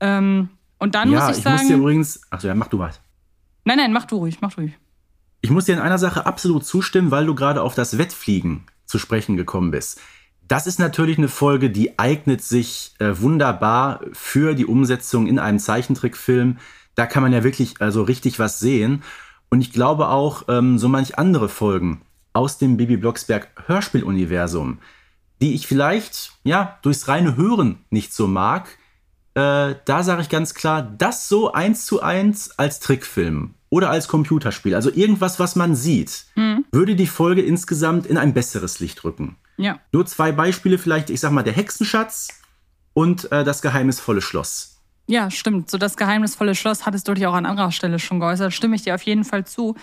Ähm, 0.00 0.48
und 0.78 0.94
dann 0.94 1.10
ja, 1.10 1.26
muss 1.26 1.36
ich 1.36 1.42
sagen. 1.42 1.56
Ich 1.56 1.62
muss 1.62 1.68
dir 1.68 1.76
übrigens. 1.76 2.20
Achso, 2.30 2.48
ja, 2.48 2.54
mach 2.54 2.68
du 2.68 2.78
was. 2.78 3.00
Nein, 3.64 3.76
nein, 3.76 3.92
mach 3.92 4.06
du 4.06 4.16
ruhig, 4.16 4.40
mach 4.40 4.56
ruhig. 4.56 4.72
Ich 5.42 5.50
muss 5.50 5.66
dir 5.66 5.74
in 5.74 5.80
einer 5.80 5.98
Sache 5.98 6.26
absolut 6.26 6.64
zustimmen, 6.64 7.10
weil 7.10 7.26
du 7.26 7.34
gerade 7.34 7.62
auf 7.62 7.74
das 7.74 7.98
Wettfliegen 7.98 8.64
zu 8.86 8.98
sprechen 8.98 9.36
gekommen 9.36 9.70
bist. 9.70 10.00
Das 10.48 10.66
ist 10.66 10.78
natürlich 10.78 11.18
eine 11.18 11.28
Folge, 11.28 11.70
die 11.70 11.98
eignet 11.98 12.42
sich 12.42 12.94
äh, 12.98 13.20
wunderbar 13.20 14.00
für 14.12 14.54
die 14.54 14.66
Umsetzung 14.66 15.26
in 15.26 15.38
einem 15.38 15.58
Zeichentrickfilm. 15.58 16.58
Da 16.94 17.06
kann 17.06 17.22
man 17.22 17.32
ja 17.32 17.44
wirklich 17.44 17.80
also 17.80 18.02
richtig 18.02 18.38
was 18.38 18.58
sehen. 18.58 19.02
Und 19.48 19.60
ich 19.60 19.72
glaube 19.72 20.08
auch, 20.08 20.44
ähm, 20.48 20.78
so 20.78 20.88
manch 20.88 21.18
andere 21.18 21.48
Folgen 21.48 22.02
aus 22.32 22.58
dem 22.58 22.76
Bibi 22.76 22.96
Blocksberg 22.96 23.48
Hörspieluniversum, 23.66 24.78
die 25.40 25.54
ich 25.54 25.66
vielleicht 25.66 26.32
ja 26.44 26.78
durchs 26.82 27.08
reine 27.08 27.36
Hören 27.36 27.84
nicht 27.90 28.12
so 28.12 28.26
mag, 28.26 28.68
äh, 29.34 29.74
da 29.84 30.02
sage 30.02 30.22
ich 30.22 30.28
ganz 30.28 30.54
klar, 30.54 30.82
das 30.82 31.28
so 31.28 31.52
eins 31.52 31.86
zu 31.86 32.02
eins 32.02 32.58
als 32.58 32.80
Trickfilm 32.80 33.54
oder 33.68 33.90
als 33.90 34.08
Computerspiel, 34.08 34.74
also 34.74 34.90
irgendwas, 34.92 35.38
was 35.38 35.56
man 35.56 35.76
sieht, 35.76 36.26
mhm. 36.34 36.64
würde 36.72 36.96
die 36.96 37.06
Folge 37.06 37.40
insgesamt 37.40 38.06
in 38.06 38.18
ein 38.18 38.34
besseres 38.34 38.80
Licht 38.80 39.04
rücken. 39.04 39.36
Ja. 39.56 39.78
Nur 39.92 40.06
zwei 40.06 40.32
Beispiele, 40.32 40.78
vielleicht, 40.78 41.10
ich 41.10 41.20
sag 41.20 41.30
mal, 41.30 41.42
der 41.42 41.52
Hexenschatz 41.52 42.28
und 42.92 43.30
äh, 43.30 43.44
das 43.44 43.62
geheimnisvolle 43.62 44.20
Schloss. 44.20 44.80
Ja, 45.06 45.30
stimmt. 45.30 45.70
So 45.70 45.78
das 45.78 45.96
geheimnisvolle 45.96 46.54
Schloss 46.54 46.86
hattest 46.86 47.06
du 47.08 47.14
dich 47.14 47.26
auch 47.26 47.34
an 47.34 47.46
anderer 47.46 47.72
Stelle 47.72 47.98
schon 47.98 48.20
geäußert. 48.20 48.52
Stimme 48.52 48.76
ich 48.76 48.82
dir 48.82 48.94
auf 48.94 49.02
jeden 49.02 49.24
Fall 49.24 49.44
zu. 49.44 49.76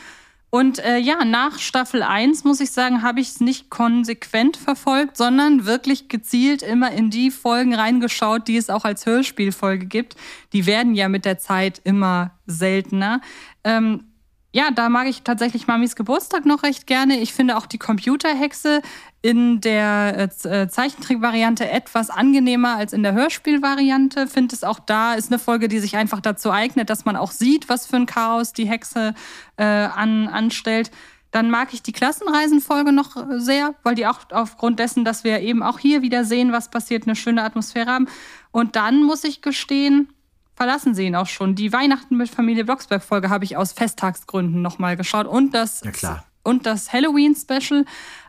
Und 0.49 0.79
äh, 0.79 0.97
ja, 0.97 1.25
nach 1.25 1.59
Staffel 1.59 2.01
1, 2.01 2.45
muss 2.45 2.61
ich 2.61 2.71
sagen, 2.71 3.01
habe 3.01 3.19
ich 3.19 3.29
es 3.29 3.41
nicht 3.41 3.69
konsequent 3.69 4.55
verfolgt, 4.55 5.17
sondern 5.17 5.65
wirklich 5.65 6.07
gezielt 6.07 6.61
immer 6.61 6.91
in 6.91 7.09
die 7.09 7.31
Folgen 7.31 7.75
reingeschaut, 7.75 8.47
die 8.47 8.55
es 8.55 8.69
auch 8.69 8.85
als 8.85 9.05
Hörspielfolge 9.05 9.85
gibt. 9.85 10.15
Die 10.53 10.65
werden 10.65 10.95
ja 10.95 11.09
mit 11.09 11.25
der 11.25 11.37
Zeit 11.37 11.81
immer 11.83 12.31
seltener. 12.45 13.19
Ähm, 13.65 14.05
ja, 14.53 14.71
da 14.71 14.87
mag 14.87 15.07
ich 15.07 15.23
tatsächlich 15.23 15.67
Mamis 15.67 15.95
Geburtstag 15.95 16.45
noch 16.45 16.63
recht 16.63 16.87
gerne. 16.87 17.19
Ich 17.19 17.33
finde 17.33 17.57
auch 17.57 17.65
die 17.65 17.77
Computerhexe 17.77 18.81
in 19.21 19.61
der 19.61 20.29
äh, 20.43 20.47
äh, 20.47 20.67
Zeichentrickvariante 20.69 21.69
etwas 21.69 22.09
angenehmer 22.09 22.75
als 22.77 22.93
in 22.93 23.03
der 23.03 23.13
Hörspielvariante. 23.13 24.27
Finde 24.27 24.55
es 24.55 24.63
auch 24.63 24.79
da 24.79 25.13
ist 25.13 25.31
eine 25.31 25.39
Folge, 25.39 25.67
die 25.67 25.79
sich 25.79 25.97
einfach 25.97 26.21
dazu 26.21 26.51
eignet, 26.51 26.89
dass 26.89 27.05
man 27.05 27.15
auch 27.15 27.31
sieht, 27.31 27.67
was 27.67 27.87
für 27.87 27.95
ein 27.95 28.05
Chaos 28.05 28.53
die 28.53 28.67
Hexe 28.67 29.15
äh, 29.57 29.63
an, 29.63 30.27
anstellt. 30.27 30.91
Dann 31.31 31.49
mag 31.49 31.73
ich 31.73 31.81
die 31.81 31.91
Klassenreisenfolge 31.91 32.91
noch 32.91 33.17
sehr, 33.37 33.75
weil 33.83 33.95
die 33.95 34.07
auch 34.07 34.19
aufgrund 34.31 34.79
dessen, 34.79 35.03
dass 35.03 35.23
wir 35.23 35.41
eben 35.41 35.61
auch 35.61 35.77
hier 35.77 36.01
wieder 36.01 36.23
sehen, 36.23 36.51
was 36.51 36.69
passiert, 36.69 37.05
eine 37.05 37.15
schöne 37.15 37.43
Atmosphäre 37.43 37.91
haben. 37.91 38.07
Und 38.51 38.75
dann 38.75 39.03
muss 39.03 39.23
ich 39.23 39.41
gestehen, 39.41 40.09
verlassen 40.55 40.95
sie 40.95 41.05
ihn 41.05 41.15
auch 41.15 41.27
schon. 41.27 41.53
Die 41.53 41.73
Weihnachten 41.73 42.17
mit 42.17 42.29
Familie 42.29 42.65
Blocksberg 42.65 43.03
Folge 43.03 43.29
habe 43.29 43.43
ich 43.43 43.57
aus 43.57 43.73
Festtagsgründen 43.73 44.61
nochmal 44.61 44.95
geschaut 44.95 45.27
und 45.27 45.53
das, 45.53 45.81
ja, 46.01 46.23
und 46.43 46.65
das 46.65 46.93
Halloween 46.93 47.35
Special. 47.35 47.85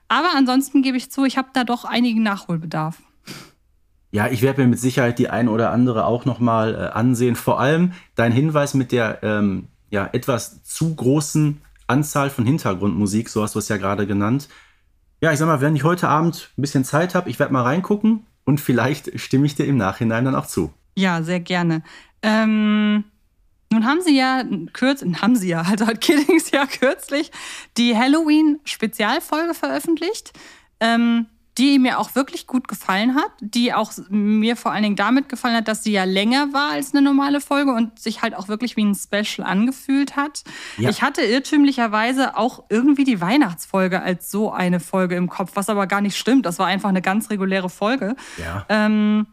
Aber 0.09 0.31
ansonsten 0.37 0.83
gebe 0.83 0.97
ich 0.97 1.11
zu, 1.11 1.25
ich 1.25 1.37
habe 1.37 1.49
da 1.53 1.64
doch 1.64 1.85
einigen 1.85 2.23
Nachholbedarf. 2.23 2.99
Ja, 4.11 4.29
ich 4.29 4.40
werde 4.40 4.62
mir 4.62 4.68
mit 4.68 4.81
Sicherheit 4.81 5.18
die 5.18 5.29
eine 5.29 5.51
oder 5.51 5.71
andere 5.71 6.07
auch 6.07 6.25
nochmal 6.25 6.75
äh, 6.75 6.79
ansehen. 6.97 7.37
Vor 7.37 7.61
allem 7.61 7.92
dein 8.14 8.33
Hinweis 8.33 8.73
mit 8.73 8.90
der 8.90 9.23
ähm, 9.23 9.68
ja, 9.90 10.09
etwas 10.12 10.62
zu 10.64 10.94
großen 10.94 11.61
Anzahl 11.87 12.31
von 12.31 12.44
Hintergrundmusik, 12.44 13.29
so 13.29 13.42
hast 13.42 13.55
du 13.55 13.59
es 13.59 13.68
ja 13.68 13.77
gerade 13.77 14.07
genannt. 14.07 14.49
Ja, 15.21 15.33
ich 15.33 15.38
sag 15.38 15.47
mal, 15.47 15.61
wenn 15.61 15.75
ich 15.75 15.85
heute 15.85 16.09
Abend 16.09 16.51
ein 16.57 16.62
bisschen 16.62 16.85
Zeit 16.85 17.14
habe, 17.14 17.29
ich 17.29 17.38
werde 17.38 17.53
mal 17.53 17.62
reingucken 17.62 18.27
und 18.44 18.61
vielleicht 18.61 19.18
stimme 19.18 19.47
ich 19.47 19.55
dir 19.55 19.66
im 19.66 19.77
Nachhinein 19.77 20.25
dann 20.25 20.35
auch 20.35 20.47
zu. 20.47 20.73
Ja, 20.97 21.23
sehr 21.23 21.40
gerne. 21.40 21.83
Ähm, 22.23 23.05
nun 23.70 23.85
haben 23.85 24.00
sie 24.00 24.16
ja 24.16 24.44
kürzlich, 24.72 25.20
haben 25.20 25.37
sie 25.37 25.48
ja, 25.48 25.62
also 25.62 25.87
hat 25.87 26.00
Kiddings 26.00 26.50
ja 26.50 26.66
kürzlich 26.66 27.31
die 27.76 27.96
Halloween-Spezialfolge 27.96 29.54
veröffentlicht, 29.54 30.33
ähm, 30.81 31.26
die 31.59 31.81
mir 31.81 31.98
auch 31.98 32.14
wirklich 32.14 32.46
gut 32.46 32.68
gefallen 32.68 33.16
hat, 33.16 33.33
die 33.40 33.74
auch 33.74 33.92
mir 34.09 34.54
vor 34.57 34.70
allen 34.70 34.85
Dingen 34.85 34.96
damit 34.96 35.28
gefallen 35.28 35.57
hat, 35.57 35.66
dass 35.66 35.83
sie 35.83 35.90
ja 35.90 36.04
länger 36.04 36.52
war 36.52 36.70
als 36.70 36.94
eine 36.94 37.02
normale 37.02 37.40
Folge 37.40 37.72
und 37.72 37.98
sich 37.98 38.22
halt 38.22 38.37
auch 38.37 38.46
wirklich 38.46 38.76
wie 38.76 38.85
ein 38.85 38.94
Special 38.94 39.44
angefühlt 39.44 40.14
hat. 40.14 40.44
Ja. 40.76 40.88
Ich 40.88 41.02
hatte 41.02 41.22
irrtümlicherweise 41.22 42.37
auch 42.37 42.64
irgendwie 42.68 43.02
die 43.02 43.20
Weihnachtsfolge 43.20 44.00
als 44.00 44.31
so 44.31 44.52
eine 44.52 44.78
Folge 44.78 45.16
im 45.16 45.28
Kopf, 45.28 45.50
was 45.54 45.68
aber 45.68 45.88
gar 45.88 46.00
nicht 46.00 46.16
stimmt. 46.16 46.46
Das 46.46 46.61
war 46.61 46.66
einfach 46.68 46.88
eine 46.88 47.02
ganz 47.02 47.28
reguläre 47.28 47.68
Folge. 47.68 48.14
Ja. 48.38 48.64
Ähm, 48.68 49.26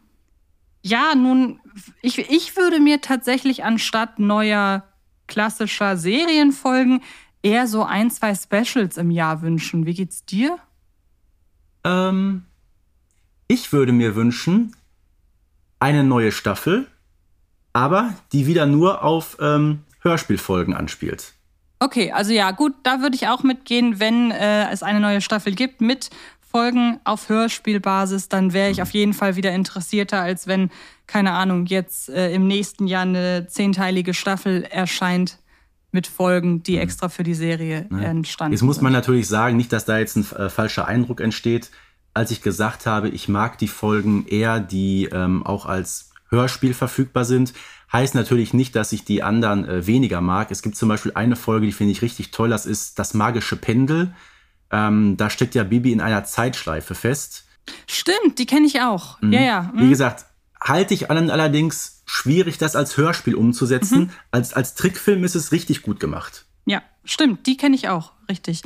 ja, 0.86 1.16
nun, 1.16 1.58
ich, 2.00 2.18
ich 2.30 2.56
würde 2.56 2.78
mir 2.78 3.00
tatsächlich 3.00 3.64
anstatt 3.64 4.20
neuer 4.20 4.84
klassischer 5.26 5.96
Serienfolgen 5.96 7.02
eher 7.42 7.66
so 7.66 7.82
ein, 7.82 8.08
zwei 8.10 8.34
Specials 8.36 8.96
im 8.96 9.10
Jahr 9.10 9.42
wünschen. 9.42 9.84
Wie 9.84 9.94
geht's 9.94 10.24
dir? 10.24 10.58
Ähm, 11.82 12.44
ich 13.48 13.72
würde 13.72 13.92
mir 13.92 14.14
wünschen, 14.14 14.76
eine 15.80 16.04
neue 16.04 16.30
Staffel, 16.30 16.86
aber 17.72 18.14
die 18.32 18.46
wieder 18.46 18.66
nur 18.66 19.02
auf 19.02 19.38
ähm, 19.40 19.80
Hörspielfolgen 20.02 20.72
anspielt. 20.72 21.32
Okay, 21.80 22.12
also 22.12 22.32
ja, 22.32 22.52
gut, 22.52 22.74
da 22.84 23.00
würde 23.00 23.16
ich 23.16 23.26
auch 23.26 23.42
mitgehen, 23.42 23.98
wenn 23.98 24.30
äh, 24.30 24.70
es 24.70 24.84
eine 24.84 25.00
neue 25.00 25.20
Staffel 25.20 25.52
gibt 25.52 25.80
mit 25.80 26.10
Folgen 26.56 27.00
auf 27.04 27.28
Hörspielbasis, 27.28 28.30
dann 28.30 28.54
wäre 28.54 28.70
ich 28.70 28.78
mhm. 28.78 28.82
auf 28.84 28.90
jeden 28.92 29.12
Fall 29.12 29.36
wieder 29.36 29.52
interessierter, 29.52 30.22
als 30.22 30.46
wenn, 30.46 30.70
keine 31.06 31.32
Ahnung, 31.32 31.66
jetzt 31.66 32.08
äh, 32.08 32.32
im 32.32 32.46
nächsten 32.46 32.86
Jahr 32.86 33.02
eine 33.02 33.46
zehnteilige 33.46 34.14
Staffel 34.14 34.62
erscheint 34.62 35.38
mit 35.92 36.06
Folgen, 36.06 36.62
die 36.62 36.76
mhm. 36.76 36.82
extra 36.82 37.10
für 37.10 37.24
die 37.24 37.34
Serie 37.34 37.86
ja. 37.90 37.98
entstanden 37.98 38.54
Jetzt 38.54 38.62
muss 38.62 38.80
man 38.80 38.92
sind. 38.92 39.00
natürlich 39.00 39.28
sagen, 39.28 39.58
nicht, 39.58 39.70
dass 39.70 39.84
da 39.84 39.98
jetzt 39.98 40.16
ein 40.16 40.24
äh, 40.34 40.48
falscher 40.48 40.88
Eindruck 40.88 41.20
entsteht. 41.20 41.70
Als 42.14 42.30
ich 42.30 42.40
gesagt 42.40 42.86
habe, 42.86 43.10
ich 43.10 43.28
mag 43.28 43.58
die 43.58 43.68
Folgen 43.68 44.26
eher, 44.26 44.58
die 44.58 45.10
ähm, 45.12 45.44
auch 45.44 45.66
als 45.66 46.12
Hörspiel 46.30 46.72
verfügbar 46.72 47.26
sind, 47.26 47.52
heißt 47.92 48.14
natürlich 48.14 48.54
nicht, 48.54 48.74
dass 48.76 48.92
ich 48.92 49.04
die 49.04 49.22
anderen 49.22 49.68
äh, 49.68 49.86
weniger 49.86 50.22
mag. 50.22 50.50
Es 50.50 50.62
gibt 50.62 50.76
zum 50.76 50.88
Beispiel 50.88 51.12
eine 51.16 51.36
Folge, 51.36 51.66
die 51.66 51.72
finde 51.72 51.92
ich 51.92 52.00
richtig 52.00 52.30
toll, 52.30 52.48
das 52.48 52.64
ist 52.64 52.98
das 52.98 53.12
magische 53.12 53.56
Pendel. 53.56 54.14
Ähm, 54.70 55.16
da 55.16 55.30
steckt 55.30 55.54
ja 55.54 55.64
Bibi 55.64 55.92
in 55.92 56.00
einer 56.00 56.24
Zeitschleife 56.24 56.94
fest. 56.94 57.44
Stimmt, 57.86 58.38
die 58.38 58.46
kenne 58.46 58.66
ich 58.66 58.80
auch. 58.80 59.20
Mhm. 59.20 59.32
Ja, 59.32 59.40
ja. 59.40 59.70
Mhm. 59.72 59.80
Wie 59.80 59.88
gesagt, 59.88 60.26
halte 60.60 60.94
ich 60.94 61.10
allen 61.10 61.30
allerdings 61.30 62.02
schwierig, 62.06 62.58
das 62.58 62.76
als 62.76 62.96
Hörspiel 62.96 63.34
umzusetzen. 63.34 63.98
Mhm. 63.98 64.10
Als, 64.30 64.54
als 64.54 64.74
Trickfilm 64.74 65.24
ist 65.24 65.34
es 65.34 65.52
richtig 65.52 65.82
gut 65.82 66.00
gemacht. 66.00 66.46
Ja, 66.64 66.82
stimmt, 67.04 67.46
die 67.46 67.56
kenne 67.56 67.76
ich 67.76 67.88
auch, 67.88 68.12
richtig. 68.28 68.62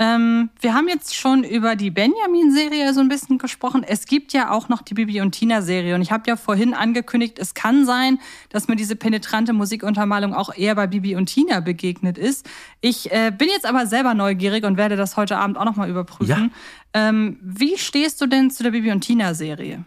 Ähm, 0.00 0.48
wir 0.58 0.72
haben 0.72 0.88
jetzt 0.88 1.14
schon 1.14 1.44
über 1.44 1.76
die 1.76 1.90
Benjamin-Serie 1.90 2.94
so 2.94 3.00
ein 3.00 3.10
bisschen 3.10 3.36
gesprochen. 3.36 3.84
Es 3.86 4.06
gibt 4.06 4.32
ja 4.32 4.50
auch 4.50 4.70
noch 4.70 4.80
die 4.80 4.94
Bibi 4.94 5.20
und 5.20 5.32
Tina-Serie. 5.32 5.94
Und 5.94 6.00
ich 6.00 6.10
habe 6.10 6.22
ja 6.26 6.36
vorhin 6.36 6.72
angekündigt, 6.72 7.38
es 7.38 7.52
kann 7.52 7.84
sein, 7.84 8.18
dass 8.48 8.66
mir 8.66 8.76
diese 8.76 8.96
penetrante 8.96 9.52
Musikuntermalung 9.52 10.32
auch 10.32 10.56
eher 10.56 10.74
bei 10.74 10.86
Bibi 10.86 11.16
und 11.16 11.26
Tina 11.26 11.60
begegnet 11.60 12.16
ist. 12.16 12.48
Ich 12.80 13.12
äh, 13.12 13.30
bin 13.30 13.48
jetzt 13.48 13.66
aber 13.66 13.86
selber 13.86 14.14
neugierig 14.14 14.64
und 14.64 14.78
werde 14.78 14.96
das 14.96 15.18
heute 15.18 15.36
Abend 15.36 15.58
auch 15.58 15.66
nochmal 15.66 15.90
überprüfen. 15.90 16.50
Ja. 16.94 17.08
Ähm, 17.08 17.36
wie 17.42 17.76
stehst 17.76 18.22
du 18.22 18.26
denn 18.26 18.50
zu 18.50 18.62
der 18.62 18.70
Bibi 18.70 18.92
und 18.92 19.02
Tina-Serie? 19.02 19.84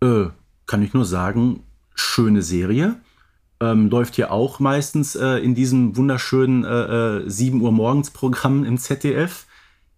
Äh, 0.00 0.26
kann 0.66 0.82
ich 0.82 0.94
nur 0.94 1.04
sagen, 1.04 1.64
schöne 1.96 2.42
Serie. 2.42 3.00
Ähm, 3.60 3.90
läuft 3.90 4.14
hier 4.14 4.30
auch 4.30 4.60
meistens 4.60 5.16
äh, 5.16 5.38
in 5.38 5.54
diesem 5.54 5.96
wunderschönen 5.96 6.64
äh, 6.64 7.18
äh, 7.18 7.28
7 7.28 7.60
Uhr 7.60 7.72
morgens 7.72 8.10
Programm 8.10 8.64
im 8.64 8.78
ZDF. 8.78 9.46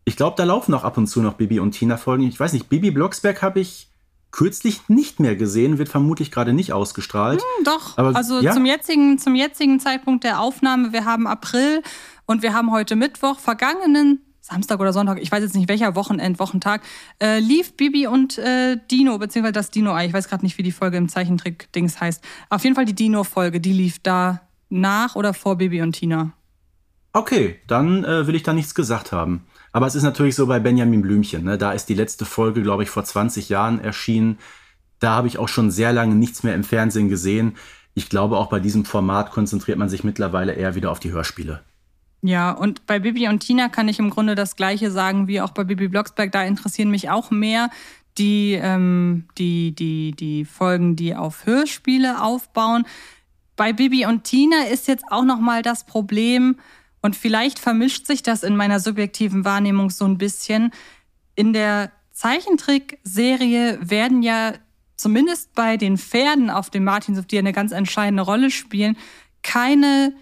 Ich 0.04 0.16
glaube, 0.16 0.34
da 0.36 0.44
laufen 0.44 0.72
auch 0.72 0.84
ab 0.84 0.96
und 0.96 1.06
zu 1.06 1.20
noch 1.20 1.34
Bibi 1.34 1.61
und 1.61 1.72
Tina 1.72 1.98
Folgen. 1.98 2.24
Ich 2.24 2.40
weiß 2.40 2.54
nicht, 2.54 2.70
Bibi 2.70 2.90
Blocksberg 2.90 3.42
habe 3.42 3.61
ich 3.61 3.90
kürzlich 4.30 4.88
nicht 4.88 5.20
mehr 5.20 5.36
gesehen, 5.36 5.78
wird 5.78 5.88
vermutlich 5.88 6.30
gerade 6.30 6.52
nicht 6.52 6.72
ausgestrahlt. 6.72 7.42
Hm, 7.42 7.64
doch, 7.64 7.98
Aber, 7.98 8.16
also 8.16 8.40
ja? 8.40 8.52
zum, 8.52 8.64
jetzigen, 8.64 9.18
zum 9.18 9.34
jetzigen 9.34 9.80
Zeitpunkt 9.80 10.24
der 10.24 10.40
Aufnahme, 10.40 10.92
wir 10.92 11.04
haben 11.04 11.26
April 11.26 11.82
und 12.26 12.42
wir 12.42 12.54
haben 12.54 12.70
heute 12.70 12.96
Mittwoch, 12.96 13.38
vergangenen 13.38 14.20
Samstag 14.51 14.80
oder 14.80 14.92
Sonntag, 14.92 15.20
ich 15.22 15.30
weiß 15.30 15.42
jetzt 15.42 15.55
nicht 15.55 15.68
welcher 15.68 15.94
Wochenend, 15.94 16.40
Wochentag, 16.40 16.82
äh, 17.22 17.38
lief 17.38 17.76
Bibi 17.76 18.09
und 18.09 18.38
äh, 18.38 18.78
Dino, 18.90 19.16
beziehungsweise 19.18 19.53
das 19.53 19.70
Dino-Ei. 19.70 20.07
Ich 20.07 20.12
weiß 20.12 20.28
gerade 20.28 20.44
nicht, 20.44 20.59
wie 20.59 20.64
die 20.64 20.72
Folge 20.72 20.96
im 20.96 21.09
Zeichentrick-Dings 21.09 22.01
heißt. 22.01 22.22
Auf 22.48 22.64
jeden 22.64 22.74
Fall 22.74 22.84
die 22.84 22.94
Dino-Folge, 22.94 23.61
die 23.61 23.72
lief 23.72 24.01
da 24.01 24.40
nach 24.68 25.14
oder 25.14 25.34
vor 25.34 25.57
Bibi 25.57 25.82
und 25.82 25.92
Tina. 25.92 26.32
Okay, 27.12 27.61
dann 27.66 28.05
äh, 28.05 28.26
will 28.26 28.34
ich 28.34 28.42
da 28.42 28.53
nichts 28.53 28.74
gesagt 28.74 29.12
haben. 29.12 29.46
Aber 29.72 29.86
es 29.86 29.94
ist 29.94 30.03
natürlich 30.03 30.34
so 30.34 30.46
bei 30.46 30.59
Benjamin 30.59 31.03
Blümchen. 31.03 31.44
Ne? 31.44 31.57
Da 31.57 31.72
ist 31.72 31.88
die 31.88 31.94
letzte 31.94 32.24
Folge, 32.24 32.62
glaube 32.62 32.82
ich, 32.82 32.90
vor 32.90 33.05
20 33.05 33.48
Jahren 33.48 33.80
erschienen. 33.80 34.38
Da 34.98 35.12
habe 35.12 35.28
ich 35.28 35.38
auch 35.38 35.48
schon 35.48 35.70
sehr 35.70 35.92
lange 35.92 36.14
nichts 36.16 36.42
mehr 36.42 36.55
im 36.55 36.64
Fernsehen 36.64 37.09
gesehen. 37.09 37.57
Ich 37.94 38.09
glaube, 38.09 38.36
auch 38.36 38.48
bei 38.48 38.61
diesem 38.61 38.84
Format 38.84 39.30
konzentriert 39.30 39.78
man 39.78 39.88
sich 39.88 40.05
mittlerweile 40.05 40.55
eher 40.55 40.74
wieder 40.74 40.90
auf 40.90 41.01
die 41.01 41.12
Hörspiele. 41.12 41.61
Ja, 42.22 42.50
und 42.52 42.86
bei 42.86 42.98
Bibi 42.98 43.28
und 43.28 43.40
Tina 43.40 43.68
kann 43.68 43.88
ich 43.88 43.98
im 43.98 44.10
Grunde 44.10 44.34
das 44.34 44.56
Gleiche 44.56 44.90
sagen 44.90 45.26
wie 45.26 45.40
auch 45.40 45.50
bei 45.50 45.64
Bibi 45.64 45.88
Blocksberg. 45.88 46.32
Da 46.32 46.42
interessieren 46.44 46.90
mich 46.90 47.08
auch 47.08 47.30
mehr 47.30 47.70
die, 48.18 48.58
ähm, 48.60 49.24
die, 49.38 49.74
die, 49.74 50.12
die 50.12 50.44
Folgen, 50.44 50.96
die 50.96 51.14
auf 51.14 51.46
Hörspiele 51.46 52.22
aufbauen. 52.22 52.84
Bei 53.56 53.72
Bibi 53.72 54.06
und 54.06 54.24
Tina 54.24 54.64
ist 54.64 54.88
jetzt 54.88 55.04
auch 55.10 55.24
nochmal 55.24 55.62
das 55.62 55.84
Problem, 55.84 56.56
und 57.02 57.16
vielleicht 57.16 57.58
vermischt 57.58 58.06
sich 58.06 58.22
das 58.22 58.42
in 58.42 58.56
meiner 58.56 58.80
subjektiven 58.80 59.44
Wahrnehmung 59.44 59.90
so 59.90 60.04
ein 60.04 60.18
bisschen. 60.18 60.72
In 61.34 61.52
der 61.52 61.90
Zeichentrickserie 62.12 63.78
werden 63.80 64.22
ja 64.22 64.52
zumindest 64.96 65.54
bei 65.54 65.78
den 65.78 65.96
Pferden 65.96 66.50
auf 66.50 66.68
dem 66.68 66.84
Martinshof, 66.84 67.26
die 67.26 67.38
eine 67.38 67.52
ganz 67.52 67.72
entscheidende 67.72 68.22
Rolle 68.22 68.50
spielen, 68.50 68.98
keine 69.42 70.14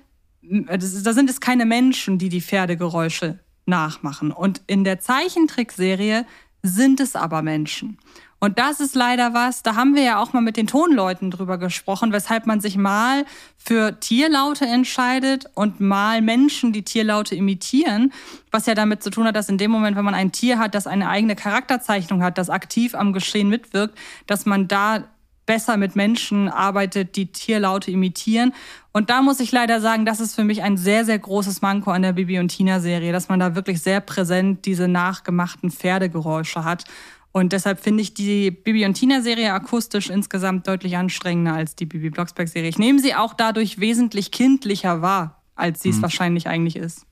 da 0.48 1.12
sind 1.12 1.30
es 1.30 1.40
keine 1.40 1.66
Menschen, 1.66 2.18
die 2.18 2.28
die 2.28 2.40
Pferdegeräusche 2.40 3.38
nachmachen. 3.66 4.32
Und 4.32 4.62
in 4.66 4.84
der 4.84 5.00
Zeichentrickserie 5.00 6.24
sind 6.62 7.00
es 7.00 7.14
aber 7.14 7.42
Menschen. 7.42 7.98
Und 8.40 8.58
das 8.60 8.78
ist 8.78 8.94
leider 8.94 9.34
was, 9.34 9.64
da 9.64 9.74
haben 9.74 9.96
wir 9.96 10.02
ja 10.02 10.22
auch 10.22 10.32
mal 10.32 10.40
mit 10.40 10.56
den 10.56 10.68
Tonleuten 10.68 11.32
drüber 11.32 11.58
gesprochen, 11.58 12.12
weshalb 12.12 12.46
man 12.46 12.60
sich 12.60 12.76
mal 12.76 13.24
für 13.56 13.98
Tierlaute 13.98 14.64
entscheidet 14.64 15.46
und 15.54 15.80
mal 15.80 16.22
Menschen, 16.22 16.72
die 16.72 16.84
Tierlaute 16.84 17.34
imitieren, 17.34 18.12
was 18.52 18.66
ja 18.66 18.74
damit 18.74 19.02
zu 19.02 19.10
tun 19.10 19.26
hat, 19.26 19.34
dass 19.34 19.48
in 19.48 19.58
dem 19.58 19.72
Moment, 19.72 19.96
wenn 19.96 20.04
man 20.04 20.14
ein 20.14 20.30
Tier 20.30 20.60
hat, 20.60 20.76
das 20.76 20.86
eine 20.86 21.08
eigene 21.08 21.34
Charakterzeichnung 21.34 22.22
hat, 22.22 22.38
das 22.38 22.48
aktiv 22.48 22.94
am 22.94 23.12
Geschehen 23.12 23.48
mitwirkt, 23.48 23.98
dass 24.28 24.46
man 24.46 24.68
da 24.68 25.04
besser 25.48 25.78
mit 25.78 25.96
Menschen 25.96 26.48
arbeitet, 26.50 27.16
die 27.16 27.32
Tierlaute 27.32 27.90
imitieren. 27.90 28.52
Und 28.92 29.08
da 29.08 29.22
muss 29.22 29.40
ich 29.40 29.50
leider 29.50 29.80
sagen, 29.80 30.04
das 30.04 30.20
ist 30.20 30.34
für 30.34 30.44
mich 30.44 30.62
ein 30.62 30.76
sehr, 30.76 31.06
sehr 31.06 31.18
großes 31.18 31.62
Manko 31.62 31.90
an 31.90 32.02
der 32.02 32.12
Bibi 32.12 32.38
und 32.38 32.48
Tina 32.48 32.80
Serie, 32.80 33.12
dass 33.12 33.30
man 33.30 33.40
da 33.40 33.54
wirklich 33.54 33.80
sehr 33.80 34.00
präsent 34.00 34.66
diese 34.66 34.88
nachgemachten 34.88 35.70
Pferdegeräusche 35.70 36.64
hat. 36.64 36.84
Und 37.32 37.54
deshalb 37.54 37.80
finde 37.80 38.02
ich 38.02 38.12
die 38.12 38.50
Bibi 38.50 38.84
und 38.84 38.92
Tina 38.92 39.22
Serie 39.22 39.54
akustisch 39.54 40.10
insgesamt 40.10 40.68
deutlich 40.68 40.98
anstrengender 40.98 41.54
als 41.54 41.74
die 41.74 41.86
Bibi 41.86 42.10
Blocksberg 42.10 42.48
Serie. 42.48 42.68
Ich 42.68 42.78
nehme 42.78 42.98
sie 42.98 43.14
auch 43.14 43.32
dadurch 43.32 43.80
wesentlich 43.80 44.30
kindlicher 44.30 45.00
wahr, 45.00 45.42
als 45.54 45.80
sie 45.80 45.88
es 45.88 45.96
mhm. 45.96 46.02
wahrscheinlich 46.02 46.46
eigentlich 46.46 46.76
ist. 46.76 47.06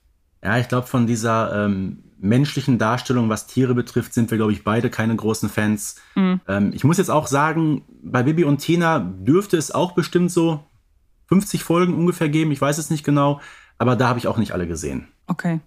Ja, 0.44 0.58
ich 0.58 0.68
glaube, 0.68 0.86
von 0.86 1.06
dieser 1.06 1.64
ähm, 1.64 2.02
menschlichen 2.28 2.78
Darstellung, 2.78 3.28
was 3.28 3.46
Tiere 3.46 3.74
betrifft, 3.74 4.14
sind 4.14 4.30
wir, 4.30 4.38
glaube 4.38 4.52
ich, 4.52 4.64
beide 4.64 4.90
keine 4.90 5.16
großen 5.16 5.48
Fans. 5.48 5.96
Mhm. 6.14 6.40
Ähm, 6.48 6.72
ich 6.74 6.84
muss 6.84 6.98
jetzt 6.98 7.10
auch 7.10 7.26
sagen, 7.26 7.82
bei 8.02 8.22
Bibi 8.22 8.44
und 8.44 8.58
Tina 8.58 8.98
dürfte 8.98 9.56
es 9.56 9.70
auch 9.70 9.92
bestimmt 9.92 10.30
so 10.30 10.64
50 11.28 11.64
Folgen 11.64 11.94
ungefähr 11.94 12.28
geben. 12.28 12.52
Ich 12.52 12.60
weiß 12.60 12.78
es 12.78 12.90
nicht 12.90 13.04
genau, 13.04 13.40
aber 13.78 13.96
da 13.96 14.08
habe 14.08 14.18
ich 14.18 14.28
auch 14.28 14.38
nicht 14.38 14.52
alle 14.52 14.66
gesehen. 14.66 15.08
Okay. 15.26 15.60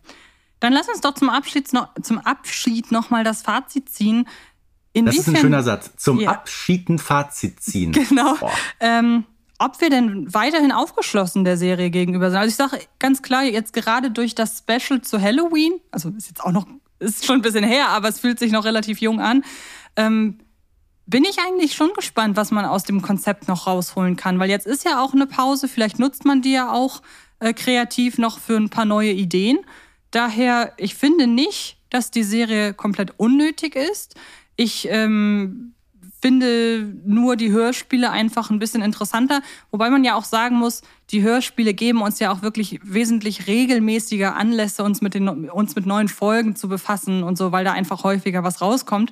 Dann 0.59 0.73
lass 0.73 0.89
uns 0.89 1.01
doch 1.01 1.13
zum 1.13 1.29
Abschied 1.29 1.71
noch, 1.73 1.89
zum 2.01 2.19
Abschied 2.19 2.91
noch 2.91 3.09
mal 3.09 3.23
das 3.23 3.41
Fazit 3.41 3.89
ziehen. 3.89 4.27
Inwiefern, 4.91 5.05
das 5.05 5.27
ist 5.27 5.27
ein 5.27 5.35
schöner 5.37 5.63
Satz. 5.63 5.91
Zum 5.97 6.19
ja. 6.19 6.31
Abschied 6.31 6.89
ein 6.89 6.99
Fazit 6.99 7.61
ziehen. 7.61 7.91
Genau. 8.09 8.35
Ähm, 8.79 9.25
ob 9.59 9.79
wir 9.81 9.89
denn 9.89 10.33
weiterhin 10.33 10.71
aufgeschlossen 10.71 11.43
der 11.43 11.57
Serie 11.57 11.89
gegenüber 11.89 12.31
sind. 12.31 12.39
Also 12.39 12.49
ich 12.49 12.55
sage 12.55 12.83
ganz 12.97 13.21
klar, 13.21 13.43
jetzt 13.43 13.73
gerade 13.73 14.09
durch 14.09 14.33
das 14.33 14.59
Special 14.59 15.01
zu 15.01 15.21
Halloween, 15.21 15.73
also 15.91 16.09
ist 16.09 16.27
jetzt 16.27 16.43
auch 16.43 16.51
noch, 16.51 16.65
ist 16.99 17.25
schon 17.25 17.39
ein 17.39 17.41
bisschen 17.41 17.65
her, 17.65 17.89
aber 17.89 18.07
es 18.07 18.19
fühlt 18.19 18.39
sich 18.39 18.51
noch 18.51 18.65
relativ 18.65 18.99
jung 18.99 19.19
an, 19.19 19.43
ähm, 19.95 20.39
bin 21.05 21.25
ich 21.25 21.39
eigentlich 21.39 21.73
schon 21.73 21.91
gespannt, 21.93 22.37
was 22.37 22.51
man 22.51 22.65
aus 22.65 22.83
dem 22.83 23.01
Konzept 23.01 23.47
noch 23.47 23.67
rausholen 23.67 24.15
kann. 24.15 24.39
Weil 24.39 24.49
jetzt 24.49 24.67
ist 24.67 24.85
ja 24.85 25.01
auch 25.01 25.13
eine 25.13 25.25
Pause, 25.25 25.67
vielleicht 25.67 25.99
nutzt 25.99 26.23
man 26.23 26.41
die 26.41 26.51
ja 26.51 26.71
auch 26.71 27.01
äh, 27.39 27.53
kreativ 27.53 28.17
noch 28.17 28.39
für 28.39 28.55
ein 28.55 28.69
paar 28.69 28.85
neue 28.85 29.11
Ideen. 29.11 29.57
Daher, 30.11 30.73
ich 30.77 30.95
finde 30.95 31.27
nicht, 31.27 31.77
dass 31.89 32.11
die 32.11 32.23
Serie 32.23 32.73
komplett 32.73 33.13
unnötig 33.17 33.75
ist. 33.75 34.15
Ich 34.55 34.87
ähm, 34.89 35.73
finde 36.21 36.93
nur 37.05 37.35
die 37.35 37.51
Hörspiele 37.51 38.11
einfach 38.11 38.49
ein 38.49 38.59
bisschen 38.59 38.81
interessanter. 38.81 39.41
Wobei 39.71 39.89
man 39.89 40.03
ja 40.03 40.15
auch 40.15 40.23
sagen 40.23 40.57
muss, 40.57 40.81
die 41.11 41.21
Hörspiele 41.21 41.73
geben 41.73 42.01
uns 42.01 42.19
ja 42.19 42.31
auch 42.31 42.41
wirklich 42.41 42.79
wesentlich 42.83 43.47
regelmäßiger 43.47 44.35
Anlässe, 44.35 44.83
uns 44.83 45.01
mit, 45.01 45.13
den, 45.13 45.49
uns 45.49 45.75
mit 45.75 45.85
neuen 45.85 46.07
Folgen 46.07 46.55
zu 46.55 46.67
befassen 46.67 47.23
und 47.23 47.37
so, 47.37 47.51
weil 47.51 47.65
da 47.65 47.71
einfach 47.71 48.03
häufiger 48.03 48.43
was 48.43 48.61
rauskommt. 48.61 49.11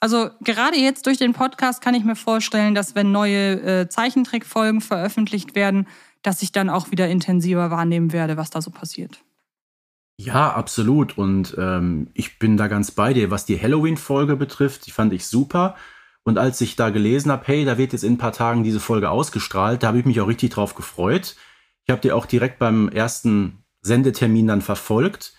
Also 0.00 0.30
gerade 0.40 0.76
jetzt 0.76 1.06
durch 1.06 1.18
den 1.18 1.32
Podcast 1.32 1.80
kann 1.80 1.94
ich 1.94 2.04
mir 2.04 2.16
vorstellen, 2.16 2.74
dass 2.74 2.94
wenn 2.94 3.12
neue 3.12 3.60
äh, 3.62 3.88
Zeichentrickfolgen 3.88 4.80
veröffentlicht 4.80 5.54
werden, 5.54 5.86
dass 6.22 6.42
ich 6.42 6.52
dann 6.52 6.70
auch 6.70 6.90
wieder 6.90 7.08
intensiver 7.08 7.70
wahrnehmen 7.70 8.12
werde, 8.12 8.36
was 8.36 8.50
da 8.50 8.60
so 8.60 8.70
passiert. 8.70 9.20
Ja, 10.18 10.52
absolut. 10.52 11.18
Und 11.18 11.54
ähm, 11.58 12.08
ich 12.14 12.38
bin 12.38 12.56
da 12.56 12.68
ganz 12.68 12.90
bei 12.90 13.12
dir. 13.12 13.30
Was 13.30 13.44
die 13.44 13.60
Halloween-Folge 13.60 14.36
betrifft, 14.36 14.86
die 14.86 14.90
fand 14.90 15.12
ich 15.12 15.26
super. 15.26 15.76
Und 16.26 16.38
als 16.38 16.60
ich 16.60 16.74
da 16.74 16.90
gelesen 16.90 17.30
habe, 17.30 17.44
hey, 17.46 17.64
da 17.64 17.78
wird 17.78 17.92
jetzt 17.92 18.02
in 18.02 18.14
ein 18.14 18.18
paar 18.18 18.32
Tagen 18.32 18.64
diese 18.64 18.80
Folge 18.80 19.10
ausgestrahlt, 19.10 19.84
da 19.84 19.86
habe 19.86 20.00
ich 20.00 20.04
mich 20.04 20.20
auch 20.20 20.26
richtig 20.26 20.50
drauf 20.50 20.74
gefreut. 20.74 21.36
Ich 21.84 21.92
habe 21.92 22.00
die 22.00 22.10
auch 22.10 22.26
direkt 22.26 22.58
beim 22.58 22.88
ersten 22.88 23.62
Sendetermin 23.80 24.48
dann 24.48 24.60
verfolgt. 24.60 25.34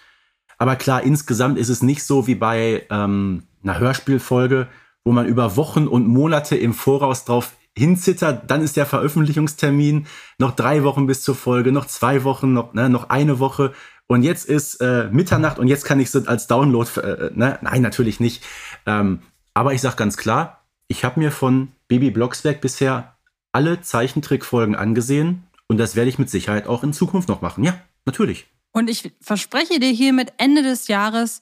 Aber 0.57 0.77
klar, 0.77 1.03
insgesamt 1.03 1.57
ist 1.57 1.67
es 1.67 1.83
nicht 1.83 2.05
so 2.05 2.25
wie 2.25 2.35
bei 2.35 2.87
ähm, 2.89 3.43
einer 3.63 3.79
Hörspielfolge, 3.79 4.69
wo 5.03 5.11
man 5.11 5.25
über 5.25 5.57
Wochen 5.57 5.87
und 5.87 6.07
Monate 6.07 6.55
im 6.55 6.73
Voraus 6.73 7.25
drauf 7.25 7.51
hinzittert. 7.77 8.49
Dann 8.49 8.61
ist 8.61 8.77
der 8.77 8.85
Veröffentlichungstermin 8.85 10.07
noch 10.37 10.55
drei 10.55 10.85
Wochen 10.85 11.05
bis 11.05 11.21
zur 11.21 11.35
Folge, 11.35 11.73
noch 11.73 11.87
zwei 11.87 12.23
Wochen, 12.23 12.53
noch, 12.53 12.73
ne, 12.73 12.89
noch 12.89 13.09
eine 13.09 13.39
Woche. 13.39 13.73
Und 14.07 14.23
jetzt 14.23 14.45
ist 14.45 14.75
äh, 14.75 15.09
Mitternacht 15.11 15.59
und 15.59 15.67
jetzt 15.67 15.83
kann 15.83 15.99
ich 15.99 16.15
es 16.15 16.27
als 16.27 16.47
Download. 16.47 16.89
Äh, 17.01 17.31
ne? 17.33 17.59
Nein, 17.61 17.81
natürlich 17.81 18.21
nicht. 18.21 18.45
Ähm, 18.85 19.19
aber 19.53 19.73
ich 19.73 19.81
sage 19.81 19.97
ganz 19.97 20.15
klar, 20.15 20.56
ich 20.87 21.03
habe 21.03 21.19
mir 21.19 21.31
von 21.31 21.71
Baby 21.87 22.11
Blocksberg 22.11 22.61
bisher 22.61 23.17
alle 23.51 23.81
Zeichentrickfolgen 23.81 24.75
angesehen 24.75 25.43
und 25.67 25.77
das 25.77 25.95
werde 25.95 26.09
ich 26.09 26.19
mit 26.19 26.29
Sicherheit 26.29 26.67
auch 26.67 26.83
in 26.83 26.93
Zukunft 26.93 27.27
noch 27.29 27.41
machen. 27.41 27.63
Ja, 27.63 27.79
natürlich. 28.05 28.47
Und 28.71 28.89
ich 28.89 29.11
verspreche 29.21 29.79
dir 29.79 29.91
hiermit 29.91 30.33
Ende 30.37 30.63
des 30.63 30.87
Jahres 30.87 31.41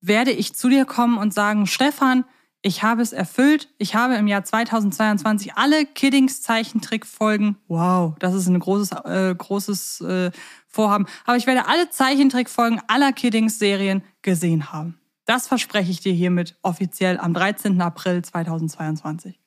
werde 0.00 0.32
ich 0.32 0.54
zu 0.54 0.68
dir 0.68 0.84
kommen 0.84 1.16
und 1.16 1.32
sagen, 1.32 1.66
Stefan, 1.66 2.24
ich 2.60 2.82
habe 2.82 3.02
es 3.02 3.12
erfüllt. 3.12 3.68
Ich 3.78 3.94
habe 3.94 4.14
im 4.14 4.26
Jahr 4.26 4.44
2022 4.44 5.54
alle 5.54 5.84
Kiddings 5.84 6.42
Zeichentrickfolgen. 6.42 7.56
Wow, 7.68 8.14
das 8.18 8.34
ist 8.34 8.46
ein 8.46 8.58
großes, 8.58 8.92
äh, 9.04 9.34
großes 9.36 10.00
äh, 10.02 10.30
Vorhaben. 10.68 11.06
Aber 11.24 11.36
ich 11.36 11.46
werde 11.46 11.66
alle 11.66 11.90
Zeichentrickfolgen 11.90 12.80
aller 12.86 13.12
Kiddings 13.12 13.58
Serien 13.58 14.02
gesehen 14.22 14.72
haben. 14.72 14.98
Das 15.24 15.46
verspreche 15.46 15.90
ich 15.90 16.00
dir 16.00 16.12
hiermit 16.12 16.56
offiziell 16.62 17.18
am 17.18 17.32
13. 17.34 17.80
April 17.80 18.22
2022. 18.22 19.38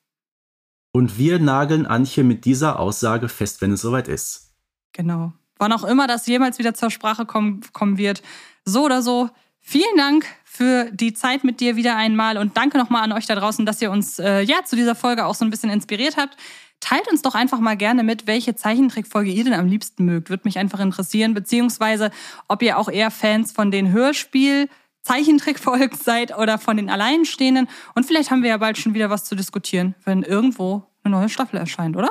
Und 0.92 1.18
wir 1.18 1.38
nageln 1.38 1.84
Antje 1.84 2.24
mit 2.24 2.46
dieser 2.46 2.80
Aussage 2.80 3.28
fest, 3.28 3.60
wenn 3.60 3.72
es 3.72 3.82
soweit 3.82 4.08
ist. 4.08 4.54
Genau. 4.92 5.32
wann 5.58 5.72
auch 5.72 5.84
immer 5.84 6.06
das 6.06 6.26
jemals 6.26 6.58
wieder 6.58 6.72
zur 6.72 6.90
Sprache 6.90 7.26
kommen, 7.26 7.60
kommen 7.74 7.98
wird. 7.98 8.22
So 8.64 8.84
oder 8.84 9.02
so, 9.02 9.28
vielen 9.60 9.96
Dank 9.96 10.24
für 10.44 10.90
die 10.90 11.12
Zeit 11.12 11.44
mit 11.44 11.60
dir 11.60 11.76
wieder 11.76 11.96
einmal 11.96 12.38
und 12.38 12.56
danke 12.56 12.78
nochmal 12.78 13.02
an 13.02 13.12
euch 13.12 13.26
da 13.26 13.34
draußen, 13.34 13.66
dass 13.66 13.82
ihr 13.82 13.90
uns 13.90 14.18
äh, 14.18 14.40
ja 14.40 14.64
zu 14.64 14.74
dieser 14.74 14.94
Folge 14.94 15.26
auch 15.26 15.34
so 15.34 15.44
ein 15.44 15.50
bisschen 15.50 15.68
inspiriert 15.68 16.16
habt. 16.16 16.36
Teilt 16.80 17.08
uns 17.10 17.20
doch 17.20 17.34
einfach 17.34 17.58
mal 17.58 17.76
gerne 17.76 18.02
mit, 18.02 18.26
welche 18.26 18.54
Zeichentrickfolge 18.54 19.30
ihr 19.30 19.44
denn 19.44 19.52
am 19.54 19.66
liebsten 19.66 20.06
mögt. 20.06 20.30
Würde 20.30 20.42
mich 20.44 20.58
einfach 20.58 20.80
interessieren, 20.80 21.34
beziehungsweise 21.34 22.10
ob 22.48 22.62
ihr 22.62 22.78
auch 22.78 22.88
eher 22.88 23.10
Fans 23.10 23.52
von 23.52 23.70
den 23.70 23.92
Hörspiel- 23.92 24.68
Zeichentrickfolgen 25.06 25.96
seid 25.96 26.36
oder 26.36 26.58
von 26.58 26.76
den 26.76 26.90
Alleinstehenden. 26.90 27.68
Und 27.94 28.06
vielleicht 28.06 28.30
haben 28.30 28.42
wir 28.42 28.50
ja 28.50 28.56
bald 28.56 28.76
schon 28.76 28.94
wieder 28.94 29.08
was 29.08 29.24
zu 29.24 29.36
diskutieren, 29.36 29.94
wenn 30.04 30.22
irgendwo 30.22 30.84
eine 31.04 31.16
neue 31.16 31.28
Staffel 31.28 31.58
erscheint, 31.58 31.96
oder? 31.96 32.10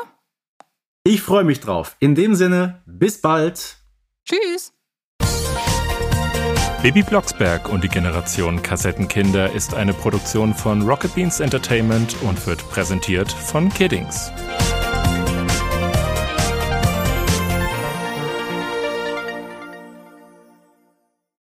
Ich 1.03 1.21
freue 1.21 1.43
mich 1.43 1.59
drauf. 1.59 1.97
In 1.99 2.15
dem 2.15 2.35
Sinne, 2.35 2.81
bis 2.85 3.21
bald. 3.21 3.77
Tschüss. 4.25 4.73
Baby 6.81 7.03
Blocksberg 7.03 7.67
und 7.69 7.83
die 7.83 7.89
Generation 7.89 8.61
Kassettenkinder 8.61 9.51
ist 9.51 9.73
eine 9.73 9.93
Produktion 9.93 10.53
von 10.53 10.83
Rocket 10.83 11.15
Beans 11.15 11.39
Entertainment 11.39 12.15
und 12.21 12.45
wird 12.47 12.59
präsentiert 12.69 13.31
von 13.31 13.69
Kiddings. 13.69 14.31